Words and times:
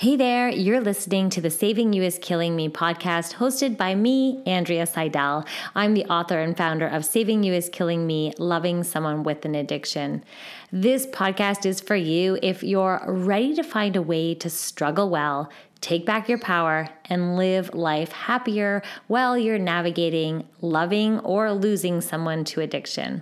Hey 0.00 0.16
there, 0.16 0.48
you're 0.48 0.80
listening 0.80 1.28
to 1.28 1.42
the 1.42 1.50
Saving 1.50 1.92
You 1.92 2.02
is 2.02 2.18
Killing 2.22 2.56
Me 2.56 2.70
podcast 2.70 3.34
hosted 3.34 3.76
by 3.76 3.94
me, 3.94 4.42
Andrea 4.46 4.86
Seydel. 4.86 5.46
I'm 5.74 5.92
the 5.92 6.06
author 6.06 6.40
and 6.40 6.56
founder 6.56 6.86
of 6.86 7.04
Saving 7.04 7.42
You 7.42 7.52
is 7.52 7.68
Killing 7.68 8.06
Me 8.06 8.32
Loving 8.38 8.82
Someone 8.82 9.24
with 9.24 9.44
an 9.44 9.54
Addiction. 9.54 10.24
This 10.72 11.06
podcast 11.08 11.66
is 11.66 11.82
for 11.82 11.96
you 11.96 12.38
if 12.42 12.62
you're 12.62 13.02
ready 13.06 13.54
to 13.54 13.62
find 13.62 13.94
a 13.94 14.00
way 14.00 14.34
to 14.36 14.48
struggle 14.48 15.10
well, 15.10 15.50
take 15.82 16.06
back 16.06 16.30
your 16.30 16.38
power, 16.38 16.88
and 17.10 17.36
live 17.36 17.74
life 17.74 18.10
happier 18.10 18.82
while 19.08 19.36
you're 19.36 19.58
navigating 19.58 20.48
loving 20.62 21.18
or 21.18 21.52
losing 21.52 22.00
someone 22.00 22.44
to 22.44 22.62
addiction. 22.62 23.20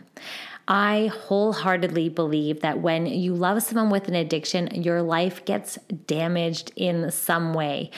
I 0.70 1.06
wholeheartedly 1.06 2.10
believe 2.10 2.60
that 2.60 2.80
when 2.80 3.06
you 3.06 3.34
love 3.34 3.62
someone 3.62 3.88
with 3.88 4.06
an 4.06 4.14
addiction, 4.14 4.68
your 4.82 5.00
life 5.00 5.42
gets 5.46 5.78
damaged 6.06 6.72
in 6.76 7.10
some 7.10 7.54
way. 7.54 7.90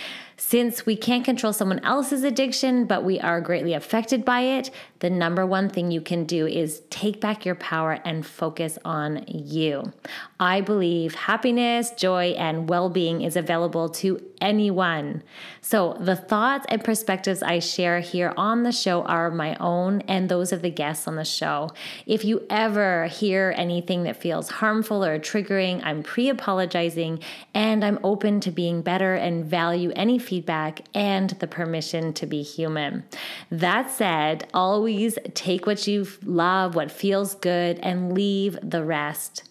Since 0.42 0.86
we 0.86 0.96
can't 0.96 1.22
control 1.22 1.52
someone 1.52 1.80
else's 1.80 2.24
addiction, 2.24 2.86
but 2.86 3.04
we 3.04 3.20
are 3.20 3.42
greatly 3.42 3.74
affected 3.74 4.24
by 4.24 4.40
it, 4.40 4.70
the 5.00 5.10
number 5.10 5.44
one 5.44 5.68
thing 5.68 5.90
you 5.90 6.00
can 6.00 6.24
do 6.24 6.46
is 6.46 6.80
take 6.88 7.20
back 7.20 7.44
your 7.44 7.54
power 7.54 8.00
and 8.06 8.26
focus 8.26 8.78
on 8.82 9.24
you. 9.28 9.92
I 10.40 10.62
believe 10.62 11.14
happiness, 11.14 11.90
joy, 11.90 12.30
and 12.38 12.70
well 12.70 12.88
being 12.88 13.20
is 13.20 13.36
available 13.36 13.90
to 13.90 14.22
anyone. 14.40 15.22
So, 15.60 15.96
the 16.00 16.16
thoughts 16.16 16.64
and 16.70 16.82
perspectives 16.82 17.42
I 17.42 17.58
share 17.58 18.00
here 18.00 18.32
on 18.36 18.62
the 18.62 18.72
show 18.72 19.02
are 19.02 19.30
my 19.30 19.54
own 19.56 20.00
and 20.02 20.28
those 20.28 20.52
of 20.52 20.62
the 20.62 20.70
guests 20.70 21.06
on 21.06 21.16
the 21.16 21.24
show. 21.24 21.70
If 22.06 22.24
you 22.24 22.46
ever 22.48 23.06
hear 23.06 23.54
anything 23.56 24.04
that 24.04 24.16
feels 24.16 24.48
harmful 24.50 25.04
or 25.04 25.18
triggering, 25.18 25.82
I'm 25.84 26.02
pre 26.02 26.30
apologizing 26.30 27.20
and 27.54 27.84
I'm 27.84 27.98
open 28.02 28.40
to 28.40 28.50
being 28.50 28.80
better 28.80 29.14
and 29.14 29.44
value 29.44 29.92
any 29.94 30.18
feedback 30.30 30.82
and 30.94 31.30
the 31.40 31.46
permission 31.48 32.12
to 32.12 32.24
be 32.24 32.40
human. 32.40 33.02
That 33.50 33.90
said, 33.90 34.48
always 34.54 35.18
take 35.34 35.66
what 35.66 35.88
you 35.88 36.06
love, 36.24 36.76
what 36.76 36.92
feels 36.92 37.34
good, 37.34 37.80
and 37.80 38.12
leave 38.12 38.56
the 38.62 38.84
rest. 38.84 39.42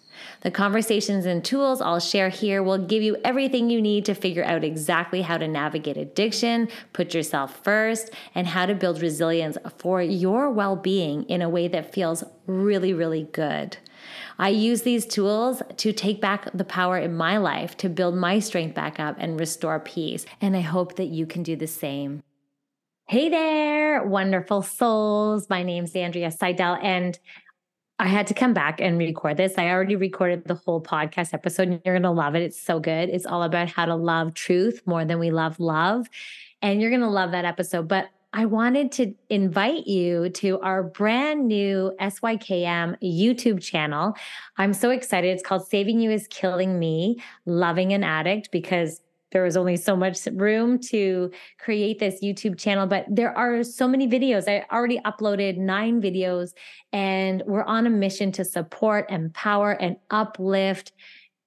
The 0.41 0.51
conversations 0.51 1.25
and 1.25 1.43
tools 1.43 1.81
I'll 1.81 1.99
share 1.99 2.29
here 2.29 2.63
will 2.63 2.77
give 2.77 3.03
you 3.03 3.17
everything 3.25 3.69
you 3.69 3.81
need 3.81 4.05
to 4.05 4.13
figure 4.13 4.43
out 4.45 4.63
exactly 4.63 5.21
how 5.21 5.37
to 5.37 5.49
navigate 5.49 5.97
addiction, 5.97 6.69
put 6.93 7.13
yourself 7.13 7.61
first, 7.61 8.11
and 8.33 8.47
how 8.47 8.65
to 8.65 8.73
build 8.73 9.01
resilience 9.01 9.57
for 9.77 10.01
your 10.01 10.49
well 10.49 10.77
being 10.77 11.23
in 11.25 11.41
a 11.41 11.49
way 11.49 11.67
that 11.67 11.93
feels 11.93 12.23
really, 12.47 12.93
really 12.93 13.27
good. 13.33 13.77
I 14.39 14.49
use 14.49 14.83
these 14.83 15.05
tools 15.05 15.61
to 15.75 15.91
take 15.91 16.21
back 16.21 16.49
the 16.53 16.63
power 16.63 16.97
in 16.97 17.17
my 17.17 17.37
life, 17.37 17.75
to 17.77 17.89
build 17.89 18.15
my 18.15 18.39
strength 18.39 18.73
back 18.73 18.97
up 18.97 19.17
and 19.19 19.37
restore 19.37 19.81
peace. 19.81 20.25
And 20.39 20.55
I 20.55 20.61
hope 20.61 20.95
that 20.95 21.07
you 21.07 21.25
can 21.25 21.43
do 21.43 21.57
the 21.57 21.67
same. 21.67 22.23
Hey 23.09 23.27
there, 23.27 24.01
wonderful 24.01 24.61
souls. 24.61 25.49
My 25.49 25.61
name's 25.61 25.93
Andrea 25.93 26.29
Seydel, 26.29 26.81
and 26.81 27.19
I 27.97 28.07
had 28.07 28.27
to 28.27 28.33
come 28.33 28.53
back 28.53 28.79
and 28.79 28.97
record 28.97 29.35
this. 29.35 29.57
I 29.57 29.71
already 29.71 29.97
recorded 29.97 30.45
the 30.45 30.55
whole 30.55 30.81
podcast 30.81 31.33
episode, 31.33 31.67
and 31.67 31.81
you're 31.83 31.95
going 31.95 32.03
to 32.03 32.11
love 32.11 32.33
it. 32.33 32.43
It's 32.43 32.61
so 32.61 32.79
good. 32.79 33.09
It's 33.09 33.25
all 33.25 33.43
about 33.43 33.67
how 33.67 33.87
to 33.87 33.95
love 33.95 34.35
truth 34.35 34.81
more 34.85 35.03
than 35.03 35.19
we 35.19 35.31
love 35.31 35.59
love. 35.59 36.07
And 36.61 36.79
you're 36.79 36.91
going 36.91 37.01
to 37.01 37.09
love 37.09 37.31
that 37.31 37.43
episode. 37.43 37.89
But 37.89 38.07
I 38.31 38.45
wanted 38.45 38.91
to 38.93 39.15
invite 39.29 39.87
you 39.87 40.29
to 40.29 40.59
our 40.59 40.83
brand 40.83 41.47
new 41.47 41.91
SYKM 41.99 42.95
YouTube 43.01 43.59
channel. 43.59 44.13
I'm 44.57 44.73
so 44.73 44.91
excited. 44.91 45.29
It's 45.29 45.41
called 45.41 45.67
Saving 45.67 45.99
You 45.99 46.11
is 46.11 46.27
Killing 46.29 46.77
Me, 46.77 47.19
Loving 47.47 47.91
an 47.91 48.03
Addict, 48.03 48.51
because 48.51 49.01
there 49.31 49.43
was 49.43 49.57
only 49.57 49.77
so 49.77 49.95
much 49.95 50.27
room 50.33 50.79
to 50.79 51.31
create 51.59 51.97
this 51.97 52.23
YouTube 52.23 52.57
channel, 52.59 52.85
but 52.85 53.05
there 53.09 53.35
are 53.35 53.63
so 53.63 53.87
many 53.87 54.07
videos. 54.07 54.47
I 54.47 54.65
already 54.71 54.99
uploaded 54.99 55.57
nine 55.57 55.99
videos, 55.99 56.53
and 56.93 57.41
we're 57.47 57.63
on 57.63 57.87
a 57.87 57.91
mission 57.91 58.31
to 58.33 58.45
support, 58.45 59.09
empower, 59.09 59.71
and 59.71 59.97
uplift 60.11 60.93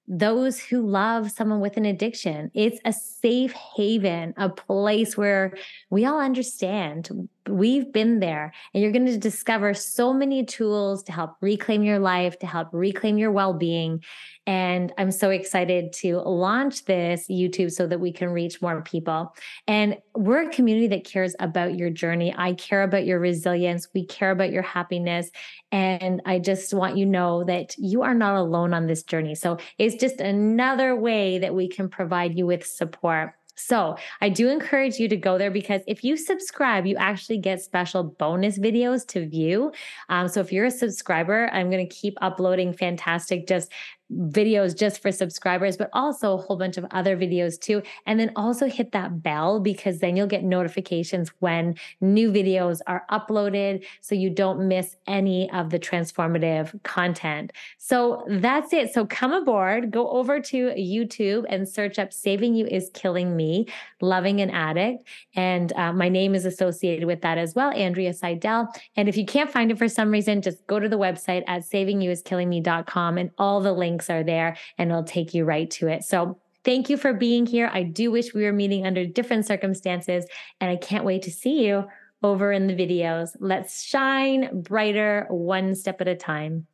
those 0.08 0.58
who 0.58 0.86
love 0.86 1.30
someone 1.30 1.60
with 1.60 1.76
an 1.76 1.84
addiction. 1.84 2.50
It's 2.54 2.78
a 2.84 2.92
safe 2.92 3.52
haven, 3.52 4.34
a 4.36 4.48
place 4.48 5.16
where 5.16 5.54
we 5.90 6.04
all 6.04 6.20
understand. 6.20 7.08
We've 7.48 7.92
been 7.92 8.20
there, 8.20 8.52
and 8.72 8.82
you're 8.82 8.92
going 8.92 9.06
to 9.06 9.18
discover 9.18 9.74
so 9.74 10.12
many 10.12 10.44
tools 10.44 11.02
to 11.04 11.12
help 11.12 11.36
reclaim 11.40 11.82
your 11.82 11.98
life, 11.98 12.38
to 12.38 12.46
help 12.46 12.68
reclaim 12.72 13.18
your 13.18 13.32
well 13.32 13.52
being. 13.52 14.02
And 14.46 14.92
I'm 14.98 15.10
so 15.10 15.30
excited 15.30 15.92
to 15.94 16.18
launch 16.18 16.84
this 16.84 17.26
YouTube 17.28 17.70
so 17.70 17.86
that 17.86 18.00
we 18.00 18.12
can 18.12 18.30
reach 18.30 18.60
more 18.60 18.82
people. 18.82 19.34
And 19.68 19.98
we're 20.14 20.48
a 20.48 20.52
community 20.52 20.88
that 20.88 21.04
cares 21.04 21.34
about 21.38 21.76
your 21.76 21.90
journey. 21.90 22.34
I 22.36 22.54
care 22.54 22.82
about 22.82 23.06
your 23.06 23.20
resilience. 23.20 23.88
We 23.94 24.04
care 24.06 24.32
about 24.32 24.50
your 24.50 24.62
happiness. 24.62 25.30
And 25.70 26.20
I 26.26 26.40
just 26.40 26.74
want 26.74 26.96
you 26.96 27.06
know 27.06 27.44
that 27.44 27.74
you 27.78 28.02
are 28.02 28.14
not 28.14 28.36
alone 28.36 28.74
on 28.74 28.86
this 28.86 29.04
journey. 29.04 29.34
So 29.34 29.58
it's 29.78 29.94
just 29.94 30.20
another 30.20 30.96
way 30.96 31.38
that 31.38 31.54
we 31.54 31.68
can 31.68 31.88
provide 31.88 32.36
you 32.36 32.46
with 32.46 32.66
support. 32.66 33.34
So 33.54 33.96
I 34.20 34.28
do 34.28 34.48
encourage 34.48 34.98
you 34.98 35.08
to 35.08 35.16
go 35.16 35.36
there 35.36 35.50
because 35.50 35.82
if 35.86 36.02
you 36.02 36.16
subscribe, 36.16 36.86
you 36.86 36.96
actually 36.96 37.38
get 37.38 37.60
special 37.60 38.02
bonus 38.02 38.58
videos 38.58 39.06
to 39.08 39.28
view. 39.28 39.72
Um, 40.08 40.28
so 40.28 40.40
if 40.40 40.52
you're 40.52 40.66
a 40.66 40.70
subscriber, 40.70 41.50
I'm 41.52 41.70
going 41.70 41.86
to 41.86 41.94
keep 41.94 42.16
uploading 42.22 42.72
fantastic, 42.72 43.46
just 43.46 43.70
videos 44.12 44.76
just 44.76 45.00
for 45.00 45.12
subscribers, 45.12 45.76
but 45.76 45.90
also 45.92 46.34
a 46.34 46.36
whole 46.36 46.56
bunch 46.56 46.76
of 46.76 46.86
other 46.90 47.16
videos 47.16 47.58
too. 47.60 47.82
And 48.06 48.18
then 48.18 48.32
also 48.36 48.66
hit 48.66 48.92
that 48.92 49.22
bell 49.22 49.60
because 49.60 49.98
then 49.98 50.16
you'll 50.16 50.26
get 50.26 50.44
notifications 50.44 51.30
when 51.40 51.74
new 52.00 52.30
videos 52.30 52.80
are 52.86 53.04
uploaded 53.10 53.84
so 54.00 54.14
you 54.14 54.30
don't 54.30 54.68
miss 54.68 54.96
any 55.06 55.50
of 55.52 55.70
the 55.70 55.78
transformative 55.78 56.80
content. 56.82 57.52
So 57.78 58.24
that's 58.28 58.72
it. 58.72 58.92
So 58.92 59.06
come 59.06 59.32
aboard, 59.32 59.90
go 59.90 60.10
over 60.10 60.40
to 60.40 60.56
YouTube 60.70 61.44
and 61.48 61.68
search 61.68 61.98
up 61.98 62.12
Saving 62.12 62.54
You 62.54 62.66
is 62.66 62.90
Killing 62.94 63.36
Me, 63.36 63.66
Loving 64.00 64.40
an 64.40 64.50
Addict. 64.50 65.06
And 65.34 65.72
uh, 65.74 65.92
my 65.92 66.08
name 66.08 66.34
is 66.34 66.44
associated 66.44 67.06
with 67.06 67.20
that 67.22 67.38
as 67.38 67.54
well, 67.54 67.70
Andrea 67.72 68.12
Seydel. 68.12 68.68
And 68.96 69.08
if 69.08 69.16
you 69.16 69.24
can't 69.24 69.50
find 69.50 69.70
it 69.70 69.78
for 69.78 69.88
some 69.88 70.10
reason, 70.10 70.42
just 70.42 70.66
go 70.66 70.78
to 70.78 70.88
the 70.88 70.98
website 70.98 71.44
at 71.46 71.62
savingyouiskillingme.com 71.62 73.18
and 73.18 73.30
all 73.38 73.60
the 73.60 73.72
links 73.72 74.01
links 74.02 74.10
are 74.10 74.24
there 74.24 74.56
and 74.78 74.90
it'll 74.90 75.04
take 75.04 75.34
you 75.34 75.44
right 75.44 75.70
to 75.72 75.88
it. 75.88 76.04
So 76.04 76.38
thank 76.64 76.88
you 76.88 76.96
for 76.96 77.12
being 77.12 77.46
here. 77.46 77.70
I 77.72 77.82
do 77.82 78.10
wish 78.10 78.34
we 78.34 78.44
were 78.44 78.52
meeting 78.52 78.86
under 78.86 79.06
different 79.06 79.46
circumstances, 79.46 80.26
and 80.60 80.70
I 80.70 80.76
can't 80.76 81.04
wait 81.04 81.22
to 81.22 81.30
see 81.30 81.66
you 81.66 81.84
over 82.22 82.52
in 82.52 82.68
the 82.68 82.74
videos. 82.74 83.30
Let's 83.40 83.82
shine 83.82 84.62
brighter 84.62 85.26
one 85.28 85.74
step 85.74 86.00
at 86.00 86.08
a 86.08 86.14
time. 86.14 86.66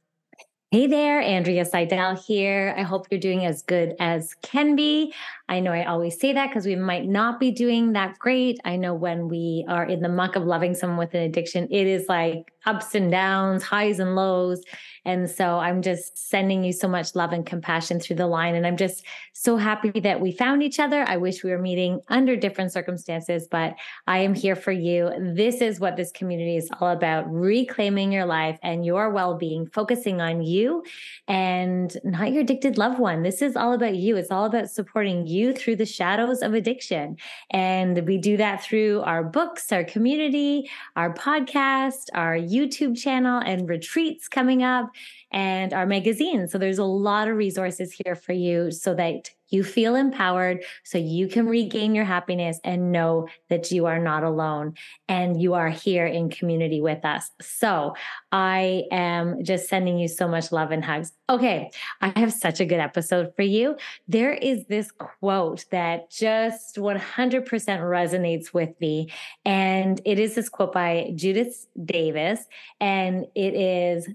Hey 0.71 0.87
there, 0.87 1.23
Andrea 1.23 1.65
Seydel 1.65 2.23
here. 2.23 2.75
I 2.77 2.83
hope 2.83 3.07
you're 3.11 3.19
doing 3.19 3.47
as 3.47 3.63
good 3.63 3.95
as 3.99 4.35
can 4.43 4.77
be. 4.77 5.15
I 5.49 5.61
know 5.61 5.73
I 5.73 5.87
always 5.87 6.21
say 6.21 6.35
that 6.35 6.49
because 6.49 6.67
we 6.67 6.77
might 6.77 7.09
not 7.09 7.41
be 7.41 7.51
doing 7.51 7.95
that 7.95 8.19
great. 8.19 8.61
I 8.67 8.77
know 8.77 8.93
when 8.93 9.29
we 9.29 9.65
are 9.67 9.87
in 9.87 10.03
the 10.03 10.11
muck 10.11 10.37
of 10.37 10.45
loving 10.45 10.75
someone 10.75 10.99
with 10.99 11.15
an 11.15 11.23
addiction, 11.23 11.69
it 11.71 11.87
is 11.87 12.07
like 12.07 12.53
ups 12.67 12.95
and 12.95 13.11
downs, 13.11 13.63
highs 13.63 13.99
and 13.99 14.15
lows. 14.15 14.63
And 15.05 15.29
so 15.29 15.59
I'm 15.59 15.83
just 15.83 16.17
sending 16.19 16.65
you 16.65 16.73
so 16.73 16.89
much 16.89 17.15
love 17.15 17.33
and 17.33 17.45
compassion 17.45 18.01
through 18.01 18.17
the 18.17 18.27
line. 18.27 18.55
And 18.55 18.67
I'm 18.67 18.77
just 18.77 19.05
so 19.33 19.57
happy 19.57 20.01
that 20.01 20.21
we 20.21 20.33
found 20.33 20.63
each 20.63 20.81
other. 20.81 21.05
I 21.09 21.17
wish 21.17 21.45
we 21.45 21.51
were 21.51 21.59
meeting 21.59 22.01
under 22.09 22.37
different 22.37 22.73
circumstances, 22.73 23.47
but 23.51 23.75
I 24.07 24.19
am 24.19 24.35
here 24.35 24.57
for 24.57 24.73
you. 24.73 25.11
This 25.19 25.61
is 25.61 25.81
what 25.81 25.97
this 25.97 26.11
community 26.11 26.57
is 26.57 26.69
all 26.81 26.91
about 26.91 27.33
reclaiming 27.33 28.13
your 28.13 28.27
life 28.27 28.59
and 28.63 28.85
your 28.85 29.11
well 29.11 29.37
being, 29.37 29.67
focusing 29.69 30.21
on 30.21 30.43
you 30.43 30.83
and 31.27 31.97
not 32.05 32.33
your 32.33 32.43
addicted 32.43 32.79
loved 32.79 32.99
one. 32.99 33.23
This 33.23 33.43
is 33.43 33.57
all 33.57 33.73
about 33.73 33.97
you. 33.97 34.17
It's 34.17 34.31
all 34.31 34.45
about 34.45 34.71
supporting 34.71 35.27
you 35.27 35.53
through 35.53 35.77
the 35.77 35.87
shadows 35.87 36.43
of 36.43 36.55
addiction. 36.55 37.17
And 37.51 38.07
we 38.07 38.19
do 38.19 38.37
that 38.39 38.63
through 38.63 39.03
our 39.03 39.23
books, 39.23 39.73
our 39.73 39.85
community, 39.85 40.69
our 40.97 41.15
podcast, 41.15 42.07
our 42.15 42.37
YouTube 42.37 42.99
channel, 42.99 43.41
and 43.45 43.69
retreats 43.69 44.29
coming 44.29 44.63
up 44.63 44.88
and 45.31 45.73
our 45.73 45.87
magazine. 45.87 46.49
So 46.49 46.59
there's 46.59 46.79
a 46.79 46.85
lot 46.85 47.29
of 47.29 47.37
resources 47.37 47.93
here 47.93 48.15
for 48.15 48.33
you 48.33 48.71
so 48.71 48.95
that 48.95 49.31
you 49.51 49.65
feel 49.65 49.95
empowered, 49.95 50.63
so 50.85 50.99
you 50.99 51.27
can 51.27 51.47
regain 51.47 51.95
your 51.95 52.05
happiness 52.05 52.61
and 52.65 52.93
know 52.93 53.29
that 53.49 53.71
you 53.71 53.87
are 53.87 53.99
not 53.99 54.23
alone 54.23 54.75
and 55.09 55.41
you 55.41 55.55
are 55.55 55.71
here 55.71 56.07
in 56.07 56.29
community 56.29 56.83
with 56.83 57.03
us. 57.05 57.31
So 57.41 57.95
I 58.31 58.85
am 58.93 59.43
just 59.43 59.69
sending 59.69 59.99
you 59.99 60.07
so 60.07 60.29
much 60.29 60.53
love 60.53 60.71
and 60.71 60.85
hugs. 60.85 61.13
Okay, 61.31 61.71
I 62.03 62.13
have 62.19 62.33
such 62.33 62.61
a 62.61 62.67
good 62.67 62.81
episode 62.81 63.35
for 63.37 63.43
you. 63.43 63.77
There 64.07 64.35
is 64.35 64.67
this 64.67 64.91
quote 64.91 65.65
that 65.71 66.11
just 66.11 66.77
100% 66.77 67.49
resonates 67.49 68.53
with 68.53 68.79
me. 68.83 69.11
And 69.47 69.99
it 70.05 70.19
is 70.19 70.35
this 70.35 70.51
quote 70.51 70.75
by 70.75 71.13
Judith 71.15 71.67
Davis. 71.83 72.45
And 72.81 73.27
it 73.35 73.55
is 73.55 74.09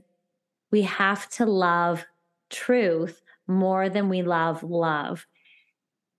we 0.73 0.81
have 0.81 1.29
to 1.29 1.45
love 1.45 2.03
truth 2.49 3.21
more 3.47 3.89
than 3.89 4.09
we 4.09 4.23
love 4.23 4.63
love. 4.63 5.27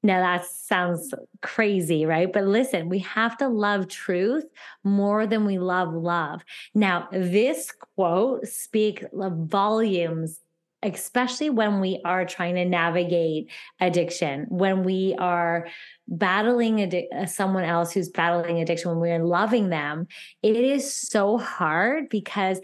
Now 0.04 0.20
that 0.20 0.46
sounds 0.46 1.12
crazy, 1.42 2.06
right? 2.06 2.32
But 2.32 2.44
listen, 2.44 2.88
we 2.88 3.00
have 3.00 3.36
to 3.38 3.48
love 3.48 3.88
truth 3.88 4.44
more 4.84 5.26
than 5.26 5.44
we 5.44 5.58
love 5.58 5.92
love. 5.92 6.44
Now, 6.72 7.08
this 7.10 7.72
quote 7.96 8.46
speaks 8.46 9.04
volumes 9.12 10.40
especially 10.84 11.48
when 11.48 11.80
we 11.80 11.98
are 12.04 12.26
trying 12.26 12.54
to 12.56 12.64
navigate 12.66 13.50
addiction, 13.80 14.44
when 14.50 14.84
we 14.84 15.14
are 15.18 15.66
battling 16.06 16.76
addi- 16.76 17.10
uh, 17.10 17.24
someone 17.24 17.64
else 17.64 17.90
who's 17.90 18.10
battling 18.10 18.60
addiction, 18.60 18.90
when 18.90 19.00
we're 19.00 19.24
loving 19.24 19.70
them, 19.70 20.06
it 20.42 20.56
is 20.56 20.94
so 20.94 21.38
hard 21.38 22.10
because 22.10 22.60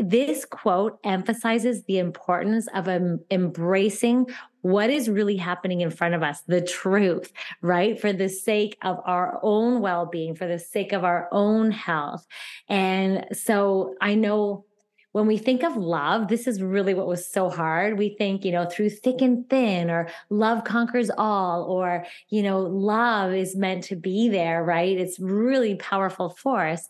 this 0.00 0.44
quote 0.44 0.98
emphasizes 1.04 1.84
the 1.84 1.98
importance 1.98 2.66
of 2.74 2.88
um, 2.88 3.20
embracing 3.30 4.26
what 4.62 4.90
is 4.90 5.08
really 5.08 5.36
happening 5.36 5.80
in 5.80 5.90
front 5.90 6.14
of 6.14 6.22
us, 6.22 6.40
the 6.46 6.60
truth, 6.60 7.32
right? 7.62 8.00
For 8.00 8.12
the 8.12 8.28
sake 8.28 8.76
of 8.82 8.98
our 9.04 9.38
own 9.42 9.80
well 9.80 10.06
being, 10.06 10.34
for 10.34 10.46
the 10.46 10.58
sake 10.58 10.92
of 10.92 11.04
our 11.04 11.28
own 11.32 11.70
health. 11.70 12.26
And 12.68 13.26
so 13.32 13.94
I 14.00 14.14
know 14.14 14.64
when 15.12 15.26
we 15.26 15.38
think 15.38 15.64
of 15.64 15.76
love, 15.76 16.28
this 16.28 16.46
is 16.46 16.62
really 16.62 16.94
what 16.94 17.08
was 17.08 17.26
so 17.26 17.50
hard. 17.50 17.98
We 17.98 18.14
think, 18.16 18.44
you 18.44 18.52
know, 18.52 18.66
through 18.66 18.90
thick 18.90 19.20
and 19.20 19.48
thin, 19.50 19.90
or 19.90 20.08
love 20.28 20.64
conquers 20.64 21.10
all, 21.18 21.64
or, 21.64 22.06
you 22.28 22.42
know, 22.42 22.60
love 22.60 23.32
is 23.32 23.56
meant 23.56 23.84
to 23.84 23.96
be 23.96 24.28
there, 24.28 24.62
right? 24.62 24.96
It's 24.96 25.18
really 25.18 25.74
powerful 25.74 26.30
force. 26.30 26.88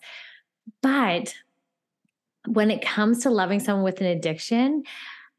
But 0.82 1.34
when 2.46 2.70
it 2.70 2.82
comes 2.82 3.22
to 3.22 3.30
loving 3.30 3.60
someone 3.60 3.84
with 3.84 4.00
an 4.00 4.06
addiction, 4.06 4.84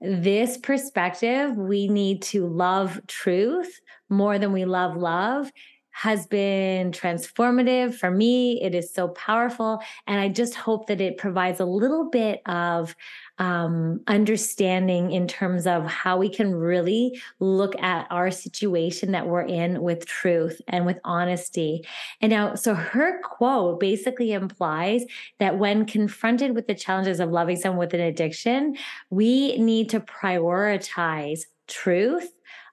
this 0.01 0.57
perspective, 0.57 1.56
we 1.56 1.88
need 1.88 2.21
to 2.24 2.48
love 2.48 3.00
truth 3.07 3.80
more 4.09 4.39
than 4.39 4.51
we 4.51 4.65
love 4.65 4.95
love 4.95 5.51
has 5.92 6.25
been 6.25 6.92
transformative 6.92 7.94
for 7.94 8.09
me. 8.09 8.62
It 8.62 8.74
is 8.74 8.94
so 8.94 9.09
powerful. 9.09 9.80
And 10.07 10.19
I 10.19 10.30
just 10.30 10.56
hope 10.56 10.88
that 10.88 11.01
it 11.01 11.18
provides 11.18 11.59
a 11.59 11.65
little 11.65 12.09
bit 12.09 12.42
of 12.45 12.95
um, 13.39 14.01
understanding 14.07 15.12
in 15.12 15.28
terms 15.28 15.66
of 15.66 15.86
how 15.86 16.18
we 16.18 16.30
can 16.30 16.54
really 16.54 17.19
look 17.39 17.75
at 17.81 18.07
our 18.12 18.30
situation 18.30 19.12
that 19.12 19.28
we're 19.28 19.42
in 19.42 19.81
with 19.81 20.06
truth 20.06 20.62
and 20.68 20.86
with 20.86 21.00
honesty. 21.04 21.83
And 22.22 22.30
now, 22.30 22.56
so 22.56 22.75
her 22.75 23.19
quote 23.22 23.80
basically 23.80 24.31
implies 24.31 25.06
that 25.39 25.57
when 25.57 25.86
confronted 25.86 26.54
with 26.56 26.68
the 26.68 26.75
challenges 26.75 27.19
of 27.19 27.31
loving 27.31 27.56
someone 27.56 27.80
with 27.80 27.94
an 27.94 28.01
addiction, 28.01 28.78
we 29.10 29.57
need 29.57 29.89
to 29.89 30.00
prioritize 30.01 31.42
truth 31.68 32.31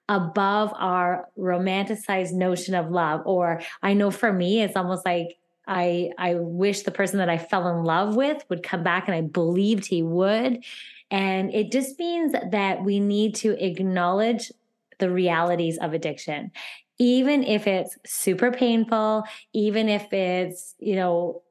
above 0.09 0.73
our 0.77 1.29
romanticized 1.39 2.33
notion 2.33 2.75
of 2.75 2.91
love. 2.91 3.21
Or 3.27 3.61
I 3.83 3.95
know 3.95 4.11
for 4.11 4.33
me, 4.33 4.63
it's 4.63 4.77
almost 4.77 5.05
like 5.05 5.38
I 5.69 6.11
I 6.19 6.35
wish 6.35 6.83
the 6.83 6.91
person 6.91 7.19
that 7.19 7.29
I 7.29 7.39
fell 7.39 7.69
in 7.69 7.85
love 7.85 8.17
with 8.17 8.45
would 8.49 8.63
come 8.63 8.83
back 8.83 9.07
and 9.07 9.15
I 9.15 9.21
believed 9.21 9.87
he 9.87 10.03
would. 10.03 10.65
And 11.11 11.55
it 11.55 11.71
just 11.71 11.99
means 11.99 12.35
that 12.51 12.83
we 12.83 12.99
need 12.99 13.35
to 13.37 13.63
acknowledge 13.65 14.51
the 14.99 15.11
realities 15.11 15.79
of 15.79 15.93
addiction. 15.93 16.51
Even 16.99 17.45
if 17.45 17.67
it's 17.67 17.97
super 18.05 18.51
painful, 18.51 19.23
even 19.53 19.89
if 19.89 20.13
it's, 20.13 20.75
you 20.81 20.97
know, 20.97 21.43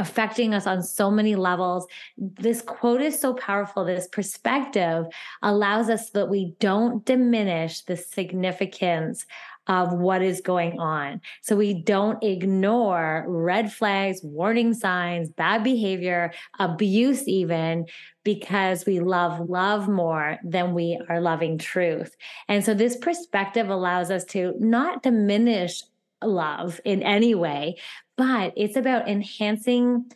affecting 0.00 0.54
us 0.54 0.66
on 0.66 0.82
so 0.82 1.10
many 1.10 1.36
levels. 1.36 1.86
This 2.16 2.62
quote 2.62 3.02
is 3.02 3.20
so 3.20 3.34
powerful. 3.34 3.84
This 3.84 4.08
perspective 4.08 5.04
allows 5.42 5.90
us 5.90 6.10
that 6.10 6.30
we 6.30 6.54
don't 6.58 7.04
diminish 7.04 7.82
the 7.82 7.96
significance 7.96 9.26
of 9.66 9.92
what 9.92 10.22
is 10.22 10.40
going 10.40 10.78
on. 10.80 11.20
So 11.42 11.54
we 11.54 11.74
don't 11.74 12.22
ignore 12.22 13.24
red 13.28 13.72
flags, 13.72 14.20
warning 14.22 14.74
signs, 14.74 15.30
bad 15.30 15.62
behavior, 15.62 16.32
abuse, 16.58 17.28
even 17.28 17.86
because 18.24 18.84
we 18.86 19.00
love 19.00 19.48
love 19.48 19.88
more 19.88 20.38
than 20.44 20.74
we 20.74 21.00
are 21.08 21.20
loving 21.20 21.58
truth. 21.58 22.16
And 22.48 22.64
so 22.64 22.74
this 22.74 22.96
perspective 22.96 23.68
allows 23.68 24.10
us 24.10 24.24
to 24.26 24.54
not 24.58 25.02
diminish 25.02 25.82
love 26.22 26.80
in 26.84 27.02
any 27.02 27.34
way, 27.34 27.76
but 28.16 28.52
it's 28.56 28.76
about 28.76 29.08
enhancing 29.08 30.10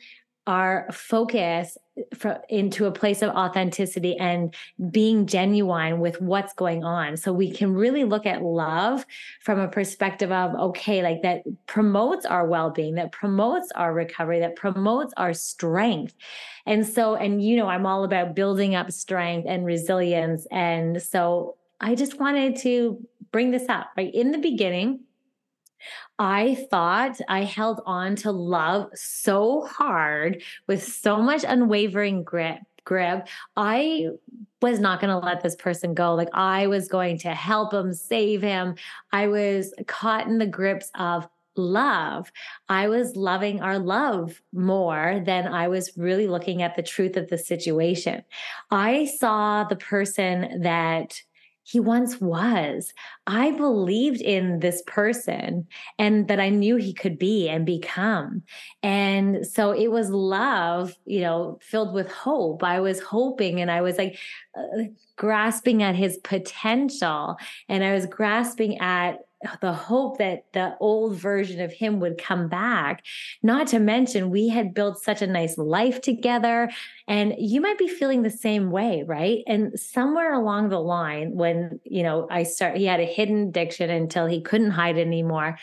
our 0.46 0.86
focus 0.92 1.78
for, 2.14 2.42
into 2.48 2.86
a 2.86 2.92
place 2.92 3.22
of 3.22 3.30
authenticity 3.30 4.16
and 4.18 4.54
being 4.90 5.26
genuine 5.26 6.00
with 6.00 6.20
what's 6.20 6.52
going 6.52 6.84
on. 6.84 7.16
So 7.16 7.32
we 7.32 7.50
can 7.50 7.72
really 7.72 8.04
look 8.04 8.26
at 8.26 8.42
love 8.42 9.06
from 9.40 9.60
a 9.60 9.68
perspective 9.68 10.32
of, 10.32 10.54
okay, 10.54 11.02
like 11.02 11.22
that 11.22 11.44
promotes 11.66 12.26
our 12.26 12.46
well 12.46 12.70
being, 12.70 12.96
that 12.96 13.12
promotes 13.12 13.70
our 13.72 13.94
recovery, 13.94 14.40
that 14.40 14.56
promotes 14.56 15.14
our 15.16 15.32
strength. 15.32 16.14
And 16.66 16.86
so, 16.86 17.14
and 17.14 17.42
you 17.42 17.56
know, 17.56 17.68
I'm 17.68 17.86
all 17.86 18.04
about 18.04 18.34
building 18.34 18.74
up 18.74 18.90
strength 18.90 19.46
and 19.48 19.64
resilience. 19.64 20.46
And 20.50 21.00
so 21.00 21.56
I 21.80 21.94
just 21.94 22.18
wanted 22.18 22.56
to 22.56 22.98
bring 23.30 23.50
this 23.50 23.68
up, 23.68 23.90
right? 23.96 24.12
In 24.12 24.30
the 24.30 24.38
beginning, 24.38 25.00
I 26.18 26.66
thought 26.70 27.20
I 27.28 27.44
held 27.44 27.80
on 27.86 28.16
to 28.16 28.30
love 28.30 28.90
so 28.94 29.66
hard 29.66 30.42
with 30.66 30.82
so 30.82 31.20
much 31.22 31.44
unwavering 31.46 32.24
grip. 32.24 32.58
Grip. 32.84 33.28
I 33.56 34.08
was 34.60 34.78
not 34.78 35.00
going 35.00 35.10
to 35.10 35.26
let 35.26 35.42
this 35.42 35.56
person 35.56 35.94
go. 35.94 36.14
Like 36.14 36.28
I 36.34 36.66
was 36.66 36.86
going 36.86 37.18
to 37.20 37.34
help 37.34 37.72
him, 37.72 37.94
save 37.94 38.42
him. 38.42 38.74
I 39.10 39.28
was 39.28 39.72
caught 39.86 40.26
in 40.26 40.38
the 40.38 40.46
grips 40.46 40.90
of 40.94 41.26
love. 41.56 42.30
I 42.68 42.88
was 42.88 43.16
loving 43.16 43.60
our 43.62 43.78
love 43.78 44.40
more 44.52 45.22
than 45.24 45.46
I 45.46 45.68
was 45.68 45.96
really 45.96 46.26
looking 46.26 46.62
at 46.62 46.76
the 46.76 46.82
truth 46.82 47.16
of 47.16 47.28
the 47.28 47.38
situation. 47.38 48.22
I 48.70 49.06
saw 49.06 49.64
the 49.64 49.76
person 49.76 50.62
that 50.62 51.20
he 51.64 51.80
once 51.80 52.20
was. 52.20 52.92
I 53.26 53.50
believed 53.52 54.20
in 54.20 54.60
this 54.60 54.82
person 54.86 55.66
and 55.98 56.28
that 56.28 56.38
I 56.38 56.50
knew 56.50 56.76
he 56.76 56.92
could 56.92 57.18
be 57.18 57.48
and 57.48 57.64
become. 57.64 58.42
And 58.82 59.46
so 59.46 59.72
it 59.72 59.90
was 59.90 60.10
love, 60.10 60.94
you 61.06 61.22
know, 61.22 61.58
filled 61.62 61.94
with 61.94 62.12
hope. 62.12 62.62
I 62.62 62.80
was 62.80 63.00
hoping 63.00 63.60
and 63.62 63.70
I 63.70 63.80
was 63.80 63.96
like 63.96 64.18
uh, 64.56 64.84
grasping 65.16 65.82
at 65.82 65.96
his 65.96 66.18
potential 66.18 67.36
and 67.68 67.82
I 67.82 67.94
was 67.94 68.04
grasping 68.06 68.78
at 68.78 69.20
the 69.60 69.72
hope 69.72 70.18
that 70.18 70.44
the 70.52 70.76
old 70.80 71.16
version 71.16 71.60
of 71.60 71.72
him 71.72 72.00
would 72.00 72.18
come 72.18 72.48
back. 72.48 73.04
Not 73.42 73.66
to 73.68 73.78
mention, 73.78 74.30
we 74.30 74.48
had 74.48 74.74
built 74.74 75.02
such 75.02 75.22
a 75.22 75.26
nice 75.26 75.58
life 75.58 76.00
together. 76.00 76.70
And 77.06 77.34
you 77.38 77.60
might 77.60 77.78
be 77.78 77.88
feeling 77.88 78.22
the 78.22 78.30
same 78.30 78.70
way, 78.70 79.02
right? 79.06 79.42
And 79.46 79.78
somewhere 79.78 80.32
along 80.32 80.68
the 80.68 80.80
line, 80.80 81.34
when, 81.34 81.80
you 81.84 82.02
know, 82.02 82.26
I 82.30 82.44
start, 82.44 82.76
he 82.76 82.86
had 82.86 83.00
a 83.00 83.04
hidden 83.04 83.48
addiction 83.48 83.90
until 83.90 84.26
he 84.26 84.40
couldn't 84.40 84.70
hide 84.70 84.98
anymore. 84.98 85.58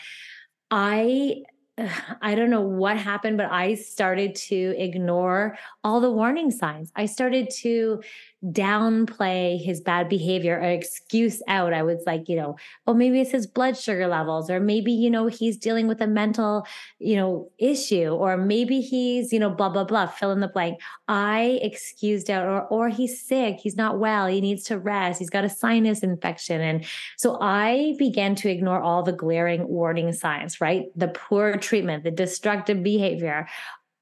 I 0.70 1.42
I 2.22 2.34
don't 2.34 2.50
know 2.50 2.60
what 2.60 2.96
happened, 2.96 3.36
but 3.36 3.50
I 3.50 3.74
started 3.74 4.34
to 4.34 4.74
ignore 4.78 5.56
all 5.84 6.00
the 6.00 6.10
warning 6.10 6.50
signs. 6.50 6.92
I 6.96 7.06
started 7.06 7.50
to 7.62 8.02
downplay 8.44 9.62
his 9.62 9.80
bad 9.80 10.08
behavior 10.08 10.58
or 10.58 10.64
excuse 10.64 11.40
out. 11.46 11.72
I 11.72 11.82
was 11.82 12.02
like, 12.06 12.28
you 12.28 12.36
know, 12.36 12.56
oh, 12.86 12.94
maybe 12.94 13.20
it's 13.20 13.30
his 13.30 13.46
blood 13.46 13.76
sugar 13.76 14.08
levels, 14.08 14.50
or 14.50 14.58
maybe, 14.58 14.92
you 14.92 15.10
know, 15.10 15.28
he's 15.28 15.56
dealing 15.56 15.86
with 15.86 16.00
a 16.00 16.08
mental, 16.08 16.66
you 16.98 17.14
know, 17.14 17.50
issue, 17.58 18.08
or 18.08 18.36
maybe 18.36 18.80
he's, 18.80 19.32
you 19.32 19.38
know, 19.38 19.50
blah, 19.50 19.68
blah, 19.68 19.84
blah, 19.84 20.06
fill 20.06 20.32
in 20.32 20.40
the 20.40 20.48
blank. 20.48 20.80
I 21.06 21.60
excused 21.62 22.30
out, 22.30 22.46
or, 22.46 22.62
or 22.66 22.88
he's 22.88 23.22
sick, 23.22 23.58
he's 23.60 23.76
not 23.76 24.00
well, 24.00 24.26
he 24.26 24.40
needs 24.40 24.64
to 24.64 24.78
rest, 24.78 25.20
he's 25.20 25.30
got 25.30 25.44
a 25.44 25.48
sinus 25.48 26.00
infection. 26.00 26.60
And 26.60 26.84
so 27.16 27.38
I 27.40 27.94
began 27.98 28.34
to 28.36 28.50
ignore 28.50 28.80
all 28.80 29.04
the 29.04 29.12
glaring 29.12 29.68
warning 29.68 30.12
signs, 30.12 30.60
right? 30.60 30.86
The 30.96 31.08
poor 31.08 31.56
treatment, 31.58 32.02
the 32.02 32.10
destructive 32.10 32.82
behavior 32.82 33.46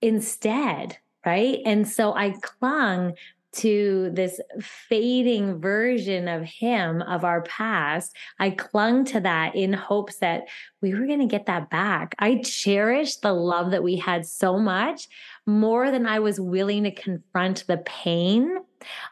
instead 0.00 0.96
right? 1.26 1.58
And 1.66 1.86
so 1.86 2.14
I 2.14 2.30
clung 2.40 3.14
to 3.52 4.10
this 4.12 4.40
fading 4.60 5.60
version 5.60 6.28
of 6.28 6.42
him 6.44 7.02
of 7.02 7.24
our 7.24 7.42
past. 7.42 8.14
I 8.38 8.50
clung 8.50 9.04
to 9.06 9.20
that 9.20 9.56
in 9.56 9.72
hopes 9.72 10.18
that 10.18 10.44
we 10.80 10.94
were 10.94 11.06
going 11.06 11.20
to 11.20 11.26
get 11.26 11.46
that 11.46 11.70
back. 11.70 12.14
I 12.18 12.36
cherished 12.44 13.22
the 13.22 13.32
love 13.32 13.72
that 13.72 13.82
we 13.82 13.96
had 13.96 14.26
so 14.26 14.58
much 14.58 15.08
more 15.46 15.90
than 15.90 16.06
I 16.06 16.20
was 16.20 16.40
willing 16.40 16.84
to 16.84 16.90
confront 16.90 17.66
the 17.66 17.78
pain 17.78 18.58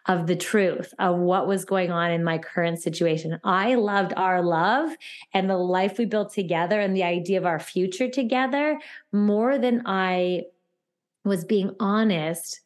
of 0.07 0.26
the 0.26 0.37
truth 0.37 0.95
of 0.99 1.18
what 1.18 1.47
was 1.47 1.64
going 1.64 1.90
on 1.90 2.11
in 2.11 2.25
my 2.25 2.38
current 2.38 2.80
situation. 2.80 3.38
I 3.45 3.75
loved 3.75 4.14
our 4.16 4.42
love 4.42 4.90
and 5.35 5.50
the 5.50 5.59
life 5.59 5.99
we 5.99 6.07
built 6.07 6.33
together 6.33 6.80
and 6.80 6.95
the 6.95 7.02
idea 7.02 7.38
of 7.38 7.47
our 7.47 7.61
future 7.61 8.09
together 8.09 8.78
more 9.12 9.59
than 9.59 9.83
I 9.85 10.45
was 11.25 11.45
being 11.45 11.75
honest 11.80 12.61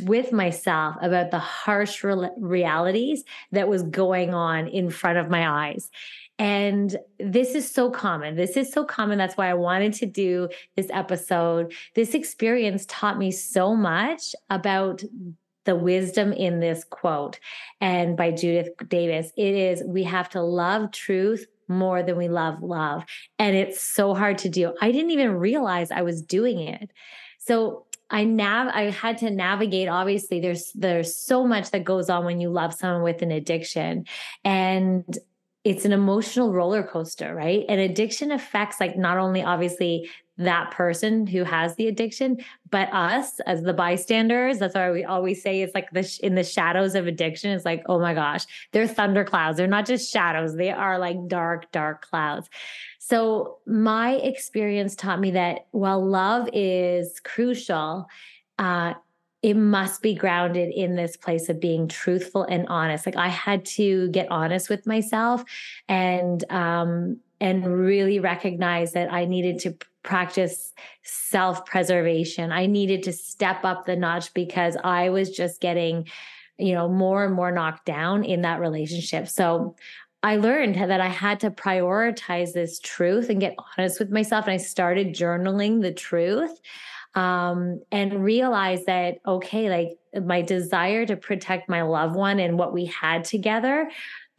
with 0.00 0.32
myself 0.32 0.96
about 1.02 1.30
the 1.30 1.38
harsh 1.38 2.04
re- 2.04 2.30
realities 2.38 3.24
that 3.50 3.68
was 3.68 3.82
going 3.82 4.32
on 4.32 4.68
in 4.68 4.90
front 4.90 5.18
of 5.18 5.28
my 5.28 5.68
eyes. 5.68 5.90
And 6.38 6.96
this 7.18 7.54
is 7.54 7.70
so 7.70 7.90
common. 7.90 8.36
This 8.36 8.56
is 8.56 8.72
so 8.72 8.84
common. 8.84 9.18
That's 9.18 9.36
why 9.36 9.48
I 9.48 9.54
wanted 9.54 9.92
to 9.94 10.06
do 10.06 10.48
this 10.76 10.88
episode. 10.90 11.72
This 11.94 12.14
experience 12.14 12.84
taught 12.88 13.18
me 13.18 13.30
so 13.30 13.76
much 13.76 14.34
about 14.50 15.02
the 15.64 15.76
wisdom 15.76 16.32
in 16.32 16.58
this 16.58 16.84
quote 16.84 17.38
and 17.80 18.16
by 18.16 18.32
Judith 18.32 18.70
Davis. 18.88 19.30
It 19.36 19.54
is 19.54 19.82
we 19.86 20.02
have 20.04 20.28
to 20.30 20.42
love 20.42 20.90
truth 20.90 21.46
more 21.68 22.02
than 22.02 22.16
we 22.16 22.28
love 22.28 22.62
love. 22.62 23.04
And 23.38 23.56
it's 23.56 23.80
so 23.80 24.14
hard 24.14 24.38
to 24.38 24.48
do. 24.48 24.74
I 24.80 24.90
didn't 24.90 25.10
even 25.10 25.38
realize 25.38 25.90
I 25.90 26.02
was 26.02 26.22
doing 26.22 26.60
it. 26.60 26.90
So 27.38 27.86
I 28.12 28.24
nav 28.24 28.68
I 28.68 28.90
had 28.90 29.18
to 29.18 29.30
navigate 29.30 29.88
obviously 29.88 30.38
there's 30.38 30.70
there's 30.74 31.16
so 31.16 31.46
much 31.46 31.70
that 31.70 31.82
goes 31.82 32.10
on 32.10 32.24
when 32.24 32.40
you 32.40 32.50
love 32.50 32.74
someone 32.74 33.02
with 33.02 33.22
an 33.22 33.32
addiction 33.32 34.04
and 34.44 35.04
it's 35.64 35.84
an 35.84 35.92
emotional 35.92 36.52
roller 36.52 36.82
coaster, 36.82 37.32
right? 37.34 37.64
And 37.68 37.80
addiction 37.80 38.32
affects 38.32 38.80
like 38.80 38.96
not 38.96 39.16
only 39.16 39.42
obviously 39.42 40.10
that 40.38 40.70
person 40.70 41.26
who 41.26 41.44
has 41.44 41.76
the 41.76 41.88
addiction, 41.88 42.38
but 42.70 42.92
us 42.92 43.38
as 43.40 43.62
the 43.62 43.74
bystanders. 43.74 44.58
That's 44.58 44.74
why 44.74 44.90
we 44.90 45.04
always 45.04 45.42
say 45.42 45.62
it's 45.62 45.74
like 45.74 45.90
the 45.90 46.18
in 46.22 46.34
the 46.34 46.44
shadows 46.44 46.94
of 46.94 47.06
addiction. 47.06 47.50
It's 47.50 47.64
like, 47.64 47.82
oh 47.86 47.98
my 47.98 48.14
gosh, 48.14 48.44
they're 48.72 48.88
thunder 48.88 49.24
clouds. 49.24 49.58
They're 49.58 49.66
not 49.66 49.86
just 49.86 50.10
shadows; 50.10 50.56
they 50.56 50.70
are 50.70 50.98
like 50.98 51.28
dark, 51.28 51.70
dark 51.72 52.02
clouds. 52.02 52.48
So 52.98 53.58
my 53.66 54.12
experience 54.14 54.94
taught 54.96 55.20
me 55.20 55.32
that 55.32 55.66
while 55.72 56.04
love 56.04 56.48
is 56.52 57.20
crucial, 57.20 58.08
uh, 58.58 58.94
it 59.42 59.54
must 59.54 60.02
be 60.02 60.14
grounded 60.14 60.72
in 60.72 60.94
this 60.94 61.16
place 61.16 61.48
of 61.48 61.60
being 61.60 61.88
truthful 61.88 62.44
and 62.44 62.66
honest. 62.68 63.04
Like 63.04 63.16
I 63.16 63.28
had 63.28 63.64
to 63.66 64.08
get 64.10 64.30
honest 64.30 64.70
with 64.70 64.86
myself 64.86 65.44
and 65.88 66.44
um 66.50 67.18
and 67.40 67.66
really 67.66 68.20
recognize 68.20 68.92
that 68.92 69.12
I 69.12 69.24
needed 69.24 69.58
to 69.60 69.76
practice 70.02 70.72
self-preservation. 71.02 72.52
I 72.52 72.66
needed 72.66 73.02
to 73.04 73.12
step 73.12 73.64
up 73.64 73.86
the 73.86 73.96
notch 73.96 74.34
because 74.34 74.76
I 74.82 75.10
was 75.10 75.30
just 75.30 75.60
getting 75.60 76.08
you 76.58 76.74
know 76.74 76.88
more 76.88 77.24
and 77.24 77.34
more 77.34 77.50
knocked 77.50 77.86
down 77.86 78.24
in 78.24 78.42
that 78.42 78.60
relationship. 78.60 79.28
So 79.28 79.76
I 80.22 80.36
learned 80.36 80.76
that 80.76 81.00
I 81.00 81.08
had 81.08 81.40
to 81.40 81.50
prioritize 81.50 82.52
this 82.52 82.78
truth 82.78 83.28
and 83.28 83.40
get 83.40 83.56
honest 83.76 83.98
with 83.98 84.10
myself 84.10 84.46
and 84.46 84.54
I 84.54 84.58
started 84.58 85.14
journaling 85.14 85.82
the 85.82 85.92
truth 85.92 86.60
um, 87.14 87.82
and 87.90 88.24
realize 88.24 88.84
that, 88.84 89.18
okay, 89.26 89.68
like 89.68 90.24
my 90.24 90.42
desire 90.42 91.04
to 91.06 91.16
protect 91.16 91.68
my 91.68 91.82
loved 91.82 92.14
one 92.14 92.38
and 92.38 92.58
what 92.58 92.72
we 92.72 92.86
had 92.86 93.24
together 93.24 93.90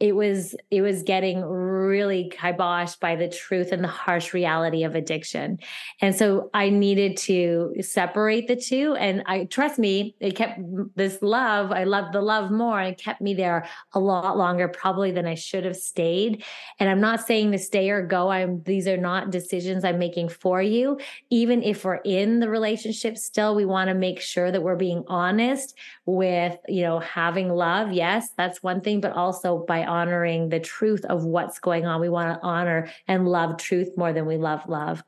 it 0.04 0.14
was 0.14 0.54
it 0.70 0.82
was 0.82 1.02
getting 1.02 1.40
really 1.40 2.30
kiboshed 2.36 3.00
by 3.00 3.16
the 3.16 3.26
truth 3.26 3.72
and 3.72 3.82
the 3.82 3.88
harsh 3.88 4.34
reality 4.34 4.84
of 4.84 4.94
addiction. 4.94 5.58
And 6.02 6.14
so 6.14 6.50
i 6.52 6.68
needed 6.68 7.16
to 7.28 7.74
separate 7.80 8.46
the 8.46 8.56
two. 8.56 8.94
And 8.96 9.22
i 9.24 9.44
trust 9.44 9.78
me 9.78 10.14
it 10.20 10.36
kept 10.36 10.60
this 10.94 11.22
love 11.22 11.72
i 11.72 11.84
loved 11.84 12.12
the 12.12 12.20
love 12.20 12.50
more 12.50 12.78
and 12.78 12.92
it 12.92 12.98
kept 12.98 13.22
me 13.22 13.32
there 13.32 13.66
a 13.94 13.98
lot 13.98 14.36
longer 14.36 14.68
probably 14.68 15.10
than 15.10 15.26
i 15.26 15.34
should 15.34 15.64
have 15.64 15.76
stayed. 15.76 16.44
And 16.78 16.90
i'm 16.90 17.00
not 17.00 17.26
saying 17.26 17.52
to 17.52 17.58
stay 17.58 17.88
or 17.88 18.06
go. 18.06 18.28
I'm 18.28 18.62
these 18.64 18.86
are 18.86 18.98
not 18.98 19.30
decisions 19.30 19.84
i'm 19.84 19.98
making 19.98 20.28
for 20.28 20.60
you. 20.60 20.98
Even 21.30 21.62
if 21.62 21.82
we're 21.82 22.04
in 22.04 22.40
the 22.40 22.50
relationship 22.50 23.16
still 23.16 23.54
we 23.54 23.64
want 23.64 23.88
to 23.88 23.94
make 23.94 24.20
sure 24.20 24.52
that 24.52 24.62
we're 24.62 24.76
being 24.76 25.02
honest 25.08 25.78
with 26.04 26.58
you 26.68 26.82
know 26.82 26.98
having 26.98 27.48
love. 27.48 27.90
Yes 27.90 28.28
that's 28.36 28.62
one 28.62 28.82
thing 28.82 29.00
but 29.00 29.12
also 29.12 29.64
by 29.66 29.93
honoring 29.94 30.48
the 30.48 30.60
truth 30.60 31.04
of 31.04 31.24
what's 31.24 31.58
going 31.58 31.86
on. 31.86 32.00
We 32.00 32.08
want 32.08 32.34
to 32.34 32.46
honor 32.46 32.90
and 33.06 33.28
love 33.28 33.58
truth 33.58 33.90
more 33.96 34.12
than 34.12 34.26
we 34.26 34.36
love 34.36 34.68
love. 34.68 35.04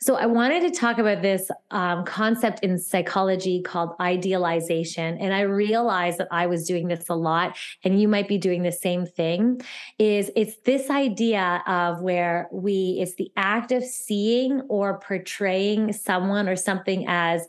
So, 0.00 0.14
I 0.14 0.24
wanted 0.24 0.62
to 0.62 0.70
talk 0.70 0.96
about 0.96 1.20
this 1.20 1.50
um, 1.70 2.04
concept 2.04 2.60
in 2.60 2.78
psychology 2.78 3.60
called 3.60 3.90
idealization. 4.00 5.18
And 5.18 5.34
I 5.34 5.42
realized 5.42 6.16
that 6.18 6.28
I 6.30 6.46
was 6.46 6.66
doing 6.66 6.88
this 6.88 7.10
a 7.10 7.14
lot, 7.14 7.58
and 7.84 8.00
you 8.00 8.08
might 8.08 8.26
be 8.26 8.38
doing 8.38 8.62
the 8.62 8.72
same 8.72 9.04
thing. 9.04 9.60
Is 9.98 10.30
it's 10.34 10.56
this 10.64 10.88
idea 10.88 11.62
of 11.66 12.00
where 12.00 12.48
we, 12.50 12.98
it's 13.02 13.16
the 13.16 13.30
act 13.36 13.70
of 13.70 13.84
seeing 13.84 14.62
or 14.62 14.98
portraying 14.98 15.92
someone 15.92 16.48
or 16.48 16.56
something 16.56 17.04
as 17.06 17.46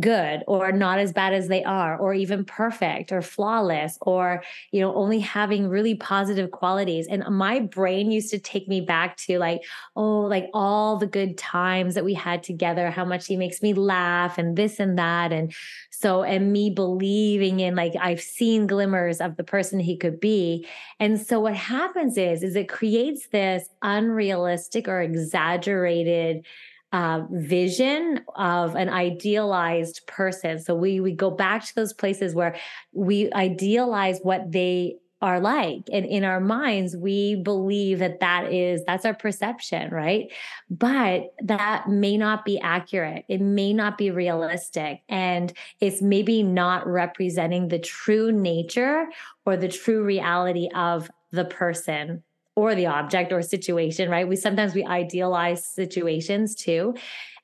good 0.00 0.44
or 0.46 0.70
not 0.70 0.98
as 0.98 1.14
bad 1.14 1.32
as 1.32 1.48
they 1.48 1.64
are 1.64 1.96
or 1.96 2.12
even 2.12 2.44
perfect 2.44 3.10
or 3.10 3.22
flawless 3.22 3.96
or 4.02 4.42
you 4.70 4.80
know 4.82 4.94
only 4.94 5.18
having 5.18 5.68
really 5.68 5.94
positive 5.94 6.50
qualities. 6.50 7.06
And 7.06 7.24
my 7.30 7.60
brain 7.60 8.10
used 8.10 8.30
to 8.30 8.38
take 8.38 8.68
me 8.68 8.82
back 8.82 9.16
to 9.18 9.38
like 9.38 9.62
oh 9.96 10.20
like 10.20 10.50
all 10.52 10.98
the 10.98 11.06
good 11.06 11.38
times 11.38 11.94
that 11.94 12.04
we 12.04 12.12
had 12.12 12.42
together 12.42 12.90
how 12.90 13.04
much 13.04 13.26
he 13.26 13.36
makes 13.36 13.62
me 13.62 13.72
laugh 13.72 14.36
and 14.36 14.56
this 14.56 14.78
and 14.78 14.98
that. 14.98 15.32
And 15.32 15.54
so 15.90 16.22
and 16.22 16.52
me 16.52 16.68
believing 16.68 17.60
in 17.60 17.74
like 17.74 17.94
I've 17.98 18.20
seen 18.20 18.66
glimmers 18.66 19.22
of 19.22 19.36
the 19.36 19.44
person 19.44 19.80
he 19.80 19.96
could 19.96 20.20
be. 20.20 20.66
And 21.00 21.18
so 21.18 21.40
what 21.40 21.54
happens 21.54 22.18
is 22.18 22.42
is 22.42 22.56
it 22.56 22.68
creates 22.68 23.28
this 23.28 23.70
unrealistic 23.80 24.86
or 24.86 25.00
exaggerated 25.00 26.44
uh, 26.92 27.22
vision 27.30 28.20
of 28.36 28.74
an 28.74 28.88
idealized 28.88 30.06
person. 30.06 30.58
So 30.58 30.74
we 30.74 31.00
we 31.00 31.12
go 31.12 31.30
back 31.30 31.64
to 31.66 31.74
those 31.74 31.92
places 31.92 32.34
where 32.34 32.56
we 32.92 33.30
idealize 33.32 34.20
what 34.22 34.50
they 34.50 34.96
are 35.20 35.40
like. 35.40 35.82
And 35.92 36.06
in 36.06 36.22
our 36.24 36.40
minds 36.40 36.96
we 36.96 37.34
believe 37.34 37.98
that 37.98 38.20
that 38.20 38.52
is 38.52 38.84
that's 38.86 39.04
our 39.04 39.14
perception 39.14 39.90
right? 39.90 40.32
But 40.70 41.34
that 41.42 41.88
may 41.88 42.16
not 42.16 42.44
be 42.44 42.60
accurate. 42.60 43.24
It 43.28 43.40
may 43.40 43.72
not 43.72 43.98
be 43.98 44.10
realistic. 44.10 45.02
And 45.08 45.52
it's 45.80 46.00
maybe 46.00 46.42
not 46.42 46.86
representing 46.86 47.68
the 47.68 47.80
true 47.80 48.30
nature 48.30 49.06
or 49.44 49.56
the 49.56 49.68
true 49.68 50.04
reality 50.04 50.68
of 50.74 51.10
the 51.32 51.44
person 51.44 52.22
or 52.58 52.74
the 52.74 52.86
object 52.86 53.32
or 53.32 53.40
situation, 53.40 54.10
right? 54.10 54.26
We 54.26 54.34
sometimes 54.34 54.74
we 54.74 54.84
idealize 54.84 55.64
situations 55.64 56.56
too. 56.56 56.94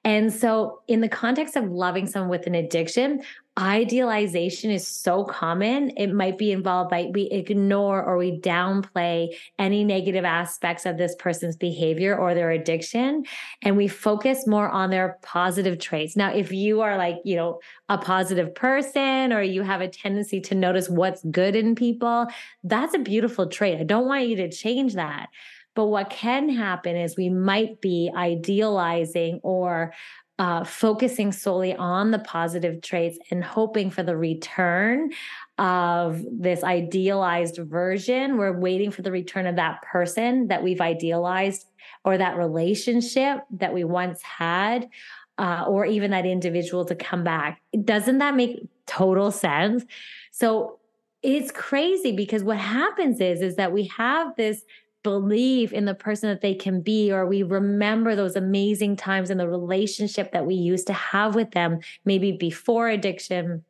And 0.04 0.32
so, 0.32 0.80
in 0.88 1.00
the 1.00 1.08
context 1.08 1.54
of 1.56 1.70
loving 1.70 2.06
someone 2.08 2.28
with 2.28 2.48
an 2.48 2.56
addiction, 2.56 3.22
idealization 3.58 4.70
is 4.70 4.86
so 4.86 5.24
common. 5.24 5.90
It 5.96 6.08
might 6.12 6.38
be 6.38 6.50
involved 6.50 6.90
by 6.90 7.10
we 7.12 7.24
ignore 7.30 8.02
or 8.02 8.16
we 8.16 8.40
downplay 8.40 9.28
any 9.58 9.84
negative 9.84 10.24
aspects 10.24 10.86
of 10.86 10.98
this 10.98 11.14
person's 11.16 11.56
behavior 11.56 12.16
or 12.16 12.34
their 12.34 12.50
addiction. 12.50 13.24
And 13.62 13.76
we 13.76 13.86
focus 13.86 14.46
more 14.46 14.68
on 14.68 14.90
their 14.90 15.18
positive 15.22 15.78
traits. 15.78 16.16
Now, 16.16 16.32
if 16.32 16.50
you 16.50 16.80
are 16.80 16.96
like, 16.96 17.18
you 17.24 17.36
know, 17.36 17.60
a 17.88 17.96
positive 17.96 18.54
person 18.54 19.32
or 19.32 19.42
you 19.42 19.62
have 19.62 19.80
a 19.80 19.88
tendency 19.88 20.40
to 20.40 20.54
notice 20.56 20.88
what's 20.88 21.22
good 21.30 21.54
in 21.54 21.76
people, 21.76 22.26
that's 22.64 22.94
a 22.94 22.98
beautiful 22.98 23.46
trait. 23.46 23.78
I 23.78 23.84
don't 23.84 24.06
want 24.06 24.26
you 24.26 24.36
to 24.36 24.50
change 24.50 24.94
that. 24.94 25.28
But 25.74 25.86
what 25.86 26.10
can 26.10 26.48
happen 26.48 26.96
is 26.96 27.16
we 27.16 27.28
might 27.28 27.80
be 27.80 28.10
idealizing 28.14 29.40
or 29.42 29.92
uh, 30.38 30.64
focusing 30.64 31.30
solely 31.30 31.76
on 31.76 32.10
the 32.10 32.18
positive 32.18 32.82
traits 32.82 33.18
and 33.30 33.44
hoping 33.44 33.90
for 33.90 34.02
the 34.02 34.16
return 34.16 35.10
of 35.58 36.22
this 36.30 36.64
idealized 36.64 37.58
version. 37.58 38.36
We're 38.36 38.58
waiting 38.58 38.90
for 38.90 39.02
the 39.02 39.12
return 39.12 39.46
of 39.46 39.56
that 39.56 39.82
person 39.82 40.48
that 40.48 40.62
we've 40.62 40.80
idealized 40.80 41.66
or 42.04 42.18
that 42.18 42.36
relationship 42.36 43.40
that 43.52 43.72
we 43.72 43.84
once 43.84 44.20
had. 44.22 44.88
Uh, 45.36 45.64
or 45.66 45.84
even 45.84 46.12
that 46.12 46.24
individual 46.24 46.84
to 46.84 46.94
come 46.94 47.24
back. 47.24 47.60
Doesn't 47.82 48.18
that 48.18 48.36
make 48.36 48.68
total 48.86 49.32
sense? 49.32 49.84
So 50.30 50.78
it's 51.24 51.50
crazy 51.50 52.12
because 52.12 52.44
what 52.44 52.58
happens 52.58 53.20
is 53.20 53.40
is 53.40 53.56
that 53.56 53.72
we 53.72 53.88
have 53.96 54.36
this 54.36 54.62
believe 55.04 55.72
in 55.72 55.84
the 55.84 55.94
person 55.94 56.28
that 56.30 56.40
they 56.40 56.54
can 56.54 56.80
be, 56.80 57.12
or 57.12 57.26
we 57.26 57.44
remember 57.44 58.16
those 58.16 58.34
amazing 58.34 58.96
times 58.96 59.30
in 59.30 59.38
the 59.38 59.48
relationship 59.48 60.32
that 60.32 60.46
we 60.46 60.56
used 60.56 60.88
to 60.88 60.92
have 60.92 61.36
with 61.36 61.52
them, 61.52 61.78
maybe 62.04 62.32
before 62.32 62.88
addiction 62.88 63.64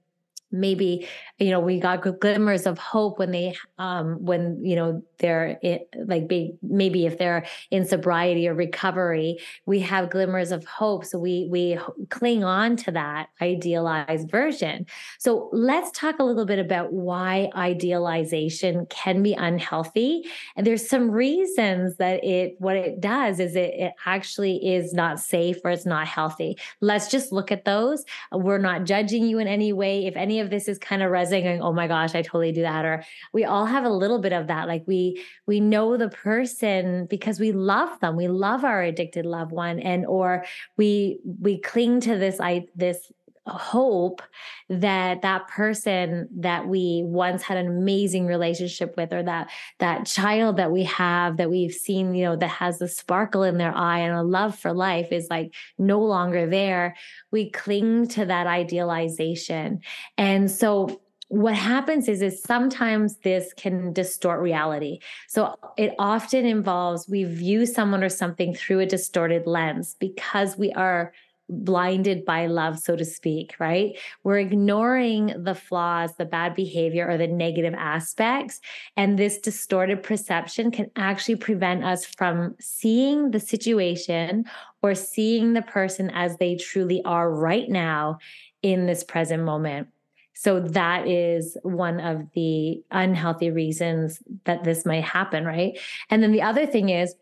maybe 0.55 1.07
you 1.39 1.51
know 1.51 1.61
we 1.61 1.81
got 1.81 2.01
glimmers 2.21 2.67
of 2.67 2.79
hope 2.79 3.19
when 3.19 3.31
they 3.31 3.55
um 3.79 4.25
when 4.25 4.65
you 4.65 4.77
know 4.77 5.03
they're 5.19 5.59
like 6.07 6.29
be, 6.29 6.55
maybe 6.63 7.07
if 7.07 7.19
they're 7.19 7.45
in 7.71 7.87
sobriety 7.87 8.49
or 8.49 8.55
recovery 8.55 9.39
we 9.67 9.81
have 9.81 10.11
glimmers 10.11 10.53
of 10.53 10.65
hope. 10.65 11.05
So 11.05 11.19
we 11.19 11.49
we 11.51 11.79
cling 12.11 12.45
on 12.45 12.77
to 12.77 12.91
that 12.93 13.29
idealized 13.41 14.31
version. 14.31 14.87
So 15.19 15.51
let's 15.53 15.91
talk 15.99 16.19
a 16.19 16.25
little 16.25 16.47
bit 16.47 16.59
about 16.59 16.93
why 16.93 17.51
idealization 17.57 18.87
can 18.87 19.23
be 19.23 19.35
unhealthy. 19.35 20.25
And 20.57 20.67
there's 20.67 20.89
some 20.89 21.11
reasons 21.11 21.97
that 21.97 22.25
it 22.25 22.57
what 22.59 22.77
it 22.77 23.01
does 23.01 23.41
is 23.41 23.57
it, 23.57 23.75
it 23.75 23.93
actually 24.07 24.57
is 24.75 24.93
not 24.93 25.21
safe 25.21 25.59
or 25.65 25.71
it's 25.71 25.87
not 25.87 26.07
healthy. 26.07 26.59
Let's 26.81 27.11
just 27.11 27.33
look 27.33 27.51
at 27.51 27.65
those. 27.65 28.05
We're 28.33 28.59
not 28.59 28.85
judging 28.85 29.27
you 29.27 29.39
in 29.39 29.49
any 29.49 29.73
way. 29.73 30.07
If 30.07 30.17
any 30.17 30.41
of 30.41 30.44
this 30.51 30.69
is 30.69 30.79
kind 30.79 31.03
of 31.03 31.11
resonating 31.11 31.63
oh 31.63 31.73
my 31.73 31.87
gosh 31.87 32.15
i 32.15 32.23
totally 32.23 32.53
do 32.53 32.63
that 32.63 32.85
or 32.85 33.05
we 33.33 33.45
all 33.45 33.67
have 33.67 33.85
a 33.85 33.91
little 33.91 34.19
bit 34.19 34.33
of 34.33 34.47
that 34.47 34.69
like 34.69 34.85
we 34.87 35.23
we 35.47 35.61
know 35.61 35.97
the 35.97 36.09
person 36.09 37.07
because 37.07 37.41
we 37.41 37.53
love 37.53 37.99
them 38.01 38.17
we 38.17 38.29
love 38.29 38.65
our 38.65 38.83
addicted 38.83 39.27
loved 39.27 39.53
one 39.53 39.79
and 39.79 40.07
or 40.07 40.45
we 40.77 41.21
we 41.41 41.59
cling 41.61 42.01
to 42.01 42.17
this 42.17 42.41
i 42.41 42.67
this 42.75 43.13
hope 43.47 44.23
that 44.71 45.21
that 45.23 45.49
person 45.49 46.29
that 46.35 46.67
we 46.67 47.03
once 47.05 47.43
had 47.43 47.59
an 47.59 47.67
amazing 47.67 48.27
relationship 48.27 48.97
with 48.97 49.13
or 49.13 49.23
that 49.23 49.51
that 49.81 50.07
child 50.07 50.57
that 50.57 50.73
we 50.73 50.85
have 50.85 51.37
that 51.37 51.51
we've 51.51 51.75
seen 51.75 52.15
you 52.15 52.25
know 52.25 52.37
that 52.37 52.49
has 52.49 52.79
the 52.79 52.89
sparkle 52.89 53.43
in 53.43 53.59
their 53.59 53.75
eye 53.77 53.99
and 53.99 54.17
a 54.17 54.23
love 54.23 54.57
for 54.59 54.73
life 54.73 55.13
is 55.13 55.27
like 55.29 55.53
no 55.79 56.01
longer 56.01 56.47
there 56.47 56.95
we 57.31 57.51
cling 57.51 58.07
to 58.09 58.25
that 58.27 58.47
idealization. 58.47 59.81
And 60.17 60.51
so 60.51 61.01
what 61.29 61.55
happens 61.55 62.09
is 62.09 62.23
is 62.23 62.43
sometimes 62.43 63.17
this 63.19 63.53
can 63.55 63.93
distort 63.93 64.41
reality. 64.41 65.01
So 65.29 65.57
it 65.77 65.95
often 65.99 66.47
involves 66.47 67.09
we 67.09 67.25
view 67.25 67.67
someone 67.67 68.05
or 68.05 68.09
something 68.09 68.55
through 68.55 68.81
a 68.81 68.87
distorted 68.87 69.47
lens 69.47 69.97
because 69.99 70.57
we 70.57 70.73
are 70.73 71.13
blinded 71.49 72.25
by 72.25 72.47
love, 72.47 72.79
so 72.79 72.97
to 72.97 73.05
speak, 73.05 73.55
right? 73.59 73.99
We're 74.23 74.39
ignoring 74.39 75.35
the 75.45 75.55
flaws, 75.55 76.17
the 76.17 76.25
bad 76.25 76.55
behavior, 76.55 77.09
or 77.09 77.19
the 77.19 77.27
negative 77.27 77.75
aspects. 77.75 78.61
And 78.97 79.19
this 79.19 79.39
distorted 79.39 80.03
perception 80.03 80.71
can 80.71 80.91
actually 80.97 81.37
prevent 81.37 81.85
us 81.85 82.05
from 82.05 82.55
seeing 82.61 83.31
the 83.31 83.41
situation 83.41 84.45
or 84.83 84.95
seeing 84.95 85.53
the 85.53 85.63
person 85.63 86.11
as 86.11 86.37
they 86.39 86.57
truly 86.57 87.03
are 87.05 87.31
right 87.31 87.69
now 87.69 88.19
in 88.63 88.87
this 88.87 89.05
present 89.05 89.43
moment. 89.45 89.89
So 90.35 90.61
that 90.61 91.07
is 91.07 91.57
one 91.63 92.01
of 92.01 92.23
the 92.35 92.83
unhealthy 92.91 93.51
reasons 93.51 94.21
that 94.45 94.65
this 94.65 94.85
might 94.85 95.05
happen, 95.05 95.45
right? 95.45 95.79
And 96.11 96.23
then 96.23 96.33
the 96.33 96.43
other 96.43 96.67
thing 96.67 96.89
is, 96.89 97.15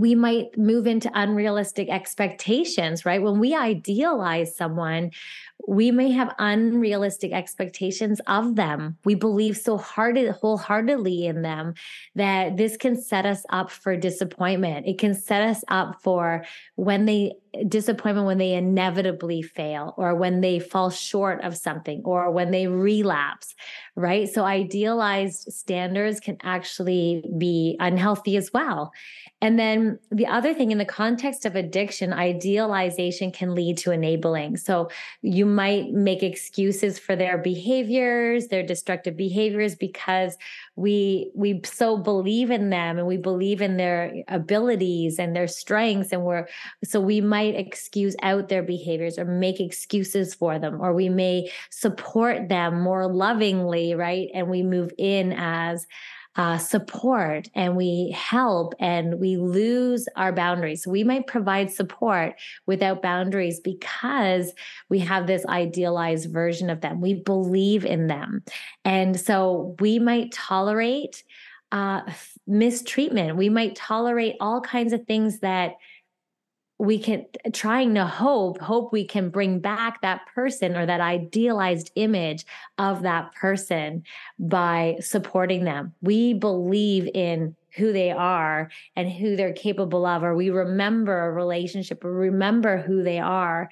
we 0.00 0.14
might 0.14 0.56
move 0.56 0.86
into 0.86 1.10
unrealistic 1.14 1.90
expectations, 1.90 3.04
right? 3.04 3.22
When 3.22 3.38
we 3.38 3.54
idealize 3.54 4.56
someone, 4.56 5.10
we 5.70 5.92
may 5.92 6.10
have 6.10 6.34
unrealistic 6.40 7.30
expectations 7.30 8.20
of 8.26 8.56
them. 8.56 8.98
We 9.04 9.14
believe 9.14 9.56
so 9.56 9.78
hard, 9.78 10.18
wholeheartedly 10.18 11.26
in 11.26 11.42
them 11.42 11.74
that 12.16 12.56
this 12.56 12.76
can 12.76 13.00
set 13.00 13.24
us 13.24 13.44
up 13.50 13.70
for 13.70 13.94
disappointment. 13.96 14.88
It 14.88 14.98
can 14.98 15.14
set 15.14 15.42
us 15.42 15.62
up 15.68 16.02
for 16.02 16.44
when 16.74 17.04
they 17.04 17.34
disappointment 17.66 18.26
when 18.26 18.38
they 18.38 18.54
inevitably 18.54 19.42
fail 19.42 19.94
or 19.96 20.14
when 20.14 20.40
they 20.40 20.58
fall 20.60 20.90
short 20.90 21.42
of 21.42 21.56
something 21.56 22.00
or 22.04 22.30
when 22.30 22.50
they 22.50 22.66
relapse, 22.66 23.54
right? 23.96 24.28
So 24.28 24.44
idealized 24.44 25.52
standards 25.52 26.20
can 26.20 26.36
actually 26.42 27.24
be 27.38 27.76
unhealthy 27.80 28.36
as 28.36 28.52
well. 28.52 28.92
And 29.42 29.58
then 29.58 29.98
the 30.10 30.26
other 30.26 30.54
thing 30.54 30.70
in 30.70 30.78
the 30.78 30.84
context 30.84 31.44
of 31.44 31.56
addiction, 31.56 32.12
idealization 32.12 33.32
can 33.32 33.54
lead 33.54 33.78
to 33.78 33.90
enabling. 33.90 34.58
So 34.58 34.90
you 35.22 35.46
might 35.60 35.92
make 35.92 36.22
excuses 36.22 36.98
for 36.98 37.14
their 37.14 37.36
behaviors, 37.36 38.46
their 38.46 38.62
destructive 38.62 39.14
behaviors 39.14 39.74
because 39.74 40.38
we 40.74 41.30
we 41.34 41.60
so 41.64 41.98
believe 41.98 42.50
in 42.50 42.70
them 42.70 42.96
and 42.96 43.06
we 43.06 43.18
believe 43.18 43.60
in 43.60 43.76
their 43.76 44.24
abilities 44.28 45.18
and 45.18 45.36
their 45.36 45.46
strengths 45.46 46.12
and 46.12 46.24
we're 46.24 46.48
so 46.82 46.98
we 46.98 47.20
might 47.20 47.54
excuse 47.54 48.16
out 48.22 48.48
their 48.48 48.62
behaviors 48.62 49.18
or 49.18 49.26
make 49.26 49.60
excuses 49.60 50.32
for 50.32 50.58
them 50.58 50.80
or 50.80 50.94
we 50.94 51.10
may 51.10 51.50
support 51.68 52.48
them 52.48 52.80
more 52.80 53.06
lovingly, 53.06 53.94
right? 53.94 54.28
And 54.32 54.48
we 54.48 54.62
move 54.62 54.90
in 54.96 55.34
as 55.36 55.86
uh, 56.36 56.58
support 56.58 57.48
and 57.54 57.76
we 57.76 58.14
help 58.16 58.74
and 58.78 59.18
we 59.18 59.36
lose 59.36 60.06
our 60.16 60.32
boundaries. 60.32 60.84
So 60.84 60.90
we 60.90 61.02
might 61.02 61.26
provide 61.26 61.70
support 61.70 62.34
without 62.66 63.02
boundaries 63.02 63.58
because 63.58 64.52
we 64.88 65.00
have 65.00 65.26
this 65.26 65.44
idealized 65.46 66.30
version 66.30 66.70
of 66.70 66.80
them. 66.80 67.00
We 67.00 67.14
believe 67.14 67.84
in 67.84 68.06
them. 68.06 68.44
And 68.84 69.18
so 69.18 69.74
we 69.80 69.98
might 69.98 70.30
tolerate 70.32 71.24
uh, 71.72 72.02
mistreatment. 72.46 73.36
We 73.36 73.48
might 73.48 73.76
tolerate 73.76 74.36
all 74.40 74.60
kinds 74.60 74.92
of 74.92 75.04
things 75.06 75.40
that 75.40 75.74
we 76.80 76.98
can 76.98 77.26
trying 77.52 77.94
to 77.94 78.06
hope 78.06 78.58
hope 78.58 78.90
we 78.90 79.04
can 79.04 79.28
bring 79.28 79.60
back 79.60 80.00
that 80.00 80.22
person 80.34 80.74
or 80.74 80.86
that 80.86 81.00
idealized 81.00 81.90
image 81.94 82.46
of 82.78 83.02
that 83.02 83.34
person 83.34 84.02
by 84.38 84.96
supporting 85.00 85.64
them. 85.64 85.92
We 86.00 86.32
believe 86.32 87.06
in 87.12 87.54
who 87.76 87.92
they 87.92 88.10
are 88.10 88.70
and 88.96 89.12
who 89.12 89.36
they're 89.36 89.52
capable 89.52 90.06
of 90.06 90.24
or 90.24 90.34
we 90.34 90.48
remember 90.48 91.26
a 91.26 91.32
relationship 91.32 92.02
or 92.02 92.12
remember 92.12 92.78
who 92.78 93.02
they 93.02 93.18
are. 93.18 93.68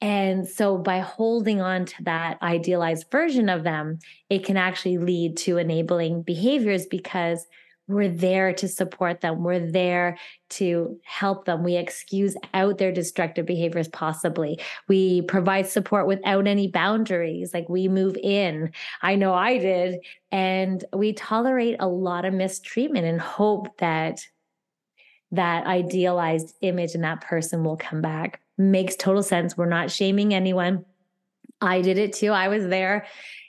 And 0.00 0.46
so 0.46 0.78
by 0.78 0.98
holding 0.98 1.60
on 1.60 1.84
to 1.84 2.02
that 2.04 2.42
idealized 2.42 3.06
version 3.10 3.48
of 3.48 3.62
them 3.62 4.00
it 4.30 4.44
can 4.44 4.56
actually 4.56 4.98
lead 4.98 5.36
to 5.38 5.58
enabling 5.58 6.22
behaviors 6.22 6.86
because 6.86 7.46
we're 7.88 8.10
there 8.10 8.52
to 8.52 8.68
support 8.68 9.22
them. 9.22 9.42
We're 9.42 9.70
there 9.70 10.18
to 10.50 11.00
help 11.04 11.46
them. 11.46 11.64
We 11.64 11.76
excuse 11.76 12.36
out 12.52 12.76
their 12.76 12.92
destructive 12.92 13.46
behaviors, 13.46 13.88
possibly. 13.88 14.60
We 14.88 15.22
provide 15.22 15.66
support 15.66 16.06
without 16.06 16.46
any 16.46 16.68
boundaries. 16.68 17.54
Like 17.54 17.68
we 17.68 17.88
move 17.88 18.16
in. 18.22 18.72
I 19.00 19.14
know 19.14 19.32
I 19.32 19.56
did. 19.56 20.00
And 20.30 20.84
we 20.92 21.14
tolerate 21.14 21.76
a 21.80 21.88
lot 21.88 22.26
of 22.26 22.34
mistreatment 22.34 23.06
and 23.06 23.20
hope 23.20 23.74
that 23.78 24.20
that 25.32 25.66
idealized 25.66 26.54
image 26.60 26.94
and 26.94 27.04
that 27.04 27.22
person 27.22 27.64
will 27.64 27.76
come 27.76 28.02
back. 28.02 28.40
Makes 28.58 28.96
total 28.96 29.22
sense. 29.22 29.56
We're 29.56 29.66
not 29.66 29.90
shaming 29.90 30.34
anyone. 30.34 30.84
I 31.60 31.80
did 31.80 31.96
it 31.96 32.12
too. 32.12 32.32
I 32.32 32.48
was 32.48 32.66
there 32.66 33.06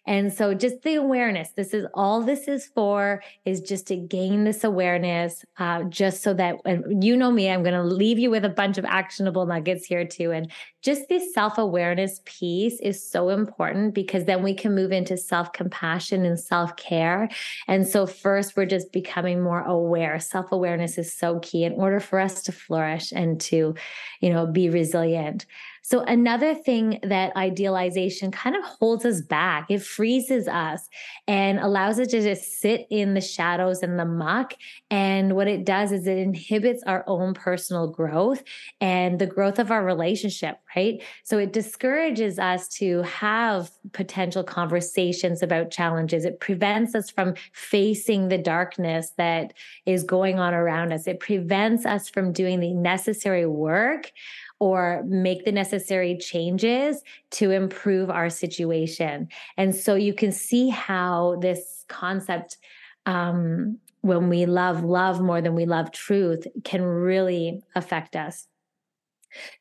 And 0.10 0.34
so 0.34 0.56
just 0.56 0.82
the 0.82 0.96
awareness, 0.96 1.50
this 1.56 1.72
is 1.72 1.86
all 1.94 2.24
this 2.24 2.48
is 2.48 2.66
for 2.66 3.22
is 3.46 3.62
just 3.62 3.86
to 3.90 3.96
gain 3.96 4.44
this 4.44 4.64
awareness, 4.64 5.46
uh, 5.60 5.84
just 5.84 6.24
so 6.24 6.34
that, 6.34 6.56
and 6.66 7.04
you 7.04 7.16
know 7.16 7.30
me, 7.30 7.48
I'm 7.48 7.62
going 7.62 7.76
to 7.76 7.84
leave 7.84 8.18
you 8.18 8.32
with 8.32 8.44
a 8.44 8.50
bunch 8.50 8.80
of 8.80 8.86
actionable 8.86 9.46
nuggets 9.46 9.86
here 9.86 10.08
too. 10.08 10.32
And 10.32 10.52
just 10.82 11.10
this 11.10 11.32
self 11.32 11.60
awareness 11.60 12.22
piece 12.26 12.80
is 12.80 13.08
so 13.08 13.30
important 13.30 13.94
because 13.94 14.26
then 14.26 14.42
we 14.42 14.56
can 14.56 14.74
move 14.74 14.92
into 14.92 15.16
self 15.16 15.54
compassion 15.54 16.26
and 16.26 16.40
self 16.40 16.76
care. 16.76 17.30
And 17.68 17.88
so, 17.88 18.08
first, 18.08 18.58
we're 18.58 18.66
just 18.66 18.92
becoming 18.92 19.42
more 19.42 19.62
aware. 19.62 20.20
Self 20.20 20.52
awareness 20.52 20.98
is 20.98 21.14
so 21.14 21.38
key 21.40 21.66
in 21.66 21.74
order 21.74 22.00
for 22.00 22.20
us 22.20 22.42
to 22.44 22.52
flourish 22.52 23.12
and 23.12 23.40
to, 23.42 23.76
you 24.22 24.30
know, 24.32 24.48
be 24.48 24.72
resilient. 24.72 25.46
So, 25.90 26.02
another 26.02 26.54
thing 26.54 27.00
that 27.02 27.36
idealization 27.36 28.30
kind 28.30 28.56
of 28.56 28.64
holds 28.64 29.06
us 29.06 29.22
back, 29.22 29.72
it 29.72 29.82
freezes 29.82 30.48
us 30.48 30.88
and 31.28 31.58
allows 31.58 32.00
us 32.00 32.10
to 32.10 32.22
just 32.22 32.62
sit 32.62 32.86
in 32.92 33.16
the 33.16 33.22
shadows 33.22 33.82
and 33.82 33.98
the 33.98 34.06
muck. 34.06 34.54
And 34.92 35.36
what 35.36 35.48
it 35.48 35.66
does 35.66 35.92
is 35.92 36.06
it 36.06 36.20
inhibits 36.20 36.84
our 36.84 37.04
own 37.08 37.34
personal 37.34 37.88
growth 37.88 38.44
and 38.80 39.18
the 39.18 39.26
growth 39.26 39.58
of 39.58 39.72
our 39.72 39.84
relationship, 39.84 40.60
right? 40.76 41.02
So, 41.24 41.40
it 41.40 41.54
discourages 41.54 42.38
us 42.38 42.68
to 42.78 43.02
have 43.02 43.72
potential 43.92 44.44
conversations 44.44 45.42
about 45.42 45.72
challenges. 45.72 46.24
It 46.24 46.40
prevents 46.40 46.94
us 46.94 47.10
from 47.10 47.34
facing 47.52 48.28
the 48.28 48.38
darkness 48.38 49.14
that 49.18 49.54
is 49.88 50.04
going 50.04 50.38
on 50.38 50.54
around 50.54 50.94
us. 50.94 51.08
It 51.08 51.20
prevents 51.20 51.88
us 51.88 52.10
from 52.10 52.32
doing 52.32 52.60
the 52.60 52.76
necessary 52.76 53.48
work 53.48 54.12
or 54.60 55.04
make 55.06 55.46
the 55.46 55.52
necessary 55.52 56.18
changes 56.18 57.02
to 57.32 57.52
improve 57.52 58.10
our 58.10 58.30
situation. 58.30 59.30
And 59.56 59.74
so 59.74 59.96
you 59.96 60.14
can 60.14 60.34
see 60.34 60.68
how 60.68 61.38
this 61.42 61.86
concept, 61.88 62.58
um, 63.06 63.78
when 64.02 64.28
we 64.28 64.46
love 64.46 64.84
love 64.84 65.22
more 65.22 65.42
than 65.42 65.56
we 65.56 65.66
love 65.66 65.92
truth, 65.92 66.46
can 66.66 66.84
really 66.84 67.62
affect 67.76 68.16
us. 68.16 68.49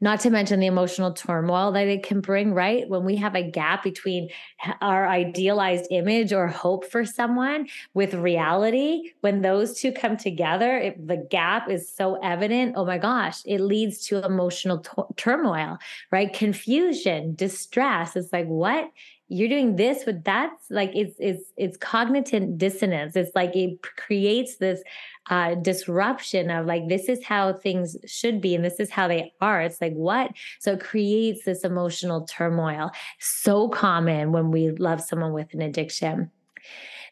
Not 0.01 0.21
to 0.21 0.31
mention 0.31 0.61
the 0.61 0.67
emotional 0.67 1.13
turmoil 1.13 1.73
that 1.73 1.89
it 1.89 2.03
can 2.03 2.21
bring, 2.21 2.55
right? 2.55 2.89
When 2.89 3.05
we 3.05 3.17
have 3.17 3.35
a 3.35 3.43
gap 3.43 3.83
between 3.83 4.29
our 4.81 5.09
idealized 5.09 5.87
image 5.91 6.33
or 6.33 6.47
hope 6.47 6.85
for 6.85 7.05
someone 7.05 7.69
with 7.95 8.15
reality, 8.15 9.13
when 9.21 9.43
those 9.43 9.79
two 9.81 9.93
come 9.93 10.17
together, 10.17 10.77
it, 10.77 11.07
the 11.07 11.27
gap 11.31 11.71
is 11.71 11.93
so 11.95 12.17
evident. 12.23 12.75
Oh 12.77 12.85
my 12.85 12.99
gosh, 12.99 13.41
it 13.45 13.61
leads 13.61 14.07
to 14.07 14.25
emotional 14.25 14.79
t- 14.79 15.03
turmoil, 15.17 15.79
right? 16.11 16.33
Confusion, 16.33 17.35
distress. 17.35 18.17
It's 18.17 18.33
like, 18.33 18.47
what? 18.47 18.91
You're 19.29 19.49
doing 19.49 19.77
this 19.77 20.07
with 20.07 20.25
that 20.25 20.51
like 20.71 20.91
it's 20.95 21.15
it's 21.19 21.53
it's 21.57 21.77
cognitive 21.77 22.57
dissonance. 22.57 23.15
It's 23.15 23.35
like 23.35 23.55
it 23.55 23.83
creates 23.83 24.57
this 24.57 24.83
uh, 25.29 25.55
disruption 25.57 26.51
of 26.51 26.67
like 26.67 26.89
this 26.89 27.09
is 27.09 27.23
how 27.25 27.53
things 27.53 27.97
should 28.07 28.41
be 28.41 28.55
and 28.55 28.65
this 28.65 28.81
is 28.81 28.91
how 28.91 29.07
they 29.07 29.33
are. 29.41 29.61
It's 29.61 29.81
like 29.81 29.93
what? 29.93 30.33
So 30.61 30.73
it 30.73 30.81
creates 30.81 31.45
this 31.45 31.63
emotional 31.63 32.25
turmoil. 32.25 32.91
So 33.19 33.69
common 33.69 34.33
when 34.33 34.51
we 34.51 34.71
love 34.71 35.03
someone 35.03 35.35
with 35.35 35.53
an 35.53 35.61
addiction 35.61 36.31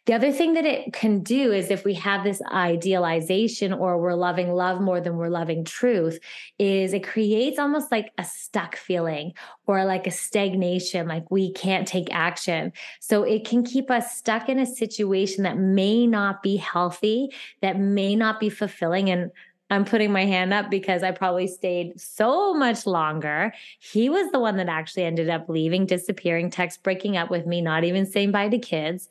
the 0.07 0.15
other 0.15 0.31
thing 0.31 0.55
that 0.55 0.65
it 0.65 0.93
can 0.93 1.21
do 1.21 1.53
is 1.53 1.71
if 1.71 1.85
we 1.85 1.95
have 1.95 2.23
this 2.23 2.41
idealization 2.53 3.73
or 3.73 3.99
we're 3.99 4.15
loving 4.15 4.53
love 4.53 4.81
more 4.81 5.01
than 5.01 5.17
we're 5.17 5.29
loving 5.29 5.65
truth, 5.65 6.21
is 6.61 6.93
it 6.93 7.05
creates 7.05 7.59
almost 7.59 7.91
like 7.91 8.13
a 8.17 8.25
stuck 8.25 8.77
feeling 8.77 9.33
or 9.67 9.85
like 9.85 10.07
a 10.07 10.13
stagnation, 10.13 11.09
like 11.09 11.29
we 11.29 11.53
can't 11.53 11.89
take 11.89 12.07
action. 12.15 12.73
So 13.01 13.25
it 13.25 13.45
can 13.45 13.65
keep 13.65 13.91
us 13.91 14.17
stuck 14.17 14.49
in 14.49 14.61
a 14.61 14.67
situation 14.67 15.43
that 15.43 15.59
may 15.59 16.07
not 16.07 16.41
be 16.41 16.57
healthy, 16.57 17.35
that 17.61 17.79
may 17.79 18.15
not 18.15 18.39
be 18.39 18.49
fulfilling. 18.49 19.11
And 19.11 19.33
I'm 19.71 19.85
putting 19.85 20.13
my 20.13 20.25
hand 20.25 20.53
up 20.53 20.71
because 20.71 21.03
I 21.03 21.11
probably 21.11 21.49
stayed 21.49 22.01
so 22.01 22.55
much 22.55 22.87
longer. 22.87 23.53
He 23.81 24.09
was 24.09 24.31
the 24.31 24.39
one 24.39 24.57
that 24.59 24.69
actually 24.69 25.03
ended 25.03 25.29
up 25.29 25.49
leaving, 25.49 25.85
disappearing, 25.87 26.51
text 26.51 26.85
breaking 26.85 27.17
up 27.17 27.29
with 27.29 27.47
me, 27.47 27.61
not 27.61 27.83
even 27.83 28.07
saying 28.07 28.31
bye 28.31 28.49
to 28.49 28.59
kids. 28.59 29.09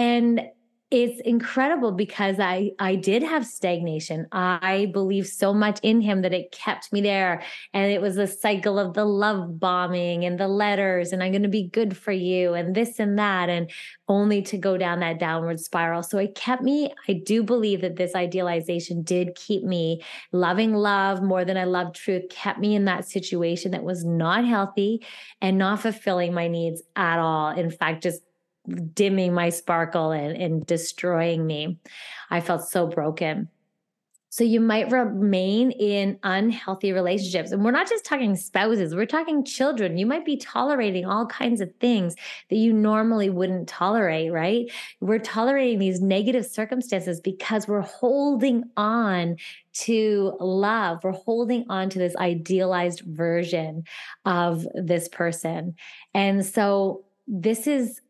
And 0.00 0.40
it's 0.90 1.20
incredible 1.20 1.92
because 1.92 2.40
I 2.40 2.70
I 2.78 2.96
did 2.96 3.22
have 3.22 3.46
stagnation. 3.46 4.26
I 4.32 4.90
believe 4.94 5.26
so 5.26 5.52
much 5.52 5.78
in 5.82 6.00
him 6.00 6.22
that 6.22 6.32
it 6.32 6.52
kept 6.52 6.90
me 6.90 7.02
there. 7.02 7.42
And 7.74 7.92
it 7.92 8.00
was 8.00 8.16
a 8.16 8.26
cycle 8.26 8.78
of 8.78 8.94
the 8.94 9.04
love 9.04 9.60
bombing 9.60 10.24
and 10.24 10.40
the 10.40 10.48
letters 10.48 11.12
and 11.12 11.22
I'm 11.22 11.32
going 11.32 11.42
to 11.42 11.48
be 11.48 11.68
good 11.68 11.96
for 11.96 12.12
you 12.12 12.54
and 12.54 12.74
this 12.74 12.98
and 12.98 13.18
that 13.18 13.50
and 13.50 13.70
only 14.08 14.40
to 14.42 14.56
go 14.56 14.78
down 14.78 15.00
that 15.00 15.20
downward 15.20 15.60
spiral. 15.60 16.02
So 16.02 16.16
it 16.16 16.34
kept 16.34 16.62
me 16.62 16.92
I 17.06 17.12
do 17.12 17.42
believe 17.42 17.82
that 17.82 17.96
this 17.96 18.14
idealization 18.14 19.02
did 19.02 19.34
keep 19.34 19.62
me 19.62 20.02
loving 20.32 20.72
love 20.72 21.22
more 21.22 21.44
than 21.44 21.58
I 21.58 21.64
loved 21.64 21.94
truth 21.94 22.24
kept 22.30 22.58
me 22.58 22.74
in 22.74 22.86
that 22.86 23.06
situation 23.06 23.72
that 23.72 23.84
was 23.84 24.02
not 24.04 24.46
healthy 24.46 25.06
and 25.42 25.58
not 25.58 25.82
fulfilling 25.82 26.32
my 26.32 26.48
needs 26.48 26.82
at 26.96 27.18
all. 27.18 27.50
In 27.50 27.70
fact, 27.70 28.02
just 28.02 28.22
dimming 28.94 29.34
my 29.34 29.50
sparkle 29.50 30.12
and, 30.12 30.36
and 30.36 30.66
destroying 30.66 31.46
me. 31.46 31.78
I 32.30 32.40
felt 32.40 32.68
so 32.68 32.86
broken. 32.86 33.48
So 34.32 34.44
you 34.44 34.60
might 34.60 34.92
remain 34.92 35.72
in 35.72 36.16
unhealthy 36.22 36.92
relationships. 36.92 37.50
And 37.50 37.64
we're 37.64 37.72
not 37.72 37.88
just 37.88 38.04
talking 38.04 38.36
spouses, 38.36 38.94
we're 38.94 39.04
talking 39.04 39.44
children. 39.44 39.98
You 39.98 40.06
might 40.06 40.24
be 40.24 40.36
tolerating 40.36 41.04
all 41.04 41.26
kinds 41.26 41.60
of 41.60 41.74
things 41.80 42.14
that 42.48 42.56
you 42.56 42.72
normally 42.72 43.28
wouldn't 43.28 43.68
tolerate, 43.68 44.32
right? 44.32 44.70
We're 45.00 45.18
tolerating 45.18 45.80
these 45.80 46.00
negative 46.00 46.46
circumstances 46.46 47.20
because 47.20 47.66
we're 47.66 47.80
holding 47.80 48.62
on 48.76 49.34
to 49.72 50.36
love. 50.38 51.02
We're 51.02 51.10
holding 51.10 51.64
on 51.68 51.90
to 51.90 51.98
this 51.98 52.14
idealized 52.14 53.00
version 53.00 53.82
of 54.26 54.64
this 54.74 55.08
person. 55.08 55.74
And 56.14 56.46
so 56.46 57.04
this 57.26 57.66
is 57.66 58.00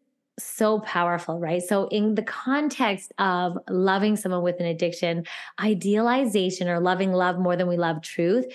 so 0.43 0.81
powerful, 0.81 1.39
right? 1.39 1.63
So, 1.63 1.89
in 1.89 2.15
the 2.15 2.23
context 2.23 3.13
of 3.19 3.59
loving 3.69 4.17
someone 4.17 4.43
with 4.43 4.61
an 4.61 4.67
addiction, 4.67 5.25
idealization 5.61 6.69
or 6.69 6.81
loving 6.81 7.13
love 7.13 7.39
more 7.39 7.57
than 7.57 7.69
we 7.69 7.77
love 7.77 8.03
truth, 8.03 8.47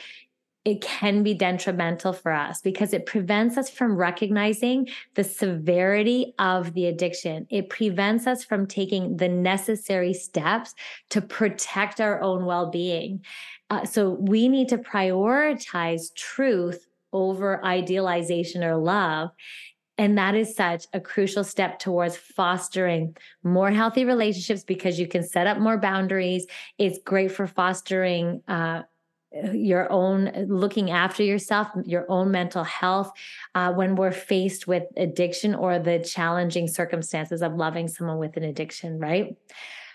it 0.65 0.81
can 0.81 1.21
be 1.21 1.35
detrimental 1.35 2.11
for 2.11 2.31
us 2.31 2.61
because 2.61 2.91
it 2.93 3.05
prevents 3.05 3.55
us 3.55 3.69
from 3.69 3.95
recognizing 3.95 4.87
the 5.13 5.23
severity 5.23 6.33
of 6.39 6.73
the 6.73 6.87
addiction. 6.87 7.45
It 7.51 7.69
prevents 7.69 8.25
us 8.25 8.43
from 8.43 8.65
taking 8.65 9.17
the 9.17 9.29
necessary 9.29 10.13
steps 10.13 10.73
to 11.11 11.21
protect 11.21 12.01
our 12.01 12.19
own 12.21 12.45
well 12.45 12.71
being. 12.71 13.23
Uh, 13.69 13.85
so, 13.85 14.11
we 14.19 14.47
need 14.47 14.69
to 14.69 14.77
prioritize 14.77 16.13
truth 16.15 16.87
over 17.13 17.63
idealization 17.65 18.63
or 18.63 18.75
love. 18.75 19.29
And 19.97 20.17
that 20.17 20.35
is 20.35 20.55
such 20.55 20.87
a 20.93 20.99
crucial 20.99 21.43
step 21.43 21.79
towards 21.79 22.17
fostering 22.17 23.15
more 23.43 23.71
healthy 23.71 24.03
relationships 24.03 24.63
because 24.63 24.99
you 24.99 25.07
can 25.07 25.23
set 25.23 25.47
up 25.47 25.57
more 25.57 25.77
boundaries. 25.77 26.45
It's 26.77 26.99
great 27.05 27.31
for 27.31 27.47
fostering 27.47 28.41
uh, 28.47 28.83
your 29.53 29.91
own, 29.91 30.31
looking 30.47 30.91
after 30.91 31.23
yourself, 31.23 31.69
your 31.85 32.05
own 32.09 32.31
mental 32.31 32.63
health 32.63 33.11
uh, 33.53 33.71
when 33.73 33.95
we're 33.95 34.11
faced 34.11 34.67
with 34.67 34.83
addiction 34.97 35.55
or 35.55 35.79
the 35.79 35.99
challenging 35.99 36.67
circumstances 36.67 37.41
of 37.41 37.55
loving 37.55 37.87
someone 37.87 38.17
with 38.17 38.35
an 38.37 38.43
addiction, 38.43 38.99
right? 38.99 39.35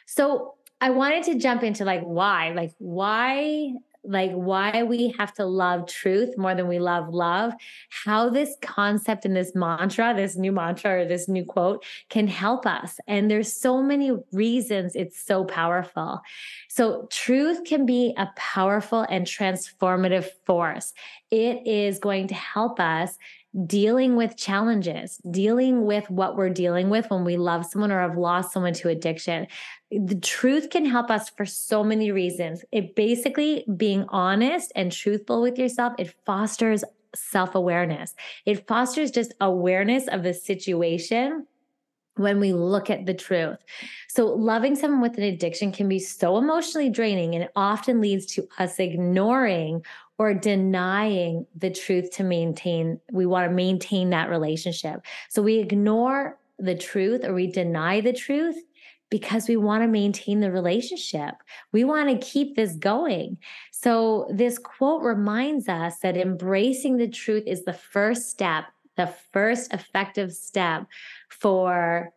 So 0.06 0.54
I 0.80 0.90
wanted 0.90 1.24
to 1.24 1.38
jump 1.38 1.62
into 1.62 1.84
like 1.84 2.02
why, 2.02 2.52
like 2.52 2.72
why 2.78 3.74
like 4.04 4.32
why 4.32 4.82
we 4.82 5.14
have 5.18 5.32
to 5.34 5.44
love 5.44 5.86
truth 5.86 6.36
more 6.38 6.54
than 6.54 6.68
we 6.68 6.78
love 6.78 7.08
love, 7.10 7.52
how 7.90 8.30
this 8.30 8.56
concept 8.62 9.24
and 9.24 9.36
this 9.36 9.54
mantra, 9.54 10.14
this 10.14 10.36
new 10.36 10.52
mantra 10.52 11.00
or 11.00 11.04
this 11.04 11.28
new 11.28 11.44
quote 11.44 11.84
can 12.08 12.26
help 12.26 12.66
us. 12.66 12.98
And 13.06 13.30
there's 13.30 13.52
so 13.52 13.82
many 13.82 14.12
reasons 14.32 14.96
it's 14.96 15.22
so 15.22 15.44
powerful. 15.44 16.20
So 16.68 17.08
truth 17.10 17.64
can 17.64 17.84
be 17.84 18.14
a 18.16 18.28
powerful 18.36 19.06
and 19.10 19.26
transformative 19.26 20.28
force. 20.46 20.92
It 21.30 21.66
is 21.66 21.98
going 21.98 22.28
to 22.28 22.34
help 22.34 22.80
us 22.80 23.16
dealing 23.66 24.16
with 24.16 24.36
challenges, 24.36 25.18
dealing 25.30 25.84
with 25.84 26.08
what 26.08 26.36
we're 26.36 26.50
dealing 26.50 26.88
with 26.88 27.10
when 27.10 27.24
we 27.24 27.36
love 27.36 27.66
someone 27.66 27.90
or 27.90 28.00
have 28.00 28.16
lost 28.16 28.52
someone 28.52 28.72
to 28.74 28.88
addiction. 28.88 29.46
The 29.90 30.14
truth 30.20 30.70
can 30.70 30.86
help 30.86 31.10
us 31.10 31.30
for 31.30 31.44
so 31.44 31.82
many 31.82 32.12
reasons. 32.12 32.64
It 32.70 32.94
basically 32.94 33.64
being 33.76 34.04
honest 34.08 34.72
and 34.76 34.92
truthful 34.92 35.42
with 35.42 35.58
yourself, 35.58 35.94
it 35.98 36.14
fosters 36.24 36.84
self 37.14 37.56
awareness. 37.56 38.14
It 38.46 38.68
fosters 38.68 39.10
just 39.10 39.34
awareness 39.40 40.06
of 40.06 40.22
the 40.22 40.32
situation 40.34 41.46
when 42.20 42.38
we 42.38 42.52
look 42.52 42.90
at 42.90 43.06
the 43.06 43.14
truth. 43.14 43.58
So, 44.08 44.26
loving 44.26 44.76
someone 44.76 45.00
with 45.00 45.18
an 45.18 45.24
addiction 45.24 45.72
can 45.72 45.88
be 45.88 45.98
so 45.98 46.36
emotionally 46.36 46.90
draining 46.90 47.34
and 47.34 47.44
it 47.44 47.52
often 47.56 48.00
leads 48.00 48.26
to 48.34 48.46
us 48.58 48.78
ignoring 48.78 49.84
or 50.18 50.34
denying 50.34 51.46
the 51.56 51.70
truth 51.70 52.10
to 52.12 52.24
maintain 52.24 53.00
we 53.10 53.24
want 53.24 53.48
to 53.48 53.54
maintain 53.54 54.10
that 54.10 54.28
relationship 54.28 55.00
so 55.30 55.40
we 55.40 55.58
ignore 55.58 56.38
the 56.58 56.74
truth 56.74 57.24
or 57.24 57.32
we 57.32 57.46
deny 57.46 58.02
the 58.02 58.12
truth 58.12 58.56
because 59.10 59.48
we 59.48 59.56
want 59.56 59.82
to 59.82 59.88
maintain 59.88 60.40
the 60.40 60.52
relationship. 60.52 61.34
We 61.72 61.84
want 61.84 62.08
to 62.08 62.26
keep 62.26 62.54
this 62.54 62.74
going. 62.74 63.38
So, 63.72 64.30
this 64.32 64.56
quote 64.56 65.02
reminds 65.02 65.68
us 65.68 65.98
that 65.98 66.16
embracing 66.16 66.96
the 66.96 67.08
truth 67.08 67.44
is 67.46 67.64
the 67.64 67.72
first 67.72 68.30
step, 68.30 68.66
the 69.00 69.14
first 69.32 69.72
effective 69.72 70.32
step 70.32 70.86
for 71.28 72.12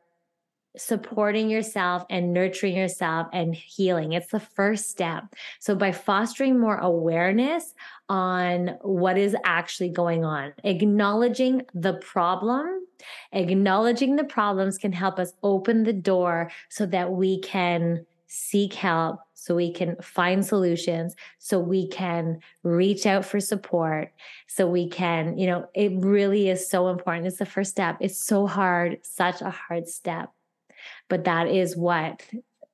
supporting 0.76 1.50
yourself 1.50 2.04
and 2.10 2.34
nurturing 2.34 2.76
yourself 2.76 3.28
and 3.32 3.56
healing. 3.56 4.14
It's 4.14 4.32
the 4.32 4.40
first 4.40 4.90
step. 4.90 5.24
So, 5.60 5.76
by 5.76 5.92
fostering 5.92 6.60
more 6.60 6.78
awareness 6.78 7.74
on 8.10 8.78
what 8.82 9.18
is 9.18 9.36
actually 9.46 9.90
going 9.90 10.26
on, 10.26 10.54
acknowledging 10.64 11.62
the 11.74 11.94
problem, 11.94 12.86
acknowledging 13.32 14.16
the 14.16 14.24
problems 14.24 14.78
can 14.78 14.92
help 14.92 15.20
us 15.20 15.32
open 15.44 15.84
the 15.84 15.94
door 15.94 16.52
so 16.70 16.86
that 16.88 17.12
we 17.12 17.40
can 17.40 18.06
seek 18.28 18.74
help, 18.74 19.20
so 19.44 19.56
we 19.56 19.74
can 19.74 19.98
find 20.02 20.46
solutions, 20.46 21.16
so 21.38 21.60
we 21.60 21.90
can 21.90 22.40
reach 22.64 23.06
out 23.06 23.26
for 23.26 23.42
support, 23.42 24.14
so 24.48 24.66
we 24.66 24.88
can, 24.88 25.38
you 25.38 25.48
know, 25.48 25.68
it 25.76 25.92
really 25.98 26.50
is 26.50 26.70
so 26.70 26.88
important. 26.88 27.28
It's 27.28 27.40
the 27.40 27.46
first 27.46 27.72
step. 27.72 27.98
It's 28.00 28.18
so 28.18 28.48
hard, 28.48 29.00
such 29.04 29.42
a 29.42 29.50
hard 29.50 29.90
step 29.90 30.30
but 31.10 31.26
that 31.26 31.48
is 31.48 31.76
what 31.76 32.22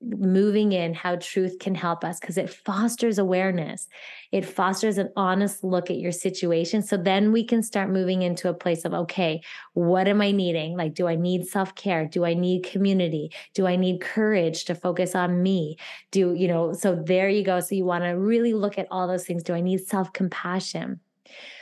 moving 0.01 0.71
in 0.71 0.93
how 0.93 1.17
truth 1.17 1.59
can 1.59 1.75
help 1.75 2.03
us 2.03 2.19
because 2.19 2.37
it 2.37 2.49
fosters 2.49 3.17
awareness. 3.17 3.87
It 4.31 4.45
fosters 4.45 4.97
an 4.97 5.09
honest 5.15 5.63
look 5.63 5.89
at 5.89 5.97
your 5.97 6.13
situation. 6.13 6.81
So 6.81 6.95
then 6.95 7.31
we 7.31 7.43
can 7.43 7.61
start 7.61 7.89
moving 7.89 8.21
into 8.21 8.49
a 8.49 8.53
place 8.53 8.85
of, 8.85 8.93
okay, 8.93 9.41
what 9.73 10.07
am 10.07 10.21
I 10.21 10.31
needing? 10.31 10.77
Like, 10.77 10.93
do 10.93 11.07
I 11.07 11.15
need 11.15 11.47
self 11.47 11.75
care? 11.75 12.05
Do 12.05 12.23
I 12.23 12.33
need 12.33 12.63
community? 12.63 13.31
Do 13.53 13.67
I 13.67 13.75
need 13.75 13.99
courage 14.01 14.65
to 14.65 14.75
focus 14.75 15.15
on 15.15 15.43
me? 15.43 15.77
Do, 16.11 16.33
you 16.33 16.47
know, 16.47 16.73
so 16.73 16.95
there 16.95 17.29
you 17.29 17.43
go. 17.43 17.59
So 17.59 17.75
you 17.75 17.85
want 17.85 18.05
to 18.05 18.11
really 18.11 18.53
look 18.53 18.77
at 18.77 18.87
all 18.91 19.07
those 19.07 19.25
things. 19.25 19.43
Do 19.43 19.53
I 19.53 19.61
need 19.61 19.85
self 19.85 20.13
compassion? 20.13 21.01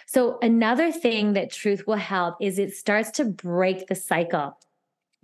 So 0.05 0.37
another 0.41 0.91
thing 0.91 1.33
that 1.33 1.51
truth 1.51 1.85
will 1.85 1.95
help 1.95 2.35
is 2.39 2.59
it 2.59 2.73
starts 2.73 3.11
to 3.11 3.25
break 3.25 3.87
the 3.87 3.95
cycle 3.95 4.57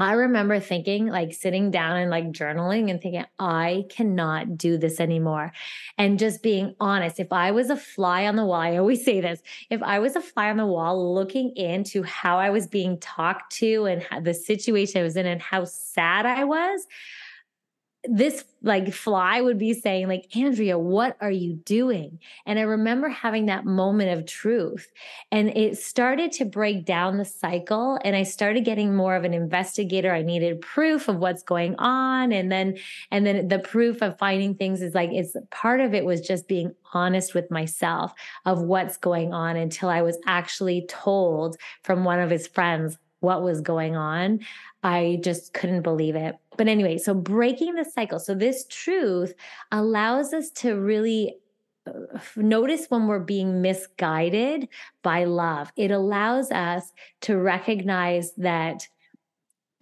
I 0.04 0.14
remember 0.14 0.60
thinking, 0.60 1.08
like 1.08 1.34
sitting 1.34 1.72
down 1.72 1.98
and 1.98 2.12
like 2.12 2.26
journaling 2.32 2.90
and 2.90 3.02
thinking, 3.02 3.26
I 3.40 3.86
cannot 3.90 4.58
do 4.58 4.78
this 4.78 5.00
anymore. 5.00 5.54
And 5.98 6.20
just 6.20 6.44
being 6.44 6.76
honest, 6.80 7.20
if 7.20 7.32
I 7.32 7.52
was 7.52 7.70
a 7.70 7.78
fly 7.78 8.28
on 8.28 8.36
the 8.36 8.46
wall, 8.46 8.62
I 8.62 8.78
always 8.78 9.04
say 9.06 9.22
this 9.22 9.42
if 9.70 9.82
I 9.82 10.00
was 10.00 10.16
a 10.16 10.22
fly 10.22 10.50
on 10.50 10.58
the 10.58 10.66
wall 10.66 11.14
looking 11.14 11.56
into 11.56 12.04
how 12.04 12.38
I 12.38 12.50
was 12.50 12.68
being 12.68 13.00
talked 13.00 13.54
to 13.58 13.86
and 13.86 14.26
the 14.26 14.34
situation 14.34 15.00
I 15.00 15.04
was 15.04 15.16
in 15.16 15.26
and 15.26 15.42
how 15.42 15.64
sad 15.66 16.26
I 16.26 16.44
was, 16.44 16.86
this 18.06 18.44
like 18.62 18.92
fly 18.94 19.40
would 19.40 19.58
be 19.58 19.74
saying 19.74 20.08
like 20.08 20.28
andrea 20.36 20.78
what 20.78 21.16
are 21.22 21.32
you 21.32 21.54
doing? 21.54 22.20
And 22.46 22.60
i 22.60 22.64
remember 22.64 23.08
having 23.10 23.46
that 23.46 23.66
moment 23.66 24.18
of 24.18 24.26
truth. 24.26 24.92
And 25.32 25.50
it 25.50 25.78
started 25.78 26.32
to 26.34 26.46
break 26.46 26.86
down 26.86 27.18
the 27.18 27.26
cycle 27.26 28.00
and 28.04 28.16
i 28.16 28.24
started 28.24 28.66
getting 28.66 28.96
more 28.96 29.16
of 29.16 29.24
an 29.24 29.34
investigator. 29.34 30.14
I 30.14 30.22
needed 30.22 30.62
proof 30.62 31.08
of 31.08 31.18
what's 31.18 31.44
going 31.44 31.76
on 31.76 32.32
and 32.32 32.52
then 32.52 32.78
and 33.12 33.26
then 33.26 33.48
the 33.48 33.60
proof 33.60 34.02
of 34.02 34.18
finding 34.18 34.56
things 34.56 34.82
is 34.82 34.94
like 34.94 35.12
it's 35.12 35.36
part 35.52 35.80
of 35.80 35.94
it 35.94 36.06
was 36.06 36.22
just 36.22 36.48
being 36.48 36.74
honest 36.94 37.34
with 37.34 37.50
myself 37.50 38.14
of 38.46 38.62
what's 38.62 38.98
going 38.98 39.34
on 39.34 39.56
until 39.56 39.90
i 39.90 40.02
was 40.02 40.18
actually 40.28 40.86
told 40.88 41.58
from 41.84 42.04
one 42.04 42.20
of 42.20 42.30
his 42.30 42.48
friends 42.48 42.98
what 43.24 43.42
was 43.42 43.62
going 43.62 43.96
on. 43.96 44.40
I 44.84 45.20
just 45.24 45.54
couldn't 45.54 45.82
believe 45.82 46.16
it. 46.16 46.36
But 46.58 46.68
anyway, 46.68 46.98
so 46.98 47.14
breaking 47.14 47.76
the 47.76 47.86
cycle. 47.86 48.20
So 48.20 48.36
this 48.36 48.66
truth 48.70 49.34
allows 49.72 50.34
us 50.34 50.50
to 50.52 50.74
really 50.74 51.38
uh, 51.88 52.20
notice 52.36 52.88
when 52.90 53.08
we're 53.08 53.20
being 53.20 53.62
misguided 53.62 54.68
by 55.02 55.24
love. 55.24 55.72
It 55.76 55.92
allows 55.92 56.52
us 56.52 56.92
to 57.22 57.38
recognize 57.38 58.34
that 58.34 58.88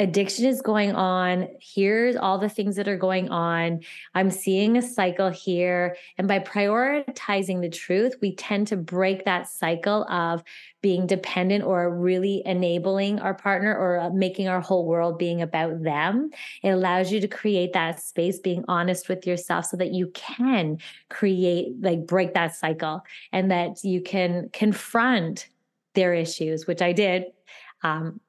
addiction 0.01 0.45
is 0.45 0.63
going 0.63 0.93
on. 0.95 1.47
Here's 1.59 2.15
all 2.15 2.39
the 2.39 2.49
things 2.49 2.75
that 2.75 2.87
are 2.87 2.97
going 2.97 3.29
on. 3.29 3.81
I'm 4.15 4.31
seeing 4.31 4.75
a 4.75 4.81
cycle 4.81 5.29
here. 5.29 5.95
And 6.17 6.27
by 6.27 6.39
prioritizing 6.39 7.61
the 7.61 7.69
truth, 7.69 8.15
we 8.19 8.35
tend 8.35 8.65
to 8.67 8.77
break 8.77 9.25
that 9.25 9.47
cycle 9.47 10.05
of 10.09 10.43
being 10.81 11.05
dependent 11.05 11.63
or 11.63 11.95
really 11.95 12.41
enabling 12.47 13.19
our 13.19 13.35
partner 13.35 13.77
or 13.77 13.99
uh, 13.99 14.09
making 14.09 14.47
our 14.47 14.59
whole 14.59 14.87
world 14.87 15.19
being 15.19 15.43
about 15.43 15.83
them. 15.83 16.31
It 16.63 16.69
allows 16.69 17.11
you 17.11 17.21
to 17.21 17.27
create 17.27 17.73
that 17.73 17.99
space, 17.99 18.39
being 18.39 18.65
honest 18.67 19.07
with 19.07 19.27
yourself 19.27 19.65
so 19.65 19.77
that 19.77 19.91
you 19.91 20.07
can 20.15 20.79
create, 21.11 21.75
like, 21.79 22.07
break 22.07 22.33
that 22.33 22.55
cycle 22.55 23.03
and 23.31 23.51
that 23.51 23.83
you 23.83 24.01
can 24.01 24.49
confront 24.51 25.47
their 25.93 26.15
issues, 26.15 26.65
which 26.65 26.81
I 26.81 26.91
did. 26.91 27.25
Um, 27.83 28.19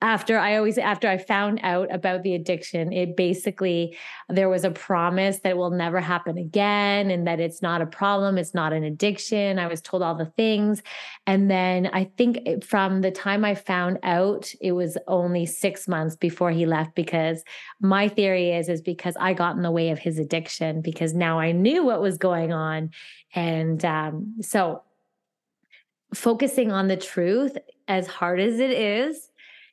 after 0.00 0.38
I 0.38 0.56
always 0.56 0.78
after 0.78 1.08
I 1.08 1.18
found 1.18 1.58
out 1.64 1.92
about 1.92 2.22
the 2.22 2.34
addiction, 2.34 2.92
it 2.92 3.16
basically 3.16 3.96
there 4.28 4.48
was 4.48 4.62
a 4.62 4.70
promise 4.70 5.40
that 5.40 5.56
will 5.56 5.70
never 5.70 6.00
happen 6.00 6.38
again 6.38 7.10
and 7.10 7.26
that 7.26 7.40
it's 7.40 7.62
not 7.62 7.82
a 7.82 7.86
problem, 7.86 8.38
it's 8.38 8.54
not 8.54 8.72
an 8.72 8.84
addiction. 8.84 9.58
I 9.58 9.66
was 9.66 9.80
told 9.80 10.02
all 10.02 10.14
the 10.14 10.32
things. 10.36 10.82
And 11.26 11.50
then 11.50 11.90
I 11.92 12.04
think 12.16 12.62
from 12.62 13.00
the 13.00 13.10
time 13.10 13.44
I 13.44 13.56
found 13.56 13.98
out, 14.04 14.52
it 14.60 14.72
was 14.72 14.96
only 15.08 15.46
6 15.46 15.88
months 15.88 16.14
before 16.14 16.52
he 16.52 16.64
left 16.64 16.94
because 16.94 17.42
my 17.80 18.08
theory 18.08 18.52
is 18.52 18.68
is 18.68 18.80
because 18.80 19.16
I 19.18 19.32
got 19.32 19.56
in 19.56 19.62
the 19.62 19.70
way 19.72 19.90
of 19.90 19.98
his 19.98 20.20
addiction 20.20 20.80
because 20.80 21.12
now 21.12 21.40
I 21.40 21.50
knew 21.50 21.84
what 21.84 22.00
was 22.00 22.18
going 22.18 22.52
on 22.52 22.90
and 23.34 23.84
um, 23.84 24.36
so 24.42 24.82
focusing 26.14 26.70
on 26.70 26.88
the 26.88 26.96
truth 26.96 27.58
as 27.88 28.06
hard 28.06 28.40
as 28.40 28.60
it 28.60 28.70
is 28.70 29.27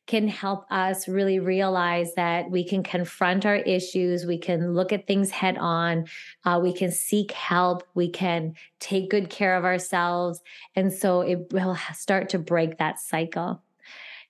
can 0.07 0.27
help 0.27 0.65
us 0.69 1.07
really 1.07 1.39
realize 1.39 2.13
that 2.15 2.49
we 2.51 2.63
can 2.63 2.83
confront 2.83 3.45
our 3.45 3.55
issues, 3.55 4.25
we 4.25 4.37
can 4.37 4.73
look 4.73 4.93
at 4.93 5.07
things 5.07 5.31
head 5.31 5.57
on, 5.57 6.05
uh, 6.45 6.59
we 6.61 6.73
can 6.73 6.91
seek 6.91 7.31
help, 7.31 7.83
we 7.95 8.09
can 8.09 8.53
take 8.79 9.09
good 9.09 9.29
care 9.29 9.55
of 9.55 9.65
ourselves. 9.65 10.41
And 10.75 10.93
so 10.93 11.21
it 11.21 11.51
will 11.51 11.77
start 11.93 12.29
to 12.29 12.39
break 12.39 12.77
that 12.77 12.99
cycle. 12.99 13.63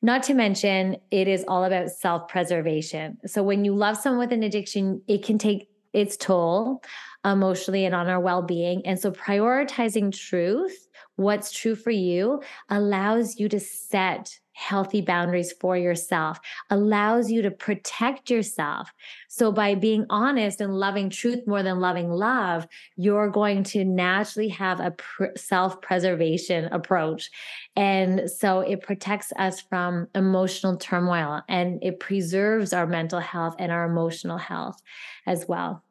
Not 0.02 0.24
to 0.24 0.34
mention, 0.34 0.98
it 1.12 1.28
is 1.28 1.44
all 1.48 1.64
about 1.64 1.90
self 1.90 2.28
preservation. 2.28 3.18
So 3.26 3.44
when 3.44 3.66
you 3.66 3.74
love 3.74 3.98
someone 3.98 4.20
with 4.20 4.34
an 4.34 4.44
addiction, 4.44 5.02
it 5.08 5.24
can 5.24 5.38
take 5.38 5.68
its 5.94 6.18
toll 6.18 6.84
emotionally 7.24 7.86
and 7.86 7.96
on 7.96 8.08
our 8.08 8.20
well 8.20 8.42
being. 8.42 8.86
And 8.86 9.00
so 9.00 9.12
prioritizing 9.12 10.16
truth, 10.16 10.85
what's 11.16 11.52
true 11.52 11.76
for 11.76 11.92
you, 11.92 12.42
allows 12.70 13.40
you 13.40 13.50
to 13.50 13.60
set 13.60 14.40
healthy 14.56 15.02
boundaries 15.02 15.54
for 15.60 15.78
yourself, 15.78 16.40
allows 16.70 17.30
you 17.30 17.42
to 17.42 17.52
protect 17.52 18.30
yourself. 18.30 18.90
So, 19.28 19.52
by 19.52 19.76
being 19.76 20.06
honest 20.10 20.62
and 20.62 20.74
loving 20.74 21.10
truth 21.10 21.46
more 21.46 21.62
than 21.62 21.80
loving 21.80 22.10
love, 22.10 22.66
you're 22.96 23.30
going 23.30 23.64
to 23.66 23.84
naturally 23.84 24.50
have 24.50 24.80
a 24.80 24.92
pr- 24.92 25.36
self 25.36 25.82
preservation 25.82 26.66
approach. 26.66 27.30
And 27.76 28.30
so, 28.32 28.62
it 28.62 28.82
protects 28.82 29.32
us 29.38 29.62
from 29.62 30.08
emotional 30.16 30.78
turmoil 30.78 31.42
and 31.48 31.84
it 31.84 32.00
preserves 32.00 32.74
our 32.74 32.88
mental 32.88 33.20
health 33.20 33.56
and 33.60 33.72
our 33.72 33.86
emotional 33.86 34.38
health 34.38 34.82
as 35.28 35.46
well. 35.48 35.84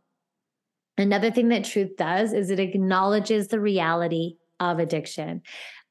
Another 0.96 1.30
thing 1.30 1.48
that 1.48 1.64
truth 1.64 1.96
does 1.96 2.32
is 2.32 2.50
it 2.50 2.60
acknowledges 2.60 3.48
the 3.48 3.60
reality 3.60 4.36
of 4.60 4.78
addiction 4.78 5.42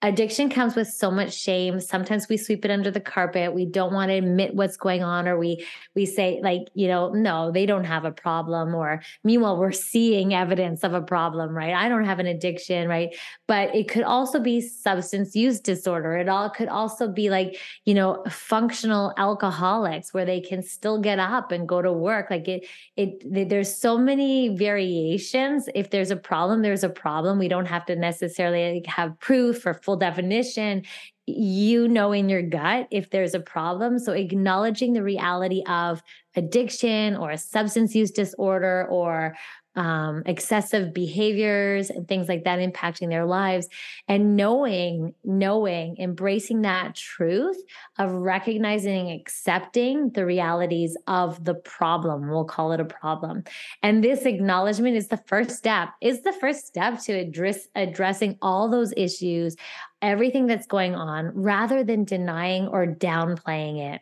addiction 0.04 0.50
comes 0.50 0.76
with 0.76 0.90
so 0.90 1.10
much 1.10 1.34
shame. 1.34 1.80
Sometimes 1.80 2.28
we 2.28 2.36
sweep 2.36 2.66
it 2.66 2.72
under 2.72 2.92
the 2.92 3.00
carpet. 3.00 3.54
We 3.54 3.66
don't 3.66 3.94
want 3.94 4.10
to 4.10 4.16
admit 4.16 4.54
what's 4.54 4.76
going 4.76 5.02
on 5.02 5.30
or 5.30 5.38
we 5.38 5.66
we 5.96 6.06
say 6.06 6.42
like 6.44 6.68
you 6.74 6.90
know 6.90 7.14
no 7.14 7.52
they 7.52 7.66
don't 7.66 7.86
have 7.86 8.04
a 8.04 8.12
problem 8.12 8.76
or 8.76 9.02
meanwhile 9.24 9.58
we're 9.58 9.72
seeing 9.72 10.34
evidence 10.34 10.84
of 10.84 10.94
a 10.94 11.02
problem 11.02 11.56
right? 11.56 11.74
I 11.74 11.88
don't 11.88 12.04
have 12.04 12.20
an 12.20 12.28
addiction 12.28 12.90
right? 12.90 13.16
But 13.48 13.74
it 13.74 13.88
could 13.88 14.04
also 14.04 14.40
be 14.42 14.60
substance 14.60 15.36
use 15.36 15.62
disorder. 15.62 16.18
It 16.18 16.28
all 16.28 16.50
could 16.50 16.68
also 16.68 17.08
be 17.08 17.30
like 17.30 17.58
you 17.86 17.94
know 17.94 18.24
functional 18.30 19.14
alcoholics 19.18 20.14
where 20.14 20.26
they 20.26 20.42
can 20.42 20.62
still 20.62 21.00
get 21.00 21.18
up 21.18 21.54
and 21.54 21.68
go 21.68 21.82
to 21.82 21.94
work. 21.94 22.30
Like 22.30 22.48
it 22.50 22.68
it 22.98 23.50
there's 23.50 23.74
so 23.74 23.98
many 23.98 24.50
variations. 24.50 25.70
If 25.74 25.92
there's 25.92 26.12
a 26.12 26.18
problem 26.18 26.62
there's 26.62 26.84
a 26.84 26.90
problem. 26.90 27.40
We 27.40 27.48
don't 27.48 27.68
have 27.68 27.86
to 27.86 27.96
necessarily 27.96 28.84
have 28.86 29.18
proof 29.20 29.66
or 29.66 29.74
full 29.74 29.93
full 29.94 30.00
definition 30.00 30.84
you 31.26 31.88
know 31.88 32.12
in 32.12 32.28
your 32.28 32.42
gut 32.42 32.88
if 32.92 33.10
there's 33.10 33.34
a 33.34 33.40
problem. 33.40 33.98
So, 33.98 34.12
acknowledging 34.12 34.92
the 34.92 35.04
reality 35.04 35.64
of 35.68 36.02
addiction 36.36 37.16
or 37.16 37.32
a 37.32 37.38
substance 37.38 37.96
use 37.96 38.12
disorder 38.12 38.88
or 38.90 39.36
um, 39.76 40.24
excessive 40.26 40.94
behaviors 40.94 41.90
and 41.90 42.08
things 42.08 42.28
like 42.28 42.44
that 42.44 42.60
impacting 42.60 43.10
their 43.10 43.26
lives. 43.26 43.68
And 44.08 44.36
knowing 44.36 45.14
knowing 45.24 45.98
embracing 45.98 46.62
that 46.62 46.96
truth 46.96 47.58
of 47.98 48.12
recognizing 48.12 49.12
accepting 49.12 50.12
the 50.12 50.26
realities 50.26 50.98
of 51.08 51.44
the 51.44 51.56
problem 51.56 52.30
we'll 52.30 52.46
call 52.46 52.72
it 52.72 52.80
a 52.80 52.86
problem. 52.86 53.44
And 53.82 54.04
this 54.04 54.26
acknowledgement 54.26 54.96
is 54.96 55.08
the 55.08 55.18
first 55.18 55.52
step 55.52 55.90
is 56.02 56.22
the 56.22 56.34
first 56.34 56.68
step 56.68 57.00
to 57.04 57.14
address 57.14 57.68
addressing 57.76 58.38
all 58.42 58.70
those 58.70 58.94
issues 58.96 59.56
everything 60.02 60.48
that's 60.48 60.68
going 60.68 60.96
on 60.96 61.32
rather 61.34 61.84
than 61.84 62.04
denying 62.04 62.68
or 62.68 62.86
downplaying 62.86 63.94
it 63.94 64.02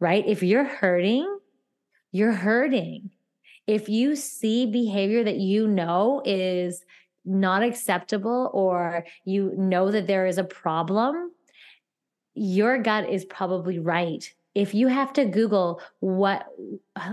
right? 0.00 0.24
If 0.26 0.42
you're 0.42 0.64
hurting 0.64 1.38
you're 2.12 2.32
hurting 2.32 3.10
if 3.66 3.88
you 3.88 4.16
see 4.16 4.66
behavior 4.66 5.24
that 5.24 5.36
you 5.36 5.66
know 5.66 6.22
is 6.24 6.84
not 7.24 7.62
acceptable 7.62 8.50
or 8.52 9.04
you 9.24 9.52
know 9.56 9.90
that 9.90 10.06
there 10.06 10.26
is 10.26 10.38
a 10.38 10.44
problem, 10.44 11.30
your 12.34 12.78
gut 12.78 13.08
is 13.08 13.24
probably 13.24 13.78
right. 13.78 14.32
If 14.54 14.74
you 14.74 14.88
have 14.88 15.14
to 15.14 15.24
Google 15.24 15.80
what, 16.00 16.46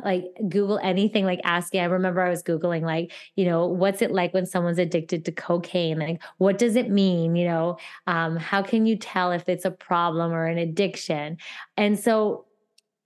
like 0.03 0.25
Google 0.49 0.77
anything, 0.79 1.23
like 1.23 1.39
asking, 1.45 1.79
I 1.79 1.85
remember 1.85 2.21
I 2.21 2.29
was 2.29 2.43
Googling, 2.43 2.81
like, 2.81 3.13
you 3.35 3.45
know, 3.45 3.65
what's 3.65 4.01
it 4.01 4.11
like 4.11 4.33
when 4.33 4.45
someone's 4.45 4.77
addicted 4.77 5.23
to 5.25 5.31
cocaine? 5.31 5.99
Like, 5.99 6.21
what 6.37 6.57
does 6.57 6.75
it 6.75 6.89
mean? 6.89 7.37
You 7.37 7.45
know, 7.45 7.77
um, 8.07 8.35
how 8.35 8.61
can 8.61 8.85
you 8.85 8.97
tell 8.97 9.31
if 9.31 9.47
it's 9.47 9.63
a 9.63 9.71
problem 9.71 10.33
or 10.33 10.47
an 10.47 10.57
addiction? 10.57 11.37
And 11.77 11.97
so 11.97 12.45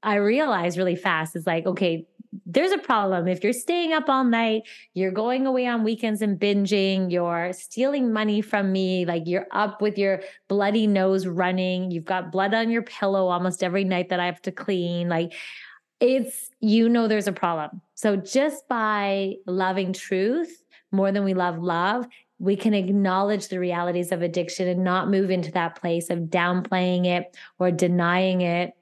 I 0.02 0.16
realized 0.16 0.78
really 0.78 0.98
fast 0.98 1.36
is 1.36 1.48
like, 1.48 1.66
okay, 1.66 2.06
there's 2.46 2.72
a 2.72 2.78
problem. 2.78 3.28
If 3.28 3.44
you're 3.44 3.54
staying 3.54 3.94
up 3.94 4.10
all 4.10 4.24
night, 4.24 4.64
you're 4.94 5.12
going 5.12 5.46
away 5.46 5.68
on 5.68 5.84
weekends 5.84 6.22
and 6.22 6.40
binging, 6.40 7.12
you're 7.12 7.54
stealing 7.54 8.12
money 8.12 8.42
from 8.42 8.72
me, 8.72 9.06
like 9.06 9.24
you're 9.26 9.48
up 9.52 9.82
with 9.82 9.98
your 9.98 10.22
bloody 10.48 10.88
nose 10.88 11.28
running, 11.28 11.92
you've 11.92 12.06
got 12.06 12.32
blood 12.32 12.54
on 12.54 12.70
your 12.70 12.82
pillow 12.82 13.28
almost 13.28 13.64
every 13.64 13.84
night 13.84 14.10
that 14.10 14.20
I 14.20 14.26
have 14.26 14.42
to 14.44 14.52
clean. 14.52 15.10
Like 15.10 15.34
it's, 16.00 16.50
you 16.60 16.90
know, 16.90 17.08
there's 17.08 17.28
a 17.28 17.34
problem. 17.34 17.82
So 17.96 18.16
just 18.16 18.68
by 18.68 19.36
loving 19.46 19.94
truth 19.94 20.64
more 20.92 21.12
than 21.12 21.24
we 21.24 21.34
love 21.34 21.60
love, 21.60 22.06
we 22.40 22.56
can 22.56 22.74
acknowledge 22.74 23.48
the 23.48 23.60
realities 23.60 24.12
of 24.12 24.22
addiction 24.22 24.68
and 24.68 24.84
not 24.84 25.10
move 25.10 25.30
into 25.30 25.52
that 25.52 25.80
place 25.80 26.10
of 26.10 26.20
downplaying 26.20 27.06
it 27.06 27.38
or 27.60 27.72
denying 27.72 28.42
it 28.42 28.74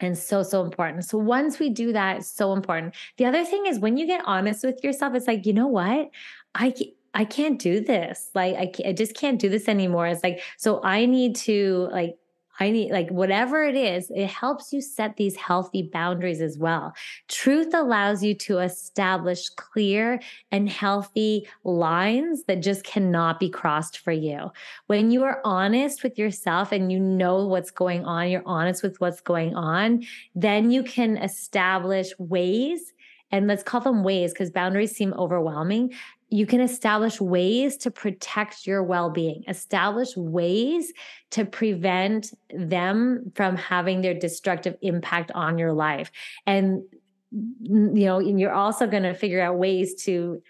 and 0.00 0.16
so 0.16 0.42
so 0.42 0.62
important. 0.62 1.04
So 1.04 1.18
once 1.18 1.58
we 1.58 1.70
do 1.70 1.92
that 1.92 2.18
it's 2.18 2.28
so 2.28 2.52
important. 2.52 2.94
The 3.16 3.24
other 3.26 3.44
thing 3.44 3.66
is 3.66 3.78
when 3.78 3.96
you 3.96 4.06
get 4.06 4.22
honest 4.24 4.64
with 4.64 4.82
yourself 4.82 5.14
it's 5.14 5.26
like 5.26 5.46
you 5.46 5.52
know 5.52 5.66
what? 5.66 6.10
I 6.54 6.74
i 7.14 7.24
can't 7.24 7.58
do 7.58 7.80
this. 7.80 8.30
Like 8.34 8.56
i, 8.56 8.88
I 8.88 8.92
just 8.92 9.14
can't 9.14 9.40
do 9.40 9.48
this 9.48 9.68
anymore. 9.68 10.06
It's 10.06 10.22
like 10.22 10.40
so 10.56 10.80
i 10.82 11.06
need 11.06 11.36
to 11.36 11.88
like 11.92 12.16
I 12.60 12.70
need 12.70 12.90
like 12.90 13.10
whatever 13.10 13.62
it 13.64 13.76
is, 13.76 14.10
it 14.14 14.26
helps 14.26 14.72
you 14.72 14.80
set 14.80 15.16
these 15.16 15.36
healthy 15.36 15.82
boundaries 15.82 16.40
as 16.40 16.58
well. 16.58 16.92
Truth 17.28 17.74
allows 17.74 18.22
you 18.22 18.34
to 18.34 18.58
establish 18.58 19.48
clear 19.50 20.20
and 20.50 20.68
healthy 20.68 21.48
lines 21.64 22.44
that 22.44 22.62
just 22.62 22.84
cannot 22.84 23.38
be 23.38 23.48
crossed 23.48 23.98
for 23.98 24.12
you. 24.12 24.50
When 24.86 25.10
you 25.10 25.24
are 25.24 25.40
honest 25.44 26.02
with 26.02 26.18
yourself 26.18 26.72
and 26.72 26.90
you 26.90 26.98
know 26.98 27.46
what's 27.46 27.70
going 27.70 28.04
on, 28.04 28.30
you're 28.30 28.42
honest 28.46 28.82
with 28.82 29.00
what's 29.00 29.20
going 29.20 29.54
on, 29.54 30.04
then 30.34 30.70
you 30.70 30.82
can 30.82 31.16
establish 31.18 32.10
ways 32.18 32.92
and 33.30 33.46
let's 33.46 33.62
call 33.62 33.80
them 33.80 34.02
ways 34.02 34.32
because 34.32 34.50
boundaries 34.50 34.96
seem 34.96 35.12
overwhelming. 35.14 35.92
You 36.30 36.46
can 36.46 36.60
establish 36.60 37.20
ways 37.20 37.76
to 37.78 37.90
protect 37.90 38.66
your 38.66 38.82
well-being. 38.82 39.44
Establish 39.48 40.16
ways 40.16 40.92
to 41.30 41.44
prevent 41.44 42.34
them 42.54 43.32
from 43.34 43.56
having 43.56 44.02
their 44.02 44.14
destructive 44.14 44.76
impact 44.82 45.30
on 45.34 45.58
your 45.58 45.72
life. 45.72 46.10
And 46.46 46.82
you 47.30 48.06
know 48.06 48.18
and 48.18 48.40
you're 48.40 48.52
also 48.52 48.86
going 48.86 49.02
to 49.02 49.14
figure 49.14 49.40
out 49.40 49.58
ways 49.58 49.94
to 50.04 50.42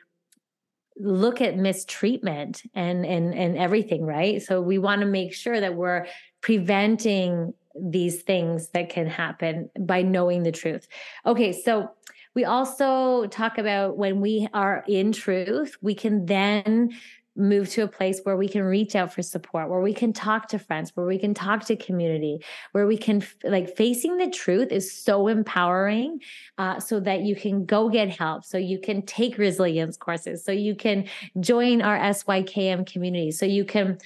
look 0.97 1.41
at 1.41 1.57
mistreatment 1.57 2.63
and 2.75 3.05
and 3.05 3.35
and 3.35 3.57
everything 3.57 4.05
right? 4.05 4.43
So 4.43 4.61
we 4.61 4.79
want 4.79 5.01
to 5.01 5.07
make 5.07 5.33
sure 5.33 5.61
that 5.61 5.75
we're 5.75 6.07
preventing 6.41 7.55
these 7.81 8.23
things 8.23 8.69
that 8.71 8.89
can 8.89 9.07
happen 9.07 9.71
by 9.79 10.03
knowing 10.03 10.43
the 10.43 10.53
truth. 10.53 10.89
Okay 11.27 11.53
so 11.53 11.91
we 12.39 12.45
also 12.45 13.27
talk 13.27 13.59
about 13.59 13.97
when 13.97 14.21
we 14.21 14.47
are 14.55 14.85
in 14.87 15.11
truth, 15.11 15.77
we 15.83 15.93
can 15.93 16.25
then 16.25 16.97
move 17.35 17.69
to 17.71 17.83
a 17.83 17.89
place 17.89 18.21
where 18.23 18.37
we 18.37 18.49
can 18.49 18.63
reach 18.63 18.95
out 18.95 19.13
for 19.13 19.23
support, 19.23 19.69
where 19.69 19.81
we 19.81 19.93
can 19.93 20.13
talk 20.13 20.47
to 20.47 20.57
friends, 20.57 20.93
where 20.95 21.05
we 21.05 21.19
can 21.19 21.35
talk 21.35 21.65
to 21.65 21.75
community, 21.75 22.39
where 22.71 22.87
we 22.87 22.97
can 22.97 23.25
like 23.43 23.77
facing 23.77 24.19
the 24.19 24.31
truth 24.31 24.71
is 24.71 24.97
so 24.97 25.27
empowering 25.27 26.21
uh, 26.59 26.79
so 26.79 27.01
that 27.01 27.23
you 27.23 27.35
can 27.35 27.65
go 27.65 27.89
get 27.89 28.09
help, 28.09 28.45
so 28.45 28.57
you 28.57 28.79
can 28.79 29.03
take 29.03 29.37
resilience 29.37 29.97
courses, 29.97 30.45
so 30.45 30.53
you 30.53 30.77
can 30.77 31.09
join 31.41 31.83
our 31.83 31.99
SYKM 31.99 32.87
community, 32.87 33.33
so 33.33 33.47
you 33.47 33.65
can 33.65 33.99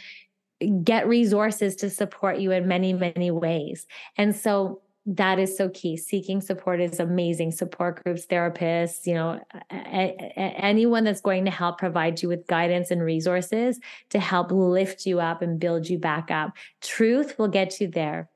get 0.85 1.07
resources 1.07 1.77
to 1.77 1.91
support 1.91 2.39
you 2.39 2.51
in 2.53 2.67
many, 2.67 2.93
many 2.95 3.31
ways. 3.31 3.87
And 4.17 4.35
so 4.35 4.82
that 5.05 5.39
is 5.39 5.57
so 5.57 5.69
key. 5.71 5.97
Seeking 5.97 6.41
support 6.41 6.81
is 6.81 7.01
amazing. 7.01 7.51
Support 7.51 8.05
groups, 8.05 8.27
therapists, 8.27 9.05
you 9.05 9.15
know, 9.15 9.41
a- 9.71 10.33
a- 10.37 10.55
anyone 10.65 11.03
that's 11.03 11.21
going 11.21 11.45
to 11.45 11.51
help 11.51 11.79
provide 11.79 12.23
you 12.23 12.29
with 12.29 12.47
guidance 12.47 12.91
and 12.91 13.03
resources 13.03 13.81
to 14.11 14.21
help 14.21 14.53
lift 14.53 15.05
you 15.05 15.19
up 15.19 15.43
and 15.43 15.59
build 15.59 15.89
you 15.89 15.99
back 15.99 16.31
up. 16.31 16.53
Truth 16.81 17.37
will 17.39 17.49
get 17.49 17.81
you 17.81 17.89
there. 17.89 18.29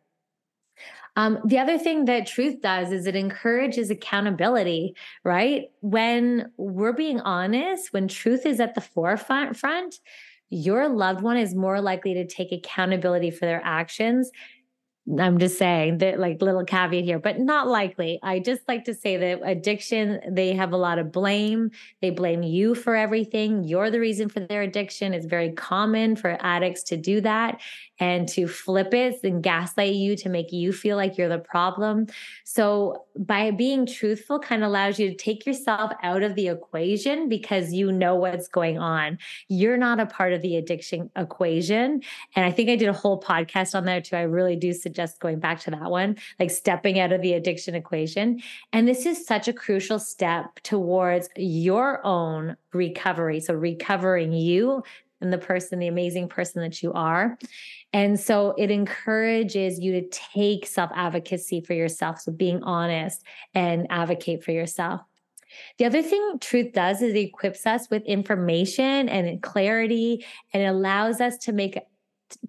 Um, 1.14 1.38
the 1.44 1.59
other 1.59 1.79
thing 1.79 2.05
that 2.07 2.26
truth 2.26 2.61
does 2.61 2.92
is 2.92 3.07
it 3.07 3.16
encourages 3.16 3.88
accountability, 3.88 4.94
right? 5.24 5.70
When 5.81 6.52
we're 6.59 6.92
being 6.92 7.20
honest, 7.20 7.92
when 7.92 8.07
truth 8.07 8.44
is 8.44 8.61
at 8.61 8.74
the 8.74 8.83
forefront, 8.83 9.57
front, 9.57 9.98
your 10.50 10.88
loved 10.88 11.22
one 11.22 11.38
is 11.38 11.55
more 11.55 11.81
likely 11.81 12.14
to 12.14 12.26
take 12.26 12.52
accountability 12.52 13.31
for 13.31 13.46
their 13.46 13.62
actions 13.64 14.31
I'm 15.20 15.38
just 15.38 15.56
saying 15.56 15.98
that 15.98 16.18
like 16.18 16.42
little 16.42 16.64
caveat 16.64 17.04
here, 17.04 17.20
but 17.20 17.38
not 17.38 17.68
likely. 17.68 18.18
I 18.24 18.40
just 18.40 18.62
like 18.66 18.84
to 18.86 18.94
say 18.94 19.16
that 19.16 19.40
addiction, 19.44 20.20
they 20.28 20.52
have 20.54 20.72
a 20.72 20.76
lot 20.76 20.98
of 20.98 21.12
blame. 21.12 21.70
They 22.02 22.10
blame 22.10 22.42
you 22.42 22.74
for 22.74 22.96
everything. 22.96 23.62
You're 23.62 23.90
the 23.90 24.00
reason 24.00 24.28
for 24.28 24.40
their 24.40 24.62
addiction. 24.62 25.14
It's 25.14 25.26
very 25.26 25.52
common 25.52 26.16
for 26.16 26.36
addicts 26.40 26.82
to 26.84 26.96
do 26.96 27.20
that 27.20 27.60
and 28.00 28.28
to 28.30 28.48
flip 28.48 28.92
it 28.94 29.20
and 29.22 29.44
gaslight 29.44 29.94
you 29.94 30.16
to 30.16 30.28
make 30.28 30.52
you 30.52 30.72
feel 30.72 30.96
like 30.96 31.16
you're 31.16 31.28
the 31.28 31.38
problem. 31.38 32.06
So 32.44 33.04
by 33.16 33.52
being 33.52 33.86
truthful 33.86 34.40
kind 34.40 34.64
of 34.64 34.68
allows 34.68 34.98
you 34.98 35.08
to 35.08 35.14
take 35.14 35.46
yourself 35.46 35.92
out 36.02 36.24
of 36.24 36.34
the 36.34 36.48
equation 36.48 37.28
because 37.28 37.72
you 37.72 37.92
know 37.92 38.16
what's 38.16 38.48
going 38.48 38.78
on. 38.78 39.18
You're 39.48 39.78
not 39.78 40.00
a 40.00 40.06
part 40.06 40.32
of 40.32 40.42
the 40.42 40.56
addiction 40.56 41.10
equation. 41.16 42.02
And 42.34 42.44
I 42.44 42.50
think 42.50 42.70
I 42.70 42.76
did 42.76 42.88
a 42.88 42.92
whole 42.92 43.20
podcast 43.20 43.74
on 43.76 43.84
that 43.84 44.06
too. 44.06 44.16
I 44.16 44.22
really 44.22 44.56
do 44.56 44.72
suggest 44.72 44.95
going 45.20 45.38
back 45.38 45.61
to 45.61 45.70
that 45.70 45.90
one, 45.90 46.16
like 46.38 46.50
stepping 46.50 46.98
out 46.98 47.12
of 47.12 47.22
the 47.22 47.35
addiction 47.35 47.74
equation. 47.74 48.40
And 48.72 48.87
this 48.87 49.06
is 49.06 49.26
such 49.26 49.48
a 49.48 49.52
crucial 49.52 49.98
step 49.98 50.61
towards 50.62 51.28
your 51.37 52.04
own 52.04 52.56
recovery. 52.72 53.40
So 53.40 53.54
recovering 53.54 54.32
you 54.32 54.82
and 55.20 55.32
the 55.32 55.38
person, 55.38 55.78
the 55.78 55.87
amazing 55.87 56.28
person 56.28 56.62
that 56.62 56.82
you 56.82 56.92
are. 56.92 57.38
And 57.92 58.18
so 58.18 58.54
it 58.59 58.70
encourages 58.70 59.78
you 59.78 59.92
to 59.92 60.09
take 60.09 60.66
self 60.66 60.90
advocacy 60.94 61.61
for 61.61 61.72
yourself. 61.72 62.20
So 62.20 62.32
being 62.32 62.62
honest 62.62 63.22
and 63.54 63.87
advocate 63.90 64.44
for 64.44 64.52
yourself. 64.52 65.00
The 65.78 65.85
other 65.85 66.02
thing 66.02 66.38
truth 66.40 66.72
does 66.72 67.02
is 67.02 67.14
it 67.14 67.18
equips 67.18 67.66
us 67.66 67.88
with 67.88 68.02
information 68.04 69.09
and 69.09 69.42
clarity 69.42 70.24
and 70.52 70.64
allows 70.64 71.20
us 71.20 71.38
to 71.38 71.52
make 71.52 71.78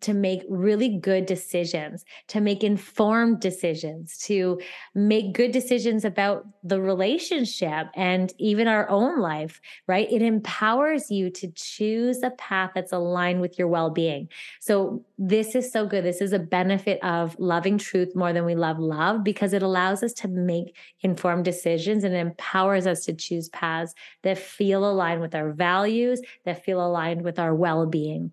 to 0.01 0.13
make 0.13 0.41
really 0.49 0.97
good 0.97 1.25
decisions, 1.25 2.05
to 2.27 2.41
make 2.41 2.63
informed 2.63 3.39
decisions, 3.39 4.17
to 4.19 4.59
make 4.95 5.33
good 5.33 5.51
decisions 5.51 6.05
about 6.05 6.45
the 6.63 6.81
relationship 6.81 7.87
and 7.95 8.33
even 8.37 8.67
our 8.67 8.89
own 8.89 9.19
life, 9.19 9.61
right? 9.87 10.11
It 10.11 10.21
empowers 10.21 11.11
you 11.11 11.29
to 11.31 11.51
choose 11.51 12.23
a 12.23 12.31
path 12.31 12.71
that's 12.75 12.91
aligned 12.91 13.41
with 13.41 13.57
your 13.59 13.67
well 13.67 13.89
being. 13.89 14.29
So, 14.59 15.03
this 15.19 15.55
is 15.55 15.71
so 15.71 15.87
good. 15.87 16.03
This 16.03 16.21
is 16.21 16.33
a 16.33 16.39
benefit 16.39 17.03
of 17.03 17.35
loving 17.39 17.77
truth 17.77 18.15
more 18.15 18.33
than 18.33 18.45
we 18.45 18.55
love 18.55 18.77
love 18.77 19.23
because 19.23 19.53
it 19.53 19.63
allows 19.63 20.03
us 20.03 20.13
to 20.13 20.27
make 20.27 20.75
informed 21.01 21.45
decisions 21.45 22.03
and 22.03 22.15
empowers 22.15 22.85
us 22.85 23.05
to 23.05 23.13
choose 23.13 23.49
paths 23.49 23.95
that 24.21 24.37
feel 24.37 24.89
aligned 24.89 25.21
with 25.21 25.33
our 25.33 25.51
values, 25.51 26.21
that 26.45 26.63
feel 26.63 26.85
aligned 26.85 27.23
with 27.23 27.39
our 27.39 27.55
well 27.55 27.85
being. 27.85 28.31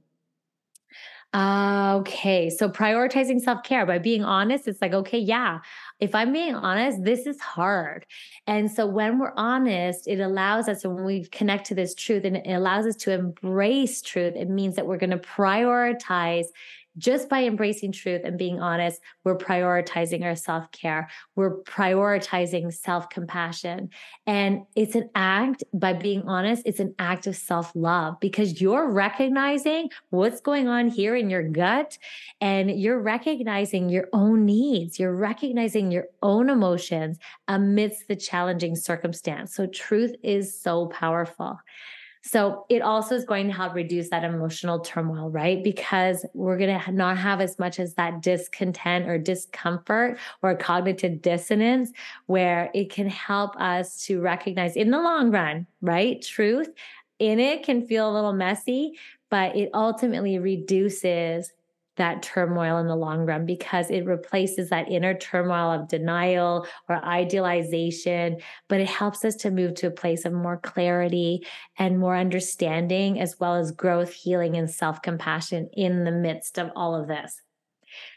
Uh, 1.35 1.97
okay. 2.01 2.49
So 2.49 2.68
prioritizing 2.68 3.40
self 3.40 3.64
care 3.64 3.85
by 3.85 3.99
being 3.99 4.25
honest, 4.25 4.68
it's 4.68 4.81
like, 4.81 4.94
okay, 4.94 5.18
yeah, 5.18 5.59
if 5.99 6.14
I'm 6.14 6.33
being 6.33 6.55
honest, 6.55 7.03
this 7.03 7.27
is 7.27 7.40
hard. 7.40 8.07
And 8.47 8.70
so 8.70 8.87
when 8.87 9.18
we're 9.18 9.35
honest, 9.37 10.07
it 10.07 10.20
allows 10.20 10.68
us, 10.68 10.85
when 10.85 11.05
we 11.05 11.25
connect 11.27 11.66
to 11.66 11.75
this 11.75 11.94
truth 11.97 12.25
and 12.25 12.37
it 12.37 12.53
allows 12.53 12.87
us 12.87 12.94
to 12.99 13.12
embrace 13.12 14.01
truth, 14.01 14.35
it 14.37 14.49
means 14.49 14.77
that 14.77 14.87
we're 14.87 14.99
going 14.99 15.11
to 15.11 15.18
prioritize 15.18 16.47
just 16.96 17.28
by 17.28 17.44
embracing 17.44 17.92
truth 17.92 18.22
and 18.24 18.38
being 18.38 18.61
honest, 18.61 19.00
we're 19.24 19.37
prioritizing 19.37 20.24
our 20.24 20.37
self 20.37 20.70
care. 20.70 21.09
We're 21.35 21.62
prioritizing 21.62 22.72
self 22.72 23.09
compassion. 23.09 23.90
And 24.26 24.62
it's 24.76 24.94
an 24.94 25.11
act, 25.14 25.64
by 25.72 25.92
being 25.92 26.23
honest, 26.23 26.62
it's 26.66 26.81
an 26.81 26.94
act 26.98 27.27
of 27.27 27.37
self 27.37 27.73
love 27.75 28.19
because 28.21 28.60
you're 28.60 28.90
recognizing 28.90 29.90
what's 30.10 30.40
going 30.40 30.69
on 30.69 30.88
here 30.88 31.16
in 31.16 31.31
your 31.31 31.42
gut 31.42 31.98
and 32.40 32.71
you're 32.71 33.00
recognizing 33.00 33.88
your 33.88 34.08
own 34.12 34.44
needs. 34.44 34.98
You're 34.98 35.14
recognizing 35.14 35.90
your 35.90 36.06
own 36.23 36.48
emotions 36.48 37.19
amidst 37.48 38.08
the 38.08 38.16
challenging 38.16 38.77
circumstance. 38.77 39.54
So, 39.54 39.66
truth 39.66 40.14
is 40.23 40.60
so 40.60 40.87
powerful. 40.87 41.58
So 42.27 42.64
it 42.70 42.81
also 42.81 43.14
is 43.14 43.25
going 43.25 43.48
to 43.48 43.52
help 43.52 43.75
reduce 43.75 44.08
that 44.08 44.25
emotional 44.25 44.81
turmoil, 44.81 45.31
right? 45.31 45.62
Because 45.62 46.25
we're 46.33 46.56
going 46.56 46.81
to 46.81 46.92
not 46.92 47.18
have 47.18 47.42
as 47.42 47.58
much 47.58 47.79
as 47.79 47.94
that 47.94 48.22
discontent 48.22 49.06
or 49.06 49.18
discomfort 49.18 50.18
or 50.42 50.56
cognitive 50.56 51.20
dissonance 51.20 51.92
where 52.27 52.70
it 52.75 52.90
can 52.90 53.08
help 53.08 53.54
us 53.56 54.02
to 54.06 54.22
recognize 54.22 54.75
in 54.75 54.90
the 54.90 54.98
long 54.98 55.31
run, 55.31 55.66
right? 55.83 56.22
Truth 56.22 56.70
in 57.18 57.38
it 57.38 57.62
can 57.62 57.87
feel 57.87 58.10
a 58.10 58.14
little 58.14 58.33
messy, 58.33 58.98
but 59.31 59.54
it 59.54 59.68
ultimately 59.75 60.38
reduces 60.38 61.52
that 61.97 62.23
turmoil 62.23 62.79
in 62.79 62.87
the 62.87 62.97
long 62.97 63.27
run 63.27 63.47
because 63.47 63.90
it 63.90 64.05
replaces 64.05 64.71
that 64.71 64.90
inner 64.90 65.15
turmoil 65.15 65.71
of 65.71 65.88
denial 65.88 66.67
or 66.88 67.05
idealization, 67.05 68.38
but 68.69 68.81
it 68.81 68.88
helps 68.88 69.25
us 69.25 69.37
to 69.37 69.51
move 69.51 69.75
to 69.75 69.87
a 69.87 69.92
place 69.92 70.25
of 70.25 70.33
more 70.33 70.59
clarity 70.59 71.47
and 71.79 71.99
more 71.99 72.17
understanding, 72.17 73.21
as 73.21 73.38
well 73.38 73.55
as 73.55 73.73
growth, 73.73 74.13
healing, 74.13 74.57
and 74.57 74.71
self 74.71 75.03
compassion 75.03 75.69
in 75.75 76.05
the 76.05 76.13
midst 76.13 76.59
of 76.59 76.71
all 76.77 76.95
of 76.95 77.09
this. 77.09 77.40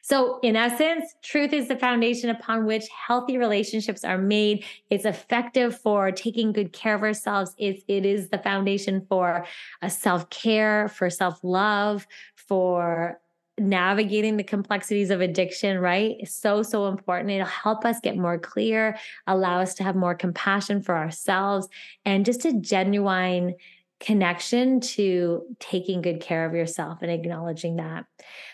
So, 0.01 0.39
in 0.41 0.55
essence, 0.55 1.15
truth 1.23 1.53
is 1.53 1.67
the 1.67 1.75
foundation 1.75 2.29
upon 2.29 2.65
which 2.65 2.87
healthy 2.89 3.37
relationships 3.37 4.03
are 4.03 4.17
made. 4.17 4.65
It's 4.89 5.05
effective 5.05 5.79
for 5.79 6.11
taking 6.11 6.51
good 6.51 6.73
care 6.73 6.95
of 6.95 7.03
ourselves. 7.03 7.53
It's, 7.57 7.83
it 7.87 8.05
is 8.05 8.29
the 8.29 8.39
foundation 8.39 9.05
for 9.07 9.45
self 9.87 10.29
care, 10.29 10.87
for 10.89 11.09
self 11.09 11.39
love, 11.43 12.07
for 12.35 13.19
navigating 13.59 14.37
the 14.37 14.43
complexities 14.43 15.09
of 15.09 15.21
addiction, 15.21 15.79
right? 15.79 16.17
Is 16.19 16.33
so, 16.33 16.61
so 16.63 16.87
important. 16.87 17.31
It'll 17.31 17.47
help 17.47 17.85
us 17.85 17.99
get 18.01 18.17
more 18.17 18.37
clear, 18.37 18.97
allow 19.25 19.59
us 19.59 19.73
to 19.75 19.83
have 19.83 19.95
more 19.95 20.15
compassion 20.15 20.81
for 20.81 20.95
ourselves, 20.95 21.67
and 22.05 22.25
just 22.25 22.45
a 22.45 22.53
genuine 22.53 23.55
connection 23.99 24.79
to 24.79 25.43
taking 25.59 26.01
good 26.01 26.21
care 26.21 26.45
of 26.45 26.53
yourself 26.53 26.99
and 27.01 27.11
acknowledging 27.11 27.77
that. 27.77 28.05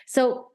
So, 0.06 0.50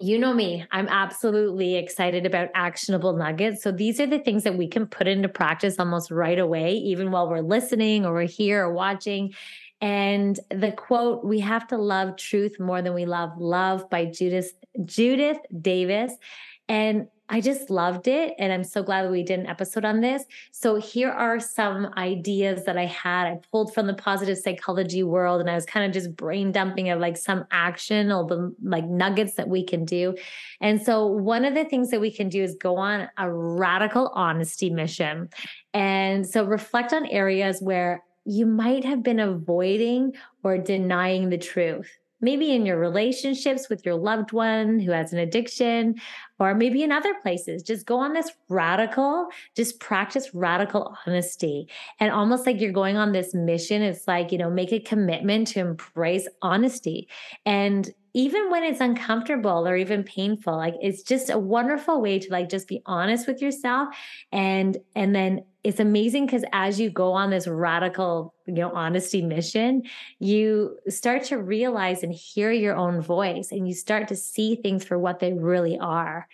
you 0.00 0.18
know 0.18 0.32
me, 0.32 0.64
I'm 0.70 0.86
absolutely 0.86 1.74
excited 1.74 2.24
about 2.24 2.50
actionable 2.54 3.16
nuggets. 3.16 3.62
So, 3.62 3.72
these 3.72 3.98
are 3.98 4.06
the 4.06 4.20
things 4.20 4.44
that 4.44 4.56
we 4.56 4.68
can 4.68 4.86
put 4.86 5.08
into 5.08 5.28
practice 5.28 5.76
almost 5.80 6.12
right 6.12 6.38
away, 6.38 6.74
even 6.74 7.10
while 7.10 7.28
we're 7.28 7.40
listening 7.40 8.06
or 8.06 8.12
we're 8.12 8.22
here 8.22 8.64
or 8.64 8.72
watching. 8.72 9.34
And 9.80 10.38
the 10.50 10.72
quote, 10.72 11.24
we 11.24 11.40
have 11.40 11.66
to 11.68 11.76
love 11.76 12.16
truth 12.16 12.58
more 12.58 12.82
than 12.82 12.94
we 12.94 13.06
love 13.06 13.38
love 13.38 13.88
by 13.88 14.06
Judith, 14.06 14.52
Judith 14.84 15.38
Davis. 15.60 16.12
And 16.68 17.08
I 17.30 17.40
just 17.42 17.68
loved 17.68 18.08
it. 18.08 18.34
And 18.38 18.52
I'm 18.52 18.64
so 18.64 18.82
glad 18.82 19.04
that 19.04 19.10
we 19.10 19.22
did 19.22 19.38
an 19.38 19.46
episode 19.46 19.84
on 19.84 20.00
this. 20.00 20.24
So 20.50 20.76
here 20.76 21.10
are 21.10 21.38
some 21.38 21.92
ideas 21.98 22.64
that 22.64 22.78
I 22.78 22.86
had. 22.86 23.26
I 23.26 23.38
pulled 23.50 23.74
from 23.74 23.86
the 23.86 23.94
positive 23.94 24.38
psychology 24.38 25.02
world 25.02 25.40
and 25.40 25.50
I 25.50 25.54
was 25.54 25.66
kind 25.66 25.84
of 25.84 25.92
just 25.92 26.16
brain 26.16 26.52
dumping 26.52 26.88
of 26.88 27.00
like 27.00 27.18
some 27.18 27.44
action 27.50 28.10
or 28.10 28.26
the 28.26 28.54
like 28.62 28.86
nuggets 28.86 29.34
that 29.34 29.48
we 29.48 29.62
can 29.62 29.84
do. 29.84 30.14
And 30.60 30.80
so 30.80 31.06
one 31.06 31.44
of 31.44 31.54
the 31.54 31.66
things 31.66 31.90
that 31.90 32.00
we 32.00 32.10
can 32.10 32.30
do 32.30 32.42
is 32.42 32.54
go 32.54 32.76
on 32.76 33.08
a 33.18 33.30
radical 33.30 34.08
honesty 34.14 34.70
mission. 34.70 35.28
And 35.74 36.26
so 36.26 36.44
reflect 36.44 36.94
on 36.94 37.04
areas 37.06 37.60
where 37.60 38.02
you 38.28 38.44
might 38.44 38.84
have 38.84 39.02
been 39.02 39.20
avoiding 39.20 40.12
or 40.44 40.58
denying 40.58 41.30
the 41.30 41.38
truth. 41.38 41.90
Maybe 42.20 42.52
in 42.52 42.66
your 42.66 42.78
relationships 42.78 43.68
with 43.70 43.86
your 43.86 43.94
loved 43.94 44.32
one 44.32 44.80
who 44.80 44.90
has 44.90 45.12
an 45.12 45.20
addiction, 45.20 45.94
or 46.38 46.52
maybe 46.52 46.82
in 46.82 46.92
other 46.92 47.14
places. 47.22 47.62
Just 47.62 47.86
go 47.86 47.96
on 47.96 48.12
this 48.12 48.30
radical, 48.48 49.28
just 49.56 49.80
practice 49.80 50.34
radical 50.34 50.96
honesty. 51.06 51.68
And 52.00 52.12
almost 52.12 52.44
like 52.44 52.60
you're 52.60 52.72
going 52.72 52.96
on 52.96 53.12
this 53.12 53.34
mission, 53.34 53.82
it's 53.82 54.06
like, 54.06 54.30
you 54.30 54.38
know, 54.38 54.50
make 54.50 54.72
a 54.72 54.80
commitment 54.80 55.46
to 55.48 55.60
embrace 55.60 56.28
honesty. 56.42 57.08
And 57.46 57.88
even 58.14 58.50
when 58.50 58.64
it's 58.64 58.80
uncomfortable 58.80 59.68
or 59.68 59.76
even 59.76 60.02
painful 60.02 60.56
like 60.56 60.74
it's 60.80 61.02
just 61.02 61.30
a 61.30 61.38
wonderful 61.38 62.00
way 62.00 62.18
to 62.18 62.28
like 62.32 62.48
just 62.48 62.66
be 62.66 62.82
honest 62.86 63.28
with 63.28 63.40
yourself 63.40 63.94
and 64.32 64.78
and 64.96 65.14
then 65.14 65.44
it's 65.68 65.80
amazing 65.80 66.24
because 66.24 66.44
as 66.54 66.80
you 66.80 66.88
go 66.88 67.12
on 67.12 67.28
this 67.28 67.46
radical 67.46 68.34
you 68.46 68.54
know 68.54 68.70
honesty 68.72 69.20
mission 69.20 69.82
you 70.18 70.78
start 70.88 71.22
to 71.22 71.36
realize 71.36 72.02
and 72.02 72.10
hear 72.10 72.50
your 72.50 72.74
own 72.74 73.02
voice 73.02 73.52
and 73.52 73.68
you 73.68 73.74
start 73.74 74.08
to 74.08 74.16
see 74.16 74.56
things 74.56 74.82
for 74.82 74.98
what 74.98 75.18
they 75.18 75.34
really 75.34 75.78
are. 75.78 76.26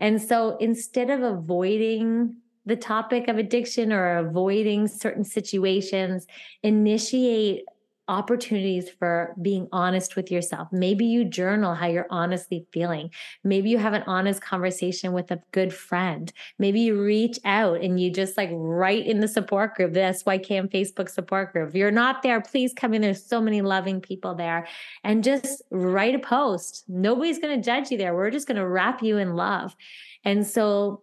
And 0.00 0.20
so 0.20 0.56
instead 0.56 1.08
of 1.08 1.22
avoiding 1.22 2.34
the 2.66 2.74
topic 2.74 3.28
of 3.28 3.38
addiction 3.38 3.92
or 3.92 4.16
avoiding 4.18 4.88
certain 4.88 5.22
situations 5.24 6.26
initiate 6.64 7.62
opportunities 8.10 8.90
for 8.90 9.34
being 9.40 9.68
honest 9.70 10.16
with 10.16 10.32
yourself. 10.32 10.66
Maybe 10.72 11.06
you 11.06 11.24
journal 11.24 11.74
how 11.74 11.86
you're 11.86 12.08
honestly 12.10 12.66
feeling. 12.72 13.10
Maybe 13.44 13.70
you 13.70 13.78
have 13.78 13.94
an 13.94 14.02
honest 14.08 14.42
conversation 14.42 15.12
with 15.12 15.30
a 15.30 15.40
good 15.52 15.72
friend. 15.72 16.32
Maybe 16.58 16.80
you 16.80 17.00
reach 17.00 17.38
out 17.44 17.80
and 17.80 18.00
you 18.00 18.10
just 18.10 18.36
like 18.36 18.50
write 18.52 19.06
in 19.06 19.20
the 19.20 19.28
support 19.28 19.76
group, 19.76 19.92
the 19.92 20.00
SYKM 20.00 20.72
Facebook 20.72 21.08
support 21.08 21.52
group. 21.52 21.68
If 21.68 21.76
you're 21.76 21.92
not 21.92 22.24
there, 22.24 22.40
please 22.40 22.72
come 22.74 22.94
in. 22.94 23.02
There's 23.02 23.24
so 23.24 23.40
many 23.40 23.62
loving 23.62 24.00
people 24.00 24.34
there 24.34 24.66
and 25.04 25.22
just 25.22 25.62
write 25.70 26.16
a 26.16 26.18
post. 26.18 26.84
Nobody's 26.88 27.38
going 27.38 27.56
to 27.56 27.64
judge 27.64 27.92
you 27.92 27.96
there. 27.96 28.14
We're 28.14 28.32
just 28.32 28.48
going 28.48 28.56
to 28.56 28.66
wrap 28.66 29.04
you 29.04 29.18
in 29.18 29.36
love. 29.36 29.76
And 30.24 30.44
so 30.44 31.02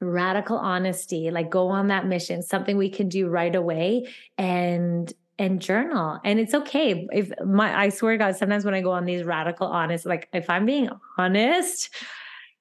radical 0.00 0.56
honesty 0.56 1.30
like 1.30 1.48
go 1.48 1.68
on 1.68 1.86
that 1.86 2.06
mission 2.06 2.42
something 2.42 2.76
we 2.76 2.90
can 2.90 3.08
do 3.08 3.28
right 3.28 3.54
away 3.54 4.04
and 4.36 5.12
and 5.38 5.60
journal. 5.60 6.18
And 6.24 6.38
it's 6.38 6.54
okay. 6.54 7.06
If 7.12 7.32
my 7.44 7.76
I 7.76 7.88
swear 7.88 8.12
to 8.12 8.18
God, 8.18 8.36
sometimes 8.36 8.64
when 8.64 8.74
I 8.74 8.80
go 8.80 8.92
on 8.92 9.04
these 9.04 9.24
radical 9.24 9.66
honest, 9.66 10.06
like 10.06 10.28
if 10.32 10.48
I'm 10.48 10.66
being 10.66 10.88
honest, 11.18 11.90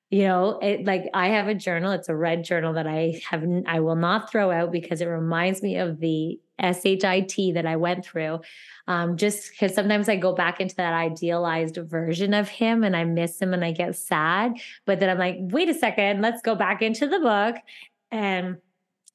you 0.10 0.24
know, 0.24 0.60
it 0.60 0.86
like 0.86 1.10
I 1.14 1.30
have 1.30 1.48
a 1.48 1.56
journal. 1.56 1.92
It's 1.92 2.10
a 2.10 2.16
red 2.16 2.44
journal 2.44 2.74
that 2.74 2.88
I 2.88 3.22
have 3.30 3.46
I 3.66 3.80
will 3.80 3.96
not 3.96 4.30
throw 4.30 4.52
out 4.52 4.72
because 4.72 5.00
it 5.02 5.06
reminds 5.06 5.62
me 5.62 5.78
of 5.78 6.00
the 6.00 6.40
SHIT 6.60 7.54
that 7.54 7.66
I 7.66 7.76
went 7.76 8.06
through. 8.06 8.40
Um, 8.88 9.16
just 9.16 9.52
because 9.52 9.74
sometimes 9.74 10.10
I 10.10 10.18
go 10.18 10.34
back 10.34 10.60
into 10.60 10.76
that 10.76 10.94
idealized 10.94 11.78
version 11.78 12.34
of 12.34 12.50
him 12.50 12.84
and 12.84 12.96
I 12.96 13.04
miss 13.06 13.42
him 13.42 13.54
and 13.54 13.64
I 13.64 13.72
get 13.72 13.96
sad. 13.96 14.54
But 14.86 15.00
then 15.00 15.10
I'm 15.10 15.18
like, 15.18 15.38
wait 15.40 15.70
a 15.70 15.74
second, 15.74 16.22
let's 16.22 16.42
go 16.42 16.56
back 16.56 16.82
into 16.82 17.08
the 17.08 17.20
book 17.20 17.56
and 18.12 18.58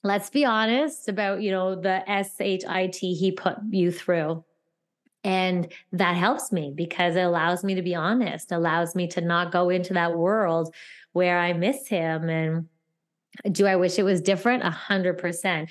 let's 0.07 0.31
be 0.31 0.45
honest 0.45 1.09
about 1.09 1.43
you 1.43 1.51
know 1.51 1.75
the 1.75 2.03
shit 2.39 2.95
he 2.95 3.33
put 3.33 3.57
you 3.71 3.91
through 3.91 4.45
and 5.25 5.73
that 5.93 6.15
helps 6.15 6.53
me 6.53 6.73
because 6.75 7.17
it 7.17 7.23
allows 7.23 7.65
me 7.65 7.75
to 7.75 7.83
be 7.83 7.95
honest 7.95 8.53
allows 8.53 8.95
me 8.95 9.09
to 9.09 9.21
not 9.21 9.51
go 9.51 9.69
into 9.69 9.93
that 9.95 10.17
world 10.17 10.73
where 11.13 11.39
i 11.39 11.53
miss 11.53 11.89
him 11.89 12.29
and 12.29 12.67
do 13.51 13.67
i 13.67 13.75
wish 13.75 13.99
it 13.99 14.05
was 14.05 14.21
different 14.21 14.63
a 14.63 14.71
hundred 14.71 15.19
percent 15.19 15.69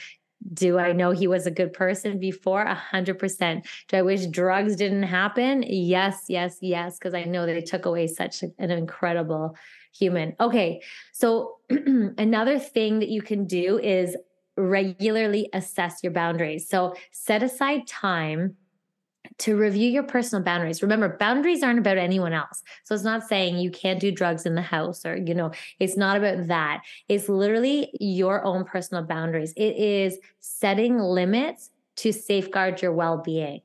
do 0.54 0.78
I 0.78 0.92
know 0.92 1.12
he 1.12 1.28
was 1.28 1.48
a 1.48 1.52
good 1.52 1.74
person 1.74 2.20
before? 2.20 2.62
A 2.62 2.76
hundred 2.76 3.18
percent. 3.18 3.66
Do 3.88 3.98
I 3.98 4.02
wish 4.04 4.28
drugs 4.28 4.76
didn't 4.76 5.04
happen? 5.04 5.64
Yes, 5.68 6.26
yes, 6.28 6.58
yes. 6.62 7.00
Because 7.00 7.14
I 7.14 7.24
know 7.24 7.46
they 7.46 7.62
took 7.62 7.86
away 7.86 8.08
such 8.08 8.44
an 8.44 8.70
incredible 8.70 9.56
human. 9.98 10.36
Okay. 10.40 10.82
So 11.14 11.58
another 11.70 12.60
thing 12.60 13.00
that 13.00 13.10
you 13.10 13.22
can 13.22 13.46
do 13.46 13.80
is 13.80 14.16
regularly 14.58 15.50
assess 15.54 16.02
your 16.04 16.12
boundaries. 16.12 16.68
So 16.68 16.96
set 17.12 17.44
aside 17.44 17.88
time 17.88 18.56
to 19.38 19.58
review 19.58 19.90
your 19.90 20.04
personal 20.04 20.44
boundaries. 20.44 20.82
Remember, 20.82 21.18
boundaries 21.18 21.64
aren't 21.64 21.80
about 21.80 21.98
anyone 21.98 22.34
else. 22.34 22.64
So 22.84 22.96
it's 22.96 23.04
not 23.04 23.28
saying 23.28 23.58
you 23.58 23.72
can't 23.72 24.00
do 24.00 24.12
drugs 24.12 24.46
in 24.46 24.56
the 24.56 24.62
house 24.62 25.06
or, 25.06 25.18
you 25.18 25.34
know, 25.34 25.52
it's 25.80 25.98
not 25.98 26.18
about 26.18 26.48
that. 26.48 26.84
It's 27.10 27.28
literally 27.28 27.92
your 28.00 28.44
own 28.46 28.64
personal 28.66 29.04
boundaries. 29.04 29.54
It 29.58 29.76
is 29.76 30.18
setting 30.40 31.00
limits 31.00 31.72
to 31.98 32.12
safeguard 32.12 32.82
your 32.82 32.94
well 32.94 33.18
being. 33.18 33.62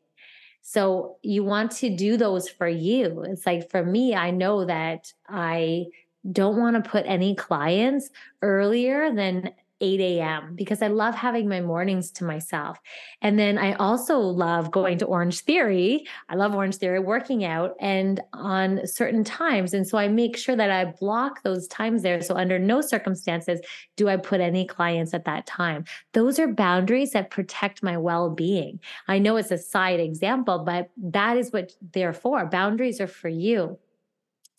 So 0.62 1.16
you 1.22 1.42
want 1.44 1.72
to 1.72 1.94
do 1.94 2.16
those 2.16 2.48
for 2.48 2.68
you. 2.68 3.22
It's 3.22 3.46
like 3.46 3.70
for 3.70 3.84
me, 3.84 4.14
I 4.14 4.30
know 4.30 4.64
that 4.66 5.12
I 5.28 5.86
don't 6.30 6.58
want 6.58 6.82
to 6.82 6.90
put 6.90 7.06
any 7.06 7.34
clients 7.34 8.10
earlier 8.42 9.12
than 9.12 9.52
8 9.80 10.00
a.m. 10.00 10.54
because 10.54 10.82
I 10.82 10.88
love 10.88 11.14
having 11.14 11.48
my 11.48 11.60
mornings 11.60 12.10
to 12.12 12.24
myself. 12.24 12.78
And 13.22 13.38
then 13.38 13.58
I 13.58 13.74
also 13.74 14.18
love 14.18 14.70
going 14.70 14.98
to 14.98 15.06
Orange 15.06 15.40
Theory. 15.40 16.06
I 16.28 16.34
love 16.34 16.54
Orange 16.54 16.76
Theory, 16.76 16.98
working 16.98 17.44
out 17.44 17.74
and 17.80 18.20
on 18.32 18.86
certain 18.86 19.24
times. 19.24 19.74
And 19.74 19.86
so 19.86 19.98
I 19.98 20.08
make 20.08 20.36
sure 20.36 20.56
that 20.56 20.70
I 20.70 20.86
block 20.86 21.42
those 21.42 21.66
times 21.68 22.02
there. 22.02 22.20
So 22.22 22.36
under 22.36 22.58
no 22.58 22.80
circumstances 22.80 23.60
do 23.96 24.08
I 24.08 24.16
put 24.16 24.40
any 24.40 24.66
clients 24.66 25.14
at 25.14 25.24
that 25.24 25.46
time. 25.46 25.84
Those 26.12 26.38
are 26.38 26.48
boundaries 26.48 27.12
that 27.12 27.30
protect 27.30 27.82
my 27.82 27.96
well 27.96 28.30
being. 28.30 28.80
I 29.08 29.18
know 29.18 29.36
it's 29.36 29.50
a 29.50 29.58
side 29.58 30.00
example, 30.00 30.60
but 30.60 30.90
that 30.96 31.36
is 31.36 31.52
what 31.52 31.72
they're 31.92 32.12
for. 32.12 32.46
Boundaries 32.46 33.00
are 33.00 33.06
for 33.06 33.28
you. 33.28 33.78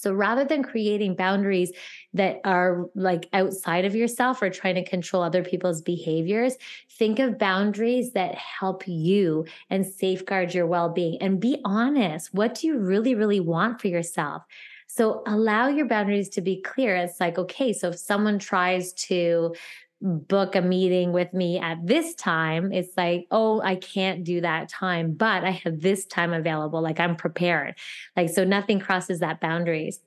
So 0.01 0.13
rather 0.13 0.43
than 0.43 0.63
creating 0.63 1.15
boundaries 1.15 1.71
that 2.13 2.39
are 2.43 2.87
like 2.95 3.29
outside 3.33 3.85
of 3.85 3.95
yourself 3.95 4.41
or 4.41 4.49
trying 4.49 4.75
to 4.75 4.83
control 4.83 5.23
other 5.23 5.43
people's 5.43 5.81
behaviors, 5.81 6.55
think 6.89 7.19
of 7.19 7.37
boundaries 7.37 8.11
that 8.13 8.35
help 8.35 8.87
you 8.87 9.45
and 9.69 9.85
safeguard 9.85 10.53
your 10.53 10.67
well 10.67 10.89
being 10.89 11.21
and 11.21 11.39
be 11.39 11.61
honest. 11.65 12.33
What 12.33 12.55
do 12.55 12.67
you 12.67 12.77
really, 12.77 13.15
really 13.15 13.39
want 13.39 13.79
for 13.79 13.87
yourself? 13.87 14.43
So 14.87 15.23
allow 15.25 15.69
your 15.69 15.85
boundaries 15.85 16.27
to 16.29 16.41
be 16.41 16.61
clear. 16.61 16.97
It's 16.97 17.21
like, 17.21 17.37
okay, 17.37 17.71
so 17.71 17.89
if 17.89 17.97
someone 17.97 18.39
tries 18.39 18.91
to 18.93 19.55
book 20.01 20.55
a 20.55 20.61
meeting 20.61 21.13
with 21.13 21.33
me 21.33 21.59
at 21.59 21.85
this 21.85 22.15
time, 22.15 22.71
it's 22.71 22.95
like, 22.97 23.27
oh, 23.31 23.61
I 23.61 23.75
can't 23.75 24.23
do 24.23 24.41
that 24.41 24.69
time, 24.69 25.13
but 25.13 25.43
I 25.43 25.51
have 25.51 25.81
this 25.81 26.05
time 26.05 26.33
available. 26.33 26.81
Like 26.81 26.99
I'm 26.99 27.15
prepared. 27.15 27.75
Like, 28.17 28.29
so 28.29 28.43
nothing 28.43 28.79
crosses 28.79 29.19
that 29.19 29.39
boundaries. 29.39 29.99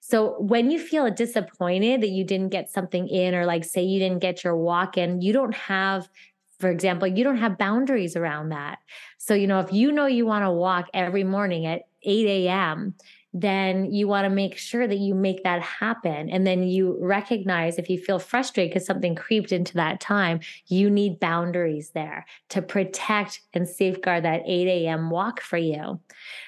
So 0.00 0.40
when 0.40 0.70
you 0.70 0.78
feel 0.78 1.10
disappointed 1.10 2.00
that 2.02 2.08
you 2.08 2.24
didn't 2.24 2.50
get 2.50 2.70
something 2.70 3.08
in, 3.08 3.34
or 3.34 3.46
like 3.46 3.64
say 3.64 3.82
you 3.82 3.98
didn't 3.98 4.20
get 4.20 4.44
your 4.44 4.56
walk 4.56 4.98
in, 4.98 5.20
you 5.20 5.32
don't 5.32 5.54
have, 5.54 6.08
for 6.58 6.70
example, 6.70 7.08
you 7.08 7.24
don't 7.24 7.36
have 7.38 7.58
boundaries 7.58 8.16
around 8.16 8.50
that. 8.50 8.78
So, 9.18 9.34
you 9.34 9.46
know, 9.46 9.60
if 9.60 9.72
you 9.72 9.92
know 9.92 10.06
you 10.06 10.26
want 10.26 10.44
to 10.44 10.50
walk 10.50 10.88
every 10.94 11.24
morning 11.24 11.66
at 11.66 11.82
8 12.02 12.26
a.m., 12.26 12.94
then 13.32 13.92
you 13.92 14.08
want 14.08 14.24
to 14.24 14.30
make 14.30 14.56
sure 14.58 14.86
that 14.86 14.98
you 14.98 15.14
make 15.14 15.44
that 15.44 15.62
happen. 15.62 16.28
And 16.30 16.46
then 16.46 16.64
you 16.64 16.98
recognize 17.00 17.78
if 17.78 17.88
you 17.88 17.98
feel 17.98 18.18
frustrated 18.18 18.72
because 18.72 18.86
something 18.86 19.14
creeped 19.14 19.52
into 19.52 19.74
that 19.74 20.00
time, 20.00 20.40
you 20.66 20.90
need 20.90 21.20
boundaries 21.20 21.90
there 21.90 22.26
to 22.48 22.60
protect 22.60 23.40
and 23.54 23.68
safeguard 23.68 24.24
that 24.24 24.42
8 24.46 24.66
a.m. 24.66 25.10
walk 25.10 25.40
for 25.40 25.58
you. 25.58 26.00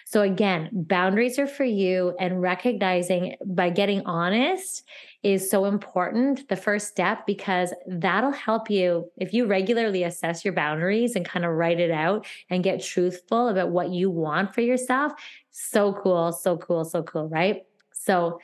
So, 0.05 0.23
again, 0.23 0.71
boundaries 0.73 1.39
are 1.39 1.47
for 1.47 1.65
you, 1.65 2.15
and 2.19 2.43
recognizing 2.43 3.37
by 3.47 3.71
getting 3.71 4.03
honest 4.05 4.83
is 5.23 5.49
so 5.49 5.67
important. 5.67 6.49
The 6.49 6.57
first 6.57 6.89
step, 6.89 7.27
because 7.27 7.73
that'll 7.87 8.33
help 8.33 8.71
you 8.71 9.11
if 9.17 9.33
you 9.33 9.47
regularly 9.47 10.03
assess 10.03 10.45
your 10.45 10.55
boundaries 10.55 11.15
and 11.15 11.25
kind 11.25 11.45
of 11.45 11.53
write 11.53 11.79
it 11.79 11.91
out 11.91 12.27
and 12.51 12.65
get 12.65 12.83
truthful 12.83 13.49
about 13.49 13.71
what 13.71 13.91
you 13.91 14.11
want 14.11 14.55
for 14.55 14.63
yourself. 14.63 15.13
So 15.51 15.93
cool, 15.93 16.33
so 16.33 16.57
cool, 16.57 16.85
so 16.85 17.03
cool, 17.03 17.29
right? 17.29 17.63
So, 17.93 18.41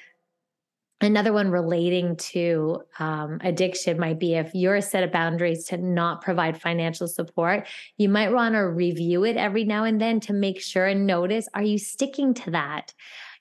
another 1.00 1.32
one 1.32 1.50
relating 1.50 2.16
to 2.16 2.82
um, 2.98 3.38
addiction 3.42 3.98
might 3.98 4.18
be 4.18 4.34
if 4.34 4.52
you're 4.52 4.74
a 4.74 4.82
set 4.82 5.04
of 5.04 5.12
boundaries 5.12 5.64
to 5.66 5.76
not 5.76 6.22
provide 6.22 6.60
financial 6.60 7.06
support, 7.06 7.66
you 7.96 8.08
might 8.08 8.32
want 8.32 8.54
to 8.54 8.68
review 8.68 9.24
it 9.24 9.36
every 9.36 9.64
now 9.64 9.84
and 9.84 10.00
then 10.00 10.18
to 10.20 10.32
make 10.32 10.60
sure 10.60 10.86
and 10.86 11.06
notice 11.06 11.48
are 11.54 11.62
you 11.62 11.78
sticking 11.78 12.34
to 12.34 12.50
that? 12.50 12.94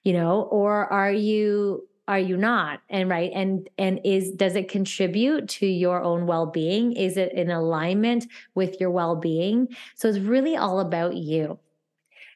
You 0.04 0.14
know, 0.14 0.44
or 0.44 0.86
are 0.86 1.12
you 1.12 1.88
are 2.08 2.20
you 2.20 2.38
not? 2.38 2.82
And 2.90 3.10
right 3.10 3.32
and 3.34 3.70
and 3.78 4.00
is 4.04 4.32
does 4.32 4.56
it 4.56 4.70
contribute 4.70 5.50
to 5.50 5.68
your 5.68 6.02
own 6.02 6.26
well-being? 6.26 6.94
Is 6.94 7.18
it 7.18 7.34
in 7.34 7.52
alignment 7.52 8.28
with 8.56 8.80
your 8.80 8.92
well-being? 8.92 9.70
So 9.96 10.08
it's 10.08 10.20
really 10.20 10.56
all 10.56 10.80
about 10.80 11.16
you. 11.16 11.60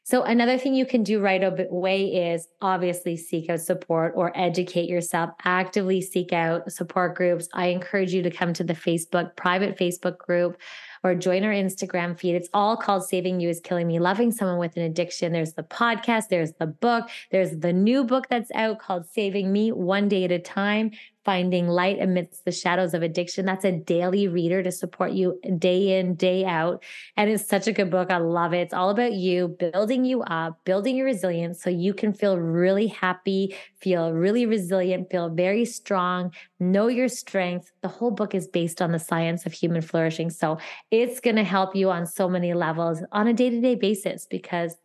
So 0.03 0.23
another 0.23 0.57
thing 0.57 0.73
you 0.73 0.85
can 0.85 1.03
do 1.03 1.21
right 1.21 1.43
away 1.43 2.31
is 2.31 2.47
obviously 2.59 3.15
seek 3.15 3.49
out 3.49 3.61
support 3.61 4.13
or 4.15 4.35
educate 4.35 4.89
yourself 4.89 5.29
actively 5.45 6.01
seek 6.01 6.33
out 6.33 6.71
support 6.71 7.15
groups. 7.15 7.47
I 7.53 7.67
encourage 7.67 8.11
you 8.11 8.23
to 8.23 8.31
come 8.31 8.51
to 8.53 8.63
the 8.63 8.73
facebook 8.73 9.35
private 9.35 9.77
facebook 9.77 10.17
group 10.17 10.57
or 11.03 11.15
join 11.15 11.43
our 11.43 11.51
Instagram 11.51 12.19
feed. 12.19 12.35
It's 12.35 12.49
all 12.53 12.77
called 12.77 13.03
Saving 13.03 13.39
You 13.39 13.49
is 13.49 13.59
Killing 13.59 13.87
Me, 13.87 13.99
Loving 13.99 14.31
Someone 14.31 14.57
with 14.57 14.77
an 14.77 14.83
Addiction. 14.83 15.31
There's 15.31 15.53
the 15.53 15.63
podcast, 15.63 16.29
there's 16.29 16.53
the 16.53 16.67
book, 16.67 17.09
there's 17.31 17.57
the 17.57 17.73
new 17.73 18.03
book 18.03 18.27
that's 18.29 18.51
out 18.53 18.79
called 18.79 19.07
Saving 19.07 19.51
Me 19.51 19.71
One 19.71 20.07
Day 20.07 20.23
at 20.23 20.31
a 20.31 20.39
Time 20.39 20.91
finding 21.23 21.67
light 21.67 22.01
amidst 22.01 22.45
the 22.45 22.51
shadows 22.51 22.93
of 22.93 23.03
addiction. 23.03 23.45
That's 23.45 23.65
a 23.65 23.71
daily 23.71 24.27
reader 24.27 24.63
to 24.63 24.71
support 24.71 25.11
you 25.11 25.39
day 25.57 25.99
in, 25.99 26.15
day 26.15 26.45
out. 26.45 26.83
And 27.15 27.29
it's 27.29 27.47
such 27.47 27.67
a 27.67 27.71
good 27.71 27.91
book. 27.91 28.11
I 28.11 28.17
love 28.17 28.53
it. 28.53 28.61
It's 28.61 28.73
all 28.73 28.89
about 28.89 29.13
you, 29.13 29.49
building 29.49 30.03
you 30.03 30.21
up, 30.23 30.59
building 30.65 30.95
your 30.95 31.05
resilience 31.05 31.61
so 31.61 31.69
you 31.69 31.93
can 31.93 32.13
feel 32.13 32.39
really 32.39 32.87
happy, 32.87 33.55
feel 33.79 34.11
really 34.11 34.45
resilient, 34.45 35.11
feel 35.11 35.29
very 35.29 35.65
strong, 35.65 36.31
know 36.59 36.87
your 36.87 37.07
strength. 37.07 37.71
The 37.81 37.87
whole 37.87 38.11
book 38.11 38.33
is 38.33 38.47
based 38.47 38.81
on 38.81 38.91
the 38.91 38.99
science 38.99 39.45
of 39.45 39.53
human 39.53 39.81
flourishing. 39.81 40.29
So 40.29 40.57
it's 40.89 41.19
going 41.19 41.35
to 41.35 41.43
help 41.43 41.75
you 41.75 41.91
on 41.91 42.07
so 42.07 42.27
many 42.27 42.53
levels 42.53 43.03
on 43.11 43.27
a 43.27 43.33
day 43.33 43.49
to 43.49 43.61
day 43.61 43.75
basis 43.75 44.25
because 44.29 44.75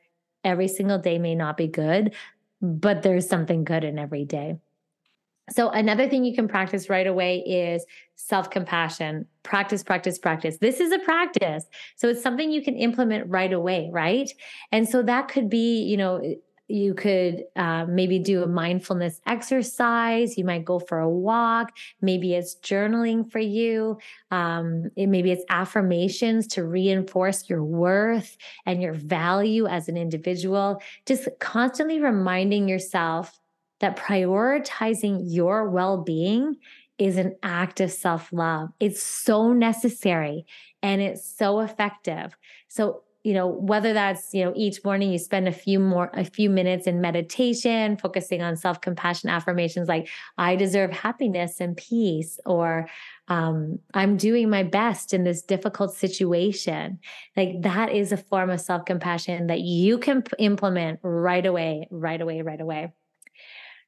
every 0.44 0.68
single 0.68 0.98
day 0.98 1.18
may 1.18 1.34
not 1.34 1.56
be 1.56 1.66
good, 1.66 2.14
but 2.60 3.02
there's 3.02 3.28
something 3.28 3.64
good 3.64 3.84
in 3.84 3.98
every 3.98 4.24
day. 4.24 4.56
So, 5.50 5.68
another 5.70 6.08
thing 6.08 6.24
you 6.24 6.34
can 6.34 6.48
practice 6.48 6.90
right 6.90 7.06
away 7.06 7.38
is 7.38 7.84
self 8.16 8.50
compassion. 8.50 9.26
Practice, 9.44 9.84
practice, 9.84 10.18
practice. 10.18 10.58
This 10.58 10.80
is 10.80 10.90
a 10.92 10.98
practice. 10.98 11.64
So, 11.96 12.08
it's 12.08 12.22
something 12.22 12.50
you 12.50 12.62
can 12.62 12.76
implement 12.76 13.28
right 13.28 13.52
away, 13.52 13.88
right? 13.92 14.30
And 14.72 14.88
so, 14.88 15.02
that 15.04 15.28
could 15.28 15.48
be, 15.48 15.82
you 15.82 15.96
know, 15.96 16.20
you 16.68 16.94
could 16.94 17.44
uh, 17.54 17.86
maybe 17.88 18.18
do 18.18 18.42
a 18.42 18.46
mindfulness 18.48 19.20
exercise. 19.26 20.36
You 20.36 20.44
might 20.44 20.64
go 20.64 20.80
for 20.80 20.98
a 20.98 21.08
walk. 21.08 21.76
Maybe 22.00 22.34
it's 22.34 22.56
journaling 22.56 23.30
for 23.30 23.38
you. 23.38 23.98
Um, 24.32 24.90
it, 24.96 25.06
maybe 25.06 25.30
it's 25.30 25.44
affirmations 25.48 26.46
to 26.48 26.64
reinforce 26.64 27.48
your 27.48 27.62
worth 27.62 28.36
and 28.64 28.82
your 28.82 28.94
value 28.94 29.66
as 29.66 29.88
an 29.88 29.96
individual. 29.96 30.82
Just 31.06 31.28
constantly 31.38 32.00
reminding 32.00 32.68
yourself 32.68 33.38
that 33.80 33.96
prioritizing 33.96 35.20
your 35.24 35.68
well 35.68 36.02
being 36.02 36.56
is 36.98 37.16
an 37.16 37.36
act 37.42 37.80
of 37.80 37.90
self 37.90 38.32
love. 38.32 38.70
It's 38.80 39.02
so 39.02 39.52
necessary 39.52 40.46
and 40.82 41.00
it's 41.00 41.24
so 41.24 41.60
effective. 41.60 42.36
So, 42.68 43.02
you 43.22 43.34
know, 43.34 43.48
whether 43.48 43.92
that's, 43.92 44.32
you 44.32 44.44
know, 44.44 44.52
each 44.54 44.84
morning 44.84 45.10
you 45.10 45.18
spend 45.18 45.48
a 45.48 45.52
few 45.52 45.80
more, 45.80 46.10
a 46.14 46.24
few 46.24 46.48
minutes 46.48 46.86
in 46.86 47.00
meditation, 47.00 47.96
focusing 47.96 48.40
on 48.40 48.56
self 48.56 48.80
compassion 48.80 49.28
affirmations 49.28 49.88
like, 49.88 50.08
I 50.38 50.56
deserve 50.56 50.92
happiness 50.92 51.60
and 51.60 51.76
peace, 51.76 52.38
or 52.46 52.88
um, 53.28 53.80
I'm 53.94 54.16
doing 54.16 54.48
my 54.48 54.62
best 54.62 55.12
in 55.12 55.24
this 55.24 55.42
difficult 55.42 55.92
situation. 55.92 57.00
Like 57.36 57.62
that 57.62 57.92
is 57.92 58.12
a 58.12 58.16
form 58.16 58.48
of 58.48 58.60
self 58.60 58.84
compassion 58.84 59.48
that 59.48 59.60
you 59.60 59.98
can 59.98 60.22
implement 60.38 61.00
right 61.02 61.44
away, 61.44 61.88
right 61.90 62.20
away, 62.20 62.42
right 62.42 62.60
away. 62.60 62.92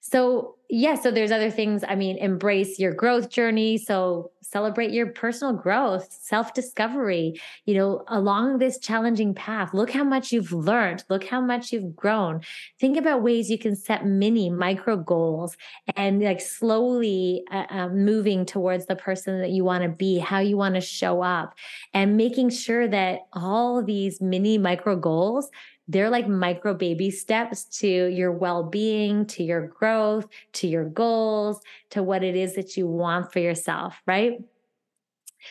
So, 0.01 0.55
yeah, 0.71 0.95
so 0.95 1.11
there's 1.11 1.33
other 1.33 1.51
things. 1.51 1.83
I 1.87 1.95
mean, 1.95 2.19
embrace 2.19 2.79
your 2.79 2.93
growth 2.93 3.31
journey. 3.31 3.79
So, 3.79 4.31
celebrate 4.43 4.91
your 4.91 5.07
personal 5.09 5.53
growth, 5.53 6.09
self 6.11 6.55
discovery, 6.55 7.41
you 7.67 7.75
know, 7.75 8.05
along 8.09 8.59
this 8.59 8.79
challenging 8.79 9.35
path. 9.35 9.75
Look 9.75 9.91
how 9.91 10.05
much 10.05 10.33
you've 10.33 10.53
learned. 10.53 11.05
Look 11.11 11.25
how 11.25 11.41
much 11.41 11.73
you've 11.73 11.95
grown. 11.97 12.41
Think 12.79 12.97
about 12.97 13.23
ways 13.23 13.51
you 13.51 13.59
can 13.59 13.77
set 13.77 14.07
mini, 14.07 14.51
micro 14.51 14.97
goals 14.97 15.57
and 15.97 16.23
like 16.23 16.41
slowly 16.41 17.43
uh, 17.51 17.67
uh, 17.69 17.89
moving 17.89 18.47
towards 18.47 18.87
the 18.87 18.97
person 18.97 19.41
that 19.41 19.51
you 19.51 19.65
want 19.65 19.83
to 19.83 19.89
be, 19.89 20.19
how 20.19 20.39
you 20.39 20.57
want 20.57 20.75
to 20.75 20.81
show 20.81 21.23
up, 21.23 21.55
and 21.93 22.17
making 22.17 22.51
sure 22.51 22.89
that 22.89 23.21
all 23.33 23.83
these 23.83 24.21
mini, 24.21 24.59
micro 24.59 24.97
goals 24.97 25.51
they're 25.89 26.11
like 26.11 26.29
micro 26.29 26.75
baby 26.75 27.11
steps 27.11 27.65
to 27.81 27.89
your 27.89 28.31
well 28.31 28.63
being, 28.63 29.27
to 29.27 29.43
your 29.43 29.69
growth, 29.69 30.27
to 30.53 30.69
your 30.69 30.85
goals, 30.85 31.61
to 31.91 32.03
what 32.03 32.23
it 32.23 32.37
is 32.37 32.55
that 32.55 32.77
you 32.77 32.87
want 32.87 33.33
for 33.33 33.41
yourself, 33.41 33.97
right? 34.07 34.39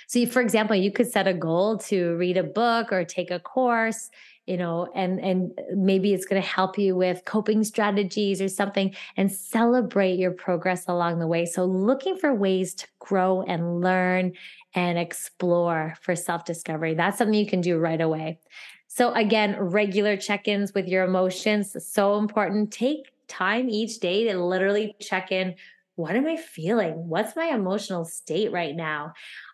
So, 0.08 0.26
for 0.26 0.42
example, 0.42 0.76
you 0.76 0.92
could 0.92 1.08
set 1.12 1.28
a 1.28 1.34
goal 1.34 1.78
to 1.80 2.16
read 2.18 2.38
a 2.38 2.44
book 2.44 2.92
or 2.92 3.04
take 3.04 3.32
a 3.32 3.40
course, 3.40 4.10
you 4.46 4.58
know, 4.58 4.92
and 4.96 5.20
and 5.20 5.52
maybe 5.74 6.14
it's 6.14 6.26
going 6.26 6.42
to 6.42 6.48
help 6.48 6.78
you 6.78 6.96
with 6.96 7.24
coping 7.26 7.64
strategies 7.64 8.42
or 8.42 8.48
something, 8.48 8.96
and 9.16 9.32
celebrate 9.32 10.20
your 10.20 10.32
progress 10.32 10.88
along 10.88 11.20
the 11.20 11.28
way. 11.28 11.46
So, 11.46 11.66
looking 11.66 12.18
for 12.18 12.34
ways 12.34 12.74
to 12.76 12.88
grow 13.00 13.42
and 13.44 13.82
learn 13.82 14.34
and 14.74 14.98
explore 15.00 15.96
for 16.02 16.16
self 16.16 16.46
discovery. 16.46 16.94
That's 16.94 17.18
something 17.18 17.34
you 17.34 17.48
can 17.48 17.62
do 17.62 17.78
right 17.78 18.02
away. 18.02 18.40
So, 18.88 19.14
again, 19.14 19.58
regular 19.60 20.18
check 20.18 20.48
ins 20.48 20.74
with 20.74 20.88
your 20.88 21.04
emotions, 21.04 21.76
so 21.86 22.18
important. 22.18 22.72
Take 22.72 23.12
time 23.28 23.70
each 23.70 24.00
day 24.00 24.24
to 24.26 24.44
literally 24.44 24.96
check 25.02 25.32
in. 25.32 25.56
What 25.96 26.16
am 26.16 26.28
I 26.28 26.38
feeling? 26.38 27.10
What's 27.10 27.36
my 27.36 27.46
emotional 27.46 28.06
state 28.06 28.52
right 28.52 28.76
now? 28.76 29.14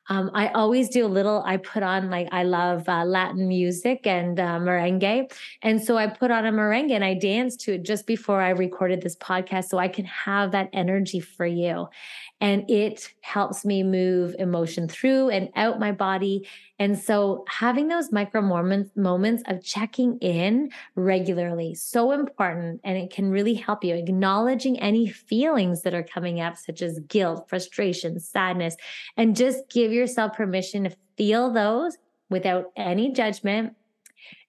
Um, 0.09 0.31
I 0.33 0.49
always 0.49 0.89
do 0.89 1.05
a 1.05 1.07
little, 1.07 1.41
I 1.45 1.55
put 1.55 1.81
on 1.81 2.09
like, 2.09 2.27
I 2.33 2.43
love 2.43 2.89
uh, 2.89 3.05
Latin 3.05 3.47
music 3.47 4.05
and 4.05 4.37
uh, 4.37 4.59
merengue. 4.59 5.31
And 5.61 5.81
so 5.81 5.97
I 5.97 6.07
put 6.07 6.29
on 6.29 6.45
a 6.45 6.51
merengue 6.51 6.91
and 6.91 7.05
I 7.05 7.13
danced 7.13 7.61
to 7.61 7.75
it 7.75 7.83
just 7.83 8.05
before 8.05 8.41
I 8.41 8.49
recorded 8.49 9.01
this 9.01 9.15
podcast 9.15 9.65
so 9.69 9.77
I 9.77 9.87
can 9.87 10.03
have 10.03 10.51
that 10.51 10.69
energy 10.73 11.21
for 11.21 11.45
you 11.45 11.87
and 12.43 12.69
it 12.69 13.13
helps 13.21 13.63
me 13.63 13.83
move 13.83 14.35
emotion 14.37 14.89
through 14.89 15.29
and 15.29 15.47
out 15.55 15.79
my 15.79 15.93
body. 15.93 16.45
And 16.79 16.97
so 16.97 17.45
having 17.47 17.87
those 17.87 18.11
micro 18.11 18.41
moments, 18.41 18.91
moments 18.95 19.43
of 19.47 19.63
checking 19.63 20.17
in 20.19 20.71
regularly, 20.95 21.75
so 21.75 22.11
important. 22.11 22.81
And 22.83 22.97
it 22.97 23.11
can 23.11 23.29
really 23.29 23.53
help 23.53 23.83
you 23.83 23.95
acknowledging 23.95 24.79
any 24.79 25.07
feelings 25.07 25.83
that 25.83 25.93
are 25.93 26.03
coming 26.03 26.41
up, 26.41 26.57
such 26.57 26.81
as 26.81 26.99
guilt, 27.07 27.47
frustration, 27.47 28.19
sadness, 28.19 28.75
and 29.17 29.35
just 29.35 29.69
give 29.69 29.91
yourself 29.91 30.33
permission 30.33 30.85
to 30.85 30.95
feel 31.15 31.51
those 31.51 31.97
without 32.29 32.71
any 32.75 33.11
judgment 33.11 33.75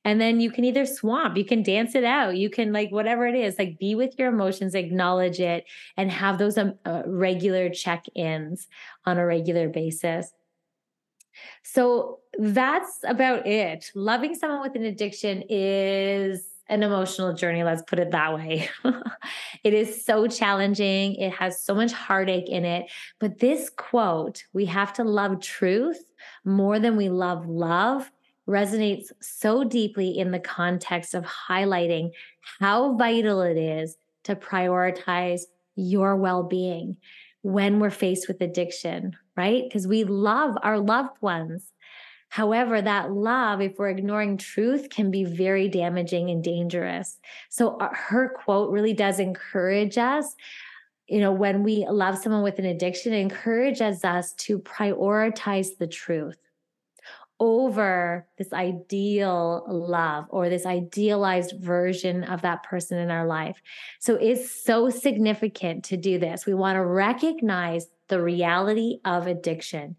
and 0.04 0.20
then 0.20 0.38
you 0.38 0.50
can 0.50 0.64
either 0.64 0.84
swamp, 0.84 1.36
you 1.36 1.44
can 1.44 1.62
dance 1.62 1.94
it 1.94 2.04
out, 2.04 2.36
you 2.36 2.50
can 2.50 2.72
like 2.72 2.90
whatever 2.90 3.26
it 3.26 3.34
is, 3.34 3.58
like 3.58 3.78
be 3.78 3.94
with 3.94 4.18
your 4.18 4.28
emotions, 4.28 4.74
acknowledge 4.74 5.40
it, 5.40 5.64
and 5.96 6.10
have 6.10 6.36
those 6.36 6.58
um, 6.58 6.74
uh, 6.84 7.02
regular 7.06 7.70
check 7.70 8.04
ins 8.14 8.68
on 9.06 9.16
a 9.16 9.24
regular 9.24 9.68
basis. 9.68 10.30
So 11.62 12.20
that's 12.38 13.00
about 13.04 13.46
it. 13.46 13.90
Loving 13.94 14.34
someone 14.34 14.60
with 14.60 14.76
an 14.76 14.84
addiction 14.84 15.44
is 15.48 16.54
an 16.68 16.82
emotional 16.82 17.34
journey, 17.34 17.62
let's 17.62 17.82
put 17.82 17.98
it 17.98 18.10
that 18.10 18.34
way. 18.34 18.68
it 19.64 19.74
is 19.74 20.04
so 20.04 20.26
challenging. 20.26 21.14
It 21.16 21.32
has 21.32 21.62
so 21.62 21.74
much 21.74 21.92
heartache 21.92 22.48
in 22.48 22.64
it. 22.64 22.90
But 23.20 23.38
this 23.38 23.70
quote, 23.70 24.44
we 24.52 24.64
have 24.66 24.92
to 24.94 25.04
love 25.04 25.40
truth 25.40 26.02
more 26.44 26.78
than 26.78 26.96
we 26.96 27.10
love 27.10 27.46
love, 27.46 28.10
resonates 28.48 29.12
so 29.20 29.64
deeply 29.64 30.18
in 30.18 30.30
the 30.30 30.40
context 30.40 31.14
of 31.14 31.24
highlighting 31.24 32.10
how 32.58 32.94
vital 32.96 33.42
it 33.42 33.58
is 33.58 33.96
to 34.24 34.34
prioritize 34.34 35.42
your 35.76 36.16
well 36.16 36.42
being 36.42 36.96
when 37.44 37.78
we're 37.78 37.90
faced 37.90 38.26
with 38.26 38.40
addiction, 38.40 39.16
right? 39.36 39.62
Because 39.64 39.86
we 39.86 40.04
love 40.04 40.56
our 40.62 40.78
loved 40.78 41.20
ones. 41.20 41.70
However, 42.30 42.80
that 42.80 43.12
love, 43.12 43.60
if 43.60 43.78
we're 43.78 43.90
ignoring 43.90 44.38
truth, 44.38 44.88
can 44.90 45.10
be 45.10 45.24
very 45.24 45.68
damaging 45.68 46.30
and 46.30 46.42
dangerous. 46.42 47.18
So, 47.50 47.76
uh, 47.76 47.90
her 47.92 48.30
quote 48.30 48.72
really 48.72 48.94
does 48.94 49.20
encourage 49.20 49.98
us 49.98 50.34
you 51.06 51.20
know, 51.20 51.32
when 51.32 51.62
we 51.62 51.86
love 51.86 52.16
someone 52.16 52.42
with 52.42 52.58
an 52.58 52.64
addiction, 52.64 53.12
it 53.12 53.18
encourages 53.18 54.04
us 54.04 54.32
to 54.32 54.58
prioritize 54.58 55.76
the 55.78 55.86
truth 55.86 56.38
over 57.40 58.26
this 58.38 58.52
ideal 58.52 59.64
love 59.68 60.26
or 60.30 60.48
this 60.48 60.66
idealized 60.66 61.54
version 61.58 62.24
of 62.24 62.42
that 62.42 62.62
person 62.62 62.98
in 62.98 63.10
our 63.10 63.26
life. 63.26 63.60
So 63.98 64.14
it's 64.14 64.64
so 64.64 64.88
significant 64.88 65.84
to 65.86 65.96
do 65.96 66.18
this. 66.18 66.46
We 66.46 66.54
want 66.54 66.76
to 66.76 66.84
recognize 66.84 67.86
the 68.08 68.22
reality 68.22 68.98
of 69.04 69.26
addiction. 69.26 69.96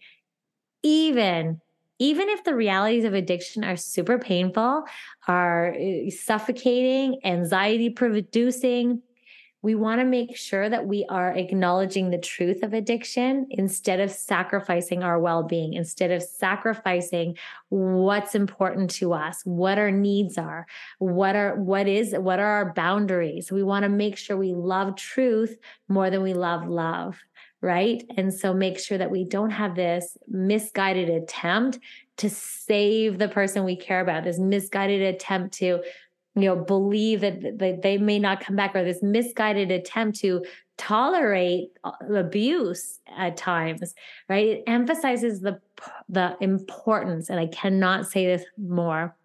Even 0.84 1.62
even 1.98 2.28
if 2.28 2.44
the 2.44 2.54
realities 2.54 3.06
of 3.06 3.14
addiction 3.14 3.64
are 3.64 3.78
super 3.78 4.20
painful, 4.20 4.84
are 5.30 5.74
eh, 5.80 6.10
suffocating, 6.10 7.22
anxiety 7.24 7.90
producing, 7.90 9.02
we 9.66 9.74
want 9.74 10.00
to 10.00 10.06
make 10.06 10.38
sure 10.38 10.70
that 10.70 10.86
we 10.86 11.08
are 11.10 11.32
acknowledging 11.32 12.12
the 12.12 12.20
truth 12.20 12.62
of 12.62 12.72
addiction 12.72 13.48
instead 13.50 14.00
of 14.00 14.12
sacrificing 14.12 15.02
our 15.02 15.20
well 15.20 15.42
being, 15.42 15.74
instead 15.74 16.12
of 16.12 16.22
sacrificing 16.22 17.36
what's 17.70 18.36
important 18.36 18.92
to 18.92 19.12
us, 19.12 19.42
what 19.44 19.80
our 19.80 19.90
needs 19.90 20.38
are, 20.38 20.68
what 21.00 21.36
are, 21.36 21.56
what 21.56 21.88
is, 21.88 22.14
what 22.14 22.38
are 22.38 22.46
our 22.46 22.74
boundaries. 22.74 23.52
We 23.52 23.64
want 23.64 23.82
to 23.82 23.90
make 23.90 24.18
sure 24.18 24.38
we 24.38 24.54
love 24.54 24.98
truth 24.98 25.58
more 25.88 26.12
than 26.12 26.22
we 26.22 26.36
love 26.36 26.68
love. 26.68 27.18
Right. 27.60 28.04
And 28.16 28.32
so 28.32 28.54
make 28.54 28.78
sure 28.78 29.00
that 29.00 29.10
we 29.10 29.24
don't 29.24 29.50
have 29.50 29.76
this 29.76 30.16
misguided 30.28 31.10
attempt 31.10 31.80
to 32.18 32.30
save 32.30 33.18
the 33.18 33.30
person 33.30 33.64
we 33.64 33.76
care 33.76 34.02
about, 34.02 34.26
this 34.26 34.38
misguided 34.38 35.02
attempt 35.02 35.56
to 35.56 35.82
you 36.36 36.44
know 36.44 36.56
believe 36.56 37.22
that 37.22 37.80
they 37.82 37.98
may 37.98 38.20
not 38.20 38.42
come 38.42 38.56
back 38.56 38.76
or 38.76 38.84
this 38.84 39.02
misguided 39.02 39.72
attempt 39.72 40.20
to 40.20 40.44
tolerate 40.78 41.70
uh, 41.84 41.92
abuse 42.14 43.00
at 43.18 43.38
times 43.38 43.94
right? 44.28 44.48
It 44.48 44.64
emphasizes 44.68 45.42
the 45.42 45.60
the 46.10 46.38
importance 46.42 47.30
and 47.30 47.40
i 47.40 47.48
cannot 47.48 48.08
say 48.08 48.26
this 48.26 48.46
more 48.58 49.16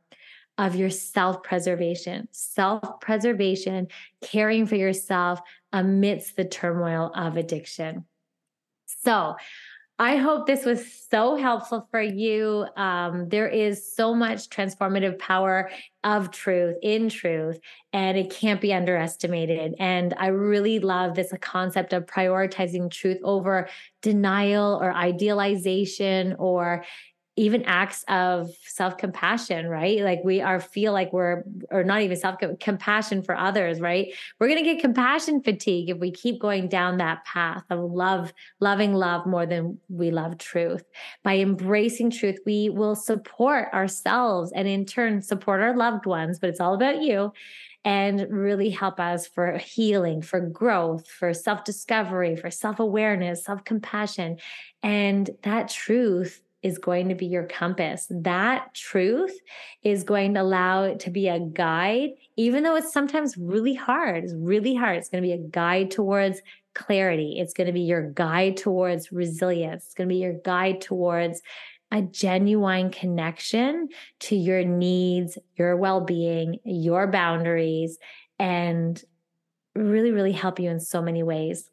of 0.61 0.77
your 0.77 0.91
self-preservation. 0.91 2.29
Self-preservation 2.33 3.89
caring 4.21 4.67
for 4.67 4.77
yourself 4.77 5.41
amidst 5.73 6.37
the 6.37 6.45
turmoil 6.45 7.11
of 7.15 7.39
addiction. 7.39 8.05
So 8.85 9.37
I 10.01 10.17
hope 10.17 10.47
this 10.47 10.65
was 10.65 10.83
so 11.11 11.37
helpful 11.37 11.87
for 11.91 12.01
you. 12.01 12.67
Um, 12.75 13.29
there 13.29 13.49
is 13.49 13.95
so 13.95 14.15
much 14.15 14.49
transformative 14.49 15.19
power 15.19 15.71
of 16.03 16.31
truth 16.31 16.77
in 16.83 17.11
truth, 17.11 17.61
and 17.93 18.17
it 18.17 18.31
can't 18.31 18.63
be 18.63 18.73
underestimated. 18.73 19.75
And 19.79 20.15
I 20.17 20.29
really 20.29 20.79
love 20.79 21.15
this 21.15 21.35
concept 21.43 21.93
of 21.93 22.07
prioritizing 22.07 22.91
truth 22.91 23.19
over 23.23 23.69
denial 24.01 24.79
or 24.81 24.91
idealization 24.95 26.35
or 26.39 26.83
even 27.41 27.65
acts 27.65 28.05
of 28.09 28.51
self-compassion 28.67 29.67
right? 29.67 30.01
Like 30.01 30.21
we 30.23 30.43
are 30.43 30.61
feel 30.61 30.93
like 30.93 31.11
we're 31.11 31.43
or 31.71 31.83
not 31.83 32.03
even 32.03 32.17
self 32.17 32.37
compassion 32.61 33.23
for 33.23 33.35
others 33.35 33.81
right? 33.81 34.13
We're 34.39 34.49
going 34.49 34.63
to 34.63 34.75
get 34.75 34.83
compassion 34.83 35.43
fatigue 35.43 35.89
if 35.89 35.97
we 35.97 36.11
keep 36.11 36.39
going 36.39 36.69
down 36.69 36.99
that 36.99 37.25
path 37.25 37.65
of 37.71 37.81
love 37.91 38.35
loving 38.61 38.93
love 38.93 39.27
more 39.27 39.47
than 39.47 39.79
we 39.89 40.11
love 40.11 40.37
truth. 40.37 40.85
By 41.25 41.39
embracing 41.39 42.11
truth 42.11 42.39
we 42.45 42.69
will 42.69 42.95
support 42.95 43.73
ourselves 43.73 44.53
and 44.53 44.69
in 44.69 44.85
turn 44.85 45.23
support 45.23 45.63
our 45.63 45.75
loved 45.75 46.05
ones 46.05 46.39
but 46.39 46.51
it's 46.51 46.61
all 46.61 46.75
about 46.75 47.01
you 47.01 47.33
and 47.83 48.27
really 48.29 48.69
help 48.69 49.01
us 49.01 49.27
for 49.27 49.57
healing, 49.57 50.21
for 50.21 50.39
growth, 50.39 51.09
for 51.09 51.33
self 51.33 51.65
discovery, 51.65 52.37
for 52.37 52.51
self 52.51 52.79
awareness, 52.79 53.45
self 53.47 53.65
compassion. 53.65 54.37
And 54.83 55.31
that 55.43 55.71
truth 55.71 56.43
is 56.63 56.79
going 56.79 57.09
to 57.09 57.15
be 57.15 57.27
your 57.27 57.45
compass. 57.45 58.07
That 58.11 58.75
truth 58.75 59.39
is 59.83 60.05
going 60.05 60.35
to 60.35 60.43
allow 60.43 60.85
it 60.85 61.01
to 61.01 61.11
be 61.11 61.29
a 61.29 61.41
guide, 61.41 62.11
even 62.37 62.63
though 62.63 62.77
it's 62.77 62.93
sometimes 62.93 63.37
really 63.37 63.75
hard. 63.75 64.25
It's 64.25 64.35
really 64.35 64.75
hard. 64.75 64.99
It's 64.99 65.09
going 65.09 65.23
to 65.23 65.29
be 65.29 65.33
a 65.33 65.49
guide 65.49 65.91
towards 65.91 66.43
clarity. 66.75 67.37
It's 67.39 67.53
going 67.53 67.67
to 67.67 67.73
be 67.73 67.81
your 67.81 68.11
guide 68.11 68.57
towards 68.57 69.11
resilience. 69.11 69.87
It's 69.87 69.95
going 69.95 70.09
to 70.09 70.15
be 70.15 70.21
your 70.21 70.39
guide 70.45 70.81
towards 70.81 71.43
a 71.93 72.03
genuine 72.03 72.91
connection 72.91 73.89
to 74.21 74.37
your 74.37 74.65
needs, 74.65 75.39
your 75.57 75.77
well 75.77 76.01
being, 76.01 76.59
your 76.65 77.09
boundaries, 77.09 77.99
and 78.39 79.03
really, 79.75 80.13
really 80.13 80.33
help 80.33 80.61
you 80.61 80.71
in 80.71 80.81
so 80.81 81.03
many 81.03 81.23
ways. 81.23 81.69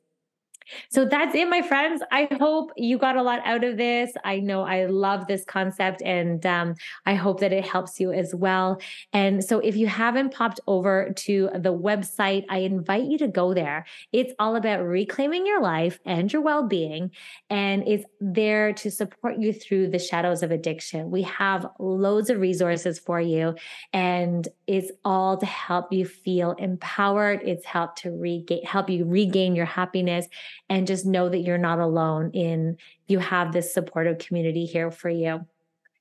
So 0.90 1.06
that's 1.06 1.36
it, 1.36 1.50
my 1.50 1.62
friends. 1.62 2.02
I 2.12 2.28
hope 2.40 2.72
you 2.76 2.98
got 2.98 3.16
a 3.16 3.24
lot 3.24 3.40
out 3.46 3.64
of 3.64 3.78
this. 3.78 4.12
I 4.24 4.40
know 4.40 4.64
I 4.64 4.86
love 4.86 5.28
this 5.28 5.44
concept 5.46 6.02
and 6.02 6.46
um, 6.46 6.76
I 7.06 7.16
hope 7.16 7.40
that 7.40 7.54
it 7.54 7.66
helps 7.66 8.00
you 8.00 8.12
as 8.12 8.34
well. 8.34 8.80
And 9.14 9.44
so 9.44 9.60
if 9.60 9.76
you 9.76 9.88
haven't 9.88 10.34
popped 10.34 10.60
over 10.68 11.14
to 11.16 11.50
the 11.56 11.74
website, 11.74 12.46
I 12.50 12.60
invite 12.60 13.06
you 13.06 13.18
to 13.20 13.28
go 13.28 13.54
there. 13.54 13.86
It's 14.12 14.34
all 14.40 14.56
about 14.56 14.84
reclaiming 14.84 15.46
your 15.46 15.62
life 15.62 16.00
and 16.06 16.32
your 16.32 16.42
well 16.42 16.68
being, 16.68 17.12
and 17.50 17.88
it's 17.88 18.06
there 18.20 18.74
to 18.74 18.92
support 18.92 19.40
you 19.40 19.54
through 19.54 19.90
the 19.90 20.00
shadows 20.00 20.44
of 20.44 20.52
addiction. 20.52 21.12
We 21.12 21.24
have 21.24 21.68
loads 21.80 22.30
of 22.30 22.40
resources 22.40 23.00
for 23.00 23.20
you, 23.20 23.56
and 23.94 24.48
it's 24.68 24.92
all 25.06 25.38
to 25.38 25.46
help 25.46 25.92
you 25.92 26.06
feel 26.06 26.52
empowered. 26.54 27.42
It's 27.44 27.66
help 27.66 27.96
to 27.98 28.12
regain, 28.12 28.64
help 28.64 28.90
you 28.90 29.06
regain 29.06 29.56
your 29.56 29.66
happiness 29.66 30.28
and 30.70 30.88
just 30.88 31.06
know 31.06 31.30
that 31.30 31.40
you're 31.40 31.58
not 31.58 31.80
alone 31.80 32.32
in 32.32 32.78
you 33.08 33.20
have 33.20 33.54
this 33.54 33.74
supportive 33.74 34.18
community 34.20 34.66
here 34.66 34.92
for 34.92 35.10
you. 35.10 35.46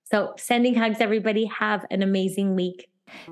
So, 0.05 0.35
sending 0.37 0.75
hugs, 0.75 1.01
everybody. 1.01 1.47
Have 1.47 1.87
an 1.91 2.03
amazing 2.03 2.55
week. 2.55 2.91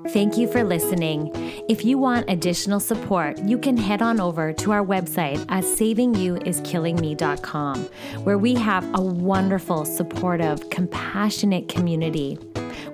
Thank 0.09 0.37
you 0.37 0.49
for 0.49 0.63
listening. 0.63 1.31
If 1.67 1.83
you 1.83 1.97
want 1.97 2.29
additional 2.29 2.79
support, 2.79 3.37
you 3.39 3.57
can 3.57 3.75
head 3.75 4.01
on 4.01 4.21
over 4.21 4.53
to 4.53 4.71
our 4.71 4.85
website 4.85 5.39
at 5.49 5.65
savingyouiskillingme.com, 5.65 7.83
where 8.23 8.37
we 8.37 8.55
have 8.55 8.89
a 8.93 9.01
wonderful, 9.01 9.83
supportive, 9.83 10.69
compassionate 10.69 11.67
community 11.67 12.39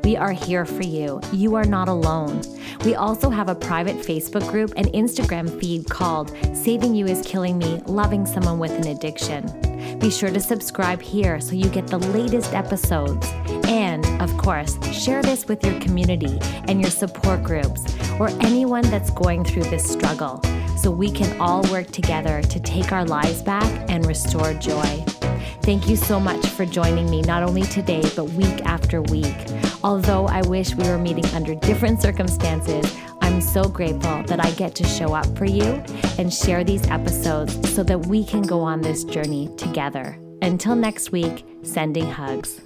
We 0.03 0.17
are 0.17 0.31
here 0.31 0.65
for 0.65 0.83
you. 0.83 1.21
You 1.31 1.53
are 1.55 1.63
not 1.63 1.87
alone. 1.87 2.41
We 2.83 2.95
also 2.95 3.29
have 3.29 3.49
a 3.49 3.55
private 3.55 3.97
Facebook 3.97 4.49
group 4.49 4.73
and 4.75 4.87
Instagram 4.87 5.59
feed 5.59 5.87
called 5.87 6.35
Saving 6.55 6.95
You 6.95 7.05
is 7.05 7.21
Killing 7.25 7.59
Me 7.59 7.81
Loving 7.85 8.25
Someone 8.25 8.57
with 8.57 8.71
an 8.71 8.87
Addiction. 8.87 9.45
Be 9.99 10.09
sure 10.09 10.31
to 10.31 10.39
subscribe 10.39 11.01
here 11.01 11.39
so 11.39 11.53
you 11.53 11.69
get 11.69 11.85
the 11.85 11.99
latest 11.99 12.53
episodes. 12.53 13.27
And, 13.65 14.03
of 14.19 14.35
course, 14.37 14.75
share 14.91 15.21
this 15.21 15.47
with 15.47 15.63
your 15.63 15.79
community 15.79 16.39
and 16.67 16.81
your 16.81 16.89
support 16.89 17.43
groups 17.43 17.95
or 18.19 18.29
anyone 18.41 18.83
that's 18.89 19.11
going 19.11 19.43
through 19.43 19.63
this 19.65 19.87
struggle 19.87 20.41
so 20.77 20.89
we 20.89 21.11
can 21.11 21.39
all 21.39 21.61
work 21.71 21.91
together 21.91 22.41
to 22.41 22.59
take 22.59 22.91
our 22.91 23.05
lives 23.05 23.43
back 23.43 23.71
and 23.87 24.07
restore 24.07 24.55
joy. 24.55 25.05
Thank 25.61 25.87
you 25.87 25.95
so 25.95 26.19
much 26.19 26.43
for 26.47 26.65
joining 26.65 27.07
me, 27.11 27.21
not 27.21 27.43
only 27.43 27.61
today, 27.63 28.01
but 28.15 28.25
week 28.31 28.65
after 28.65 29.03
week. 29.03 29.35
Although 29.84 30.27
I 30.27 30.41
wish 30.43 30.75
we 30.75 30.88
were 30.88 30.99
meeting 30.99 31.25
under 31.34 31.55
different 31.55 32.01
circumstances, 32.01 32.95
I'm 33.21 33.41
so 33.41 33.63
grateful 33.67 34.23
that 34.23 34.43
I 34.43 34.51
get 34.51 34.75
to 34.75 34.84
show 34.84 35.13
up 35.13 35.25
for 35.38 35.45
you 35.45 35.84
and 36.19 36.32
share 36.32 36.63
these 36.63 36.86
episodes 36.88 37.73
so 37.73 37.82
that 37.84 38.05
we 38.05 38.23
can 38.23 38.43
go 38.43 38.61
on 38.61 38.82
this 38.82 39.03
journey 39.03 39.49
together. 39.57 40.19
Until 40.43 40.75
next 40.75 41.11
week, 41.11 41.45
sending 41.63 42.09
hugs. 42.09 42.61